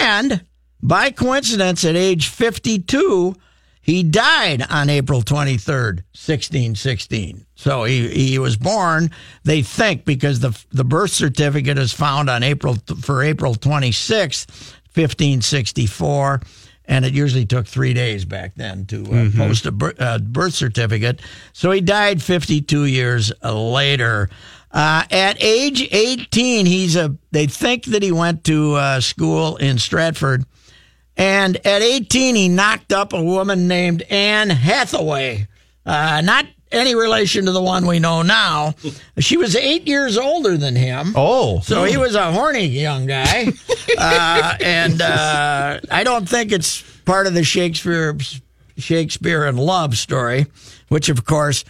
And 0.00 0.44
by 0.82 1.10
coincidence, 1.10 1.84
at 1.84 1.96
age 1.96 2.28
52, 2.28 3.34
he 3.80 4.02
died 4.02 4.64
on 4.68 4.90
April 4.90 5.22
23rd, 5.22 6.02
1616. 6.12 7.46
So 7.54 7.84
he, 7.84 8.08
he 8.08 8.38
was 8.38 8.56
born, 8.56 9.10
they 9.44 9.62
think, 9.62 10.04
because 10.04 10.40
the 10.40 10.58
the 10.72 10.84
birth 10.84 11.12
certificate 11.12 11.78
is 11.78 11.92
found 11.92 12.28
on 12.28 12.42
April 12.42 12.76
for 13.00 13.22
April 13.22 13.54
26th, 13.54 14.48
1564, 14.94 16.40
and 16.88 17.04
it 17.04 17.12
usually 17.14 17.44
took 17.46 17.66
three 17.66 17.92
days 17.94 18.24
back 18.24 18.54
then 18.56 18.86
to 18.86 19.04
uh, 19.12 19.30
post 19.36 19.66
a 19.66 19.72
bir- 19.72 19.94
uh, 19.98 20.18
birth 20.18 20.54
certificate. 20.54 21.20
So 21.52 21.70
he 21.70 21.80
died 21.80 22.22
52 22.22 22.84
years 22.84 23.32
later. 23.42 24.30
Uh, 24.70 25.04
at 25.10 25.42
age 25.42 25.88
18, 25.90 26.66
he's 26.66 26.96
a. 26.96 27.16
They 27.30 27.46
think 27.46 27.84
that 27.86 28.02
he 28.02 28.12
went 28.12 28.44
to 28.44 28.74
uh, 28.74 29.00
school 29.00 29.56
in 29.56 29.78
Stratford. 29.78 30.44
And 31.16 31.56
at 31.66 31.80
18, 31.82 32.34
he 32.34 32.48
knocked 32.48 32.92
up 32.92 33.12
a 33.14 33.22
woman 33.22 33.68
named 33.68 34.02
Anne 34.02 34.50
Hathaway. 34.50 35.48
Uh, 35.86 36.20
not 36.22 36.46
any 36.76 36.94
relation 36.94 37.46
to 37.46 37.52
the 37.52 37.62
one 37.62 37.86
we 37.86 37.98
know 37.98 38.22
now. 38.22 38.74
She 39.18 39.36
was 39.36 39.56
eight 39.56 39.86
years 39.88 40.16
older 40.16 40.56
than 40.56 40.76
him. 40.76 41.12
Oh. 41.16 41.60
So 41.60 41.84
he 41.84 41.96
was 41.96 42.14
a 42.14 42.32
horny 42.32 42.66
young 42.66 43.06
guy. 43.06 43.46
uh, 43.98 44.54
and 44.60 45.00
uh, 45.02 45.80
I 45.90 46.04
don't 46.04 46.28
think 46.28 46.52
it's 46.52 46.82
part 47.04 47.26
of 47.26 47.34
the 47.34 47.44
Shakespeare 47.44 48.16
Shakespeare 48.76 49.46
in 49.46 49.56
Love 49.56 49.96
story, 49.96 50.46
which, 50.88 51.08
of 51.08 51.24
course, 51.24 51.64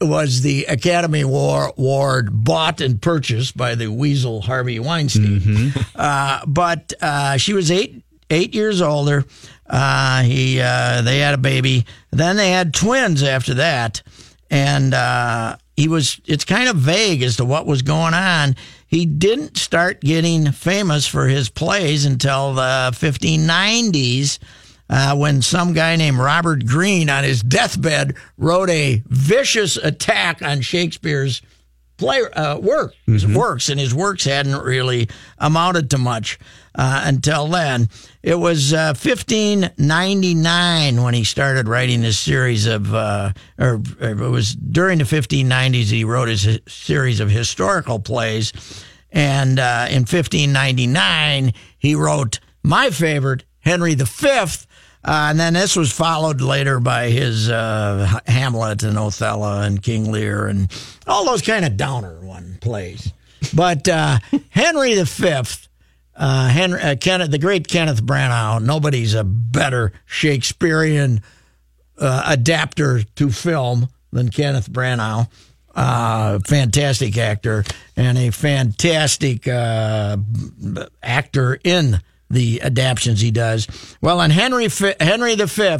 was 0.00 0.42
the 0.42 0.64
Academy 0.64 1.24
War 1.24 1.72
Award 1.76 2.44
bought 2.44 2.80
and 2.80 3.00
purchased 3.00 3.56
by 3.56 3.74
the 3.74 3.88
weasel 3.88 4.40
Harvey 4.42 4.78
Weinstein. 4.78 5.72
Uh, 5.94 6.44
but 6.46 6.92
uh, 7.00 7.36
she 7.36 7.52
was 7.52 7.70
eight 7.70 8.02
eight 8.30 8.54
years 8.54 8.80
older. 8.80 9.24
Uh, 9.68 10.22
he 10.22 10.60
uh, 10.60 11.02
they 11.02 11.18
had 11.18 11.34
a 11.34 11.38
baby. 11.38 11.86
Then 12.10 12.36
they 12.36 12.50
had 12.50 12.74
twins 12.74 13.22
after 13.22 13.54
that, 13.54 14.02
and 14.50 14.94
uh, 14.94 15.56
he 15.76 15.88
was. 15.88 16.20
It's 16.26 16.44
kind 16.44 16.68
of 16.68 16.76
vague 16.76 17.22
as 17.22 17.36
to 17.36 17.44
what 17.44 17.66
was 17.66 17.82
going 17.82 18.14
on. 18.14 18.56
He 18.86 19.04
didn't 19.06 19.56
start 19.58 20.00
getting 20.00 20.50
famous 20.52 21.06
for 21.06 21.26
his 21.28 21.50
plays 21.50 22.04
until 22.06 22.54
the 22.54 22.90
1590s. 22.94 24.38
Uh, 24.90 25.14
when 25.14 25.42
some 25.42 25.74
guy 25.74 25.96
named 25.96 26.18
Robert 26.18 26.64
Greene 26.64 27.10
on 27.10 27.22
his 27.22 27.42
deathbed 27.42 28.16
wrote 28.38 28.70
a 28.70 29.02
vicious 29.06 29.76
attack 29.76 30.40
on 30.40 30.62
Shakespeare's 30.62 31.42
play 31.98 32.22
uh, 32.32 32.58
work 32.58 32.94
his 33.04 33.26
works, 33.26 33.68
and 33.68 33.78
his 33.78 33.94
works 33.94 34.24
hadn't 34.24 34.62
really 34.62 35.08
amounted 35.36 35.90
to 35.90 35.98
much 35.98 36.38
uh, 36.74 37.02
until 37.04 37.48
then. 37.48 37.90
It 38.28 38.38
was 38.38 38.74
uh, 38.74 38.92
1599 38.92 41.02
when 41.02 41.14
he 41.14 41.24
started 41.24 41.66
writing 41.66 42.02
his 42.02 42.18
series 42.18 42.66
of, 42.66 42.94
uh, 42.94 43.32
or 43.58 43.80
it 44.00 44.18
was 44.18 44.54
during 44.54 44.98
the 44.98 45.04
1590s 45.04 45.84
he 45.84 46.04
wrote 46.04 46.28
his 46.28 46.60
series 46.68 47.20
of 47.20 47.30
historical 47.30 47.98
plays, 47.98 48.52
and 49.10 49.58
uh, 49.58 49.86
in 49.88 50.00
1599 50.00 51.54
he 51.78 51.94
wrote 51.94 52.40
my 52.62 52.90
favorite, 52.90 53.44
Henry 53.60 53.94
V. 53.94 54.04
Uh, 54.26 54.46
and 55.04 55.40
then 55.40 55.54
this 55.54 55.74
was 55.74 55.90
followed 55.90 56.42
later 56.42 56.80
by 56.80 57.08
his 57.08 57.48
uh, 57.48 58.20
Hamlet 58.26 58.82
and 58.82 58.98
Othello 58.98 59.62
and 59.62 59.82
King 59.82 60.12
Lear 60.12 60.48
and 60.48 60.70
all 61.06 61.24
those 61.24 61.40
kind 61.40 61.64
of 61.64 61.78
downer 61.78 62.20
one 62.20 62.58
plays. 62.60 63.10
But 63.54 63.88
uh, 63.88 64.18
Henry 64.50 65.02
V, 65.02 65.67
uh, 66.18 66.48
Henry, 66.48 66.80
uh, 66.80 66.96
Kenneth, 66.96 67.30
the 67.30 67.38
great 67.38 67.68
Kenneth 67.68 68.02
Branagh, 68.02 68.60
nobody's 68.62 69.14
a 69.14 69.22
better 69.22 69.92
Shakespearean 70.04 71.22
uh, 71.96 72.24
adapter 72.26 73.02
to 73.02 73.30
film 73.30 73.88
than 74.10 74.28
Kenneth 74.28 74.70
Branagh. 74.70 75.28
Uh, 75.74 76.40
fantastic 76.40 77.16
actor 77.16 77.62
and 77.96 78.18
a 78.18 78.30
fantastic 78.30 79.46
uh, 79.46 80.16
actor 81.04 81.60
in 81.62 82.00
the 82.28 82.60
adaptions 82.62 83.20
he 83.20 83.30
does. 83.30 83.68
Well, 84.00 84.20
in 84.20 84.32
Henry 84.32 84.68
Henry 84.98 85.36
V, 85.36 85.78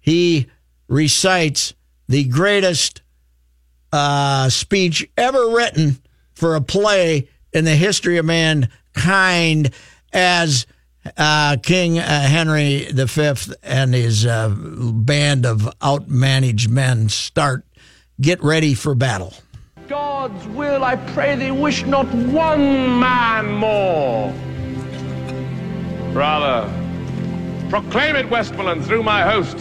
he 0.00 0.46
recites 0.88 1.74
the 2.08 2.24
greatest 2.24 3.02
uh, 3.92 4.48
speech 4.48 5.08
ever 5.18 5.50
written 5.50 5.98
for 6.34 6.56
a 6.56 6.62
play 6.62 7.28
in 7.52 7.66
the 7.66 7.76
history 7.76 8.16
of 8.16 8.24
mankind 8.94 9.72
as 10.12 10.66
uh, 11.16 11.56
King 11.62 11.98
uh, 11.98 12.02
Henry 12.02 12.86
V 12.92 13.34
and 13.62 13.94
his 13.94 14.26
uh, 14.26 14.48
band 14.48 15.46
of 15.46 15.60
outmanaged 15.80 16.68
men 16.68 17.08
start 17.08 17.64
get 18.20 18.42
ready 18.42 18.74
for 18.74 18.94
battle. 18.94 19.34
God's 19.88 20.46
will, 20.48 20.84
I 20.84 20.96
pray 20.96 21.34
thee, 21.36 21.50
wish 21.50 21.84
not 21.84 22.06
one 22.06 23.00
man 23.00 23.52
more. 23.52 24.32
Rather, 26.12 26.70
proclaim 27.70 28.14
it, 28.16 28.28
Westmoreland, 28.28 28.84
through 28.84 29.02
my 29.02 29.22
host, 29.22 29.56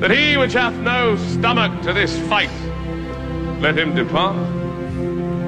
that 0.00 0.10
he 0.10 0.36
which 0.36 0.52
hath 0.52 0.74
no 0.76 1.16
stomach 1.16 1.82
to 1.82 1.92
this 1.92 2.18
fight, 2.28 2.50
let 3.60 3.76
him 3.76 3.94
depart. 3.94 4.36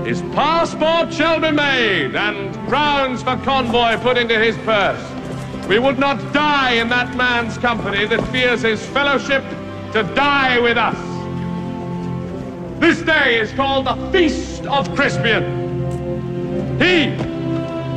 His 0.05 0.22
passport 0.32 1.12
shall 1.12 1.40
be 1.40 1.51
made, 1.51 2.14
and 2.14 2.55
crowns 2.68 3.22
for 3.22 3.36
convoy 3.38 3.96
put 3.99 4.16
into 4.16 4.38
his 4.38 4.57
purse. 4.59 5.03
We 5.68 5.78
would 5.78 5.99
not 5.99 6.32
die 6.32 6.72
in 6.72 6.88
that 6.88 7.14
man's 7.16 7.59
company 7.59 8.07
that 8.07 8.26
fears 8.28 8.62
his 8.62 8.84
fellowship 8.86 9.42
to 9.92 10.03
die 10.14 10.59
with 10.61 10.78
us. 10.78 10.96
This 12.80 13.03
day 13.03 13.38
is 13.38 13.53
called 13.53 13.86
the 13.86 13.96
Feast 14.11 14.64
of 14.66 14.88
Crispian. 14.90 15.44
He 16.80 17.14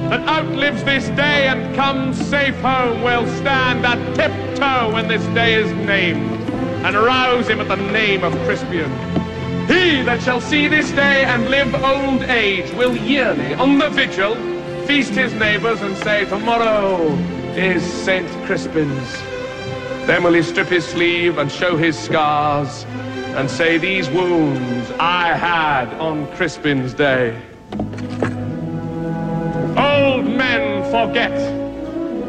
that 0.09 0.27
outlives 0.27 0.83
this 0.83 1.07
day 1.09 1.47
and 1.47 1.73
comes 1.75 2.17
safe 2.27 2.55
home 2.55 3.01
will 3.01 3.25
stand 3.37 3.85
at 3.85 4.15
tiptoe 4.15 4.91
when 4.91 5.07
this 5.07 5.23
day 5.27 5.53
is 5.53 5.71
named, 5.87 6.49
and 6.85 6.95
rouse 6.95 7.47
him 7.47 7.61
at 7.61 7.69
the 7.69 7.77
name 7.77 8.23
of 8.25 8.33
Crispian. 8.45 9.10
He 9.71 10.01
that 10.01 10.21
shall 10.21 10.41
see 10.41 10.67
this 10.67 10.91
day 10.91 11.23
and 11.23 11.49
live 11.49 11.73
old 11.73 12.23
age 12.23 12.69
will 12.73 12.93
yearly, 12.93 13.53
on 13.53 13.77
the 13.77 13.89
vigil, 13.89 14.35
feast 14.85 15.13
his 15.13 15.33
neighbors 15.35 15.79
and 15.79 15.95
say, 15.99 16.25
Tomorrow 16.25 17.13
is 17.55 17.81
Saint 17.81 18.27
Crispin's. 18.45 19.11
Then 20.07 20.23
will 20.23 20.33
he 20.33 20.43
strip 20.43 20.67
his 20.67 20.85
sleeve 20.85 21.37
and 21.37 21.49
show 21.49 21.77
his 21.77 21.97
scars 21.97 22.83
and 23.37 23.49
say, 23.49 23.77
These 23.77 24.09
wounds 24.09 24.91
I 24.99 25.33
had 25.35 25.87
on 26.01 26.27
Crispin's 26.35 26.93
day. 26.93 27.41
Old 29.77 30.25
men 30.25 30.83
forget, 30.91 31.31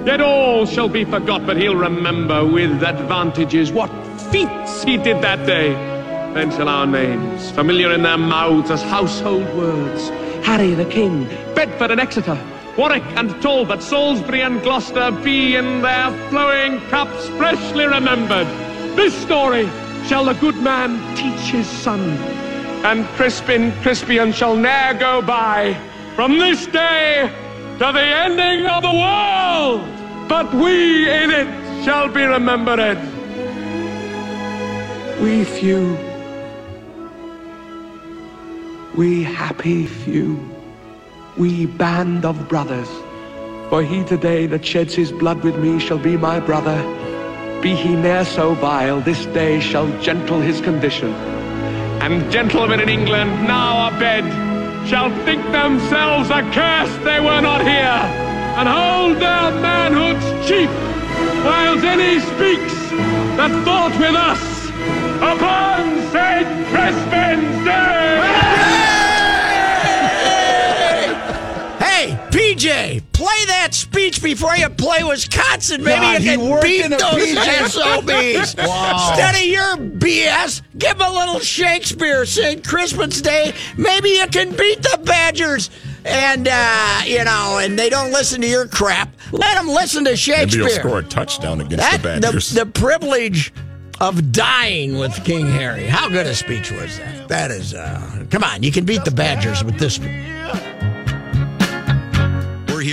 yet 0.06 0.20
all 0.20 0.64
shall 0.64 0.88
be 0.88 1.04
forgot, 1.04 1.44
but 1.44 1.56
he'll 1.56 1.74
remember 1.74 2.46
with 2.46 2.84
advantages 2.84 3.72
what 3.72 3.90
feats 4.30 4.84
he 4.84 4.96
did 4.96 5.20
that 5.22 5.44
day. 5.44 5.91
Then 6.34 6.50
shall 6.50 6.68
our 6.68 6.86
names, 6.86 7.50
familiar 7.50 7.92
in 7.92 8.02
their 8.02 8.16
mouths 8.16 8.70
as 8.70 8.82
household 8.82 9.44
words, 9.54 10.08
Harry 10.46 10.72
the 10.72 10.86
King, 10.86 11.26
Bedford 11.54 11.90
and 11.90 12.00
Exeter, 12.00 12.38
Warwick 12.78 13.02
and 13.16 13.30
Talbot, 13.42 13.82
Salisbury 13.82 14.40
and 14.40 14.62
Gloucester, 14.62 15.10
be 15.10 15.56
in 15.56 15.82
their 15.82 16.10
flowing 16.30 16.80
cups 16.88 17.28
freshly 17.36 17.86
remembered. 17.86 18.46
This 18.96 19.14
story 19.14 19.68
shall 20.06 20.24
the 20.24 20.32
good 20.34 20.56
man 20.56 20.98
teach 21.16 21.52
his 21.52 21.66
son, 21.66 22.00
and 22.82 23.04
Crispin 23.08 23.70
Crispian 23.82 24.32
shall 24.32 24.56
ne'er 24.56 24.94
go 24.94 25.20
by 25.20 25.76
from 26.16 26.38
this 26.38 26.66
day 26.66 27.30
to 27.78 27.92
the 27.92 28.02
ending 28.02 28.64
of 28.66 28.82
the 28.82 28.90
world. 28.90 29.86
But 30.30 30.52
we 30.54 31.10
in 31.10 31.30
it 31.30 31.84
shall 31.84 32.08
be 32.08 32.24
remembered. 32.24 32.98
We 35.20 35.44
few, 35.44 35.96
we 38.94 39.22
happy 39.22 39.86
few, 39.86 40.38
we 41.38 41.66
band 41.66 42.24
of 42.24 42.48
brothers. 42.48 42.88
For 43.70 43.82
he 43.82 44.04
today 44.04 44.46
that 44.46 44.66
sheds 44.66 44.94
his 44.94 45.10
blood 45.10 45.42
with 45.42 45.56
me 45.56 45.78
shall 45.78 45.98
be 45.98 46.16
my 46.16 46.40
brother. 46.40 46.76
Be 47.62 47.74
he 47.74 47.96
ne'er 47.96 48.24
so 48.24 48.54
vile, 48.54 49.00
this 49.00 49.24
day 49.26 49.60
shall 49.60 49.88
gentle 50.00 50.40
his 50.40 50.60
condition. 50.60 51.10
And 52.02 52.30
gentlemen 52.30 52.80
in 52.80 52.88
England 52.88 53.30
now 53.44 53.88
abed 53.88 54.24
shall 54.88 55.10
think 55.24 55.42
themselves 55.52 56.30
accursed 56.30 57.02
they 57.04 57.20
were 57.20 57.40
not 57.40 57.62
here, 57.62 58.02
and 58.58 58.68
hold 58.68 59.16
their 59.16 59.52
manhoods 59.62 60.26
cheap, 60.46 60.68
whiles 61.46 61.82
any 61.82 62.20
speaks 62.20 62.74
that 63.38 63.50
thought 63.64 63.96
with 63.98 64.16
us 64.16 64.52
upon 65.22 65.96
St. 66.10 66.48
Crispin's 66.68 67.64
Day! 67.64 68.61
PJ, 72.32 73.02
play 73.12 73.44
that 73.48 73.74
speech 73.74 74.22
before 74.22 74.56
you 74.56 74.68
play 74.70 75.02
Wisconsin. 75.04 75.84
Maybe 75.84 76.00
God, 76.00 76.22
you 76.22 76.30
he 76.30 76.36
can 76.38 76.48
worked 76.48 76.64
beat 76.64 76.84
in 76.84 76.92
a 76.92 76.96
those 76.96 77.12
PJ. 77.14 77.68
SOBs. 77.68 78.56
Wow. 78.66 79.08
Instead 79.10 79.34
of 79.36 79.42
your 79.42 79.76
BS, 79.98 80.62
give 80.78 81.00
'em 81.00 81.02
a 81.02 81.10
little 81.12 81.40
Shakespeare. 81.40 82.24
St. 82.24 82.66
Christmas 82.66 83.20
Day. 83.20 83.52
Maybe 83.76 84.10
you 84.10 84.26
can 84.28 84.50
beat 84.56 84.82
the 84.82 84.98
Badgers. 85.04 85.70
And, 86.04 86.48
uh, 86.50 87.00
you 87.06 87.22
know, 87.24 87.58
and 87.62 87.78
they 87.78 87.88
don't 87.90 88.10
listen 88.12 88.40
to 88.40 88.46
your 88.48 88.66
crap. 88.66 89.14
Let 89.30 89.54
them 89.56 89.68
listen 89.68 90.04
to 90.06 90.16
Shakespeare. 90.16 90.62
Maybe 90.62 90.70
Shakespeare. 90.72 90.82
he'll 90.82 90.90
score 90.90 90.98
a 91.00 91.02
touchdown 91.04 91.60
against 91.60 91.76
That, 91.78 92.02
the 92.02 92.08
the, 92.14 92.20
Badgers. 92.20 92.50
the 92.50 92.66
privilege 92.66 93.52
of 94.00 94.32
dying 94.32 94.98
with 94.98 95.22
King 95.24 95.46
Harry. 95.52 95.86
How 95.86 96.08
good 96.08 96.26
a 96.26 96.34
speech 96.34 96.72
was 96.72 96.98
that? 96.98 97.28
That 97.28 97.50
is, 97.52 97.72
uh, 97.74 98.24
come 98.30 98.42
on, 98.42 98.62
you 98.64 98.72
can 98.72 98.84
beat 98.84 99.04
the 99.04 99.12
Badgers 99.12 99.62
with 99.62 99.78
this. 99.78 100.00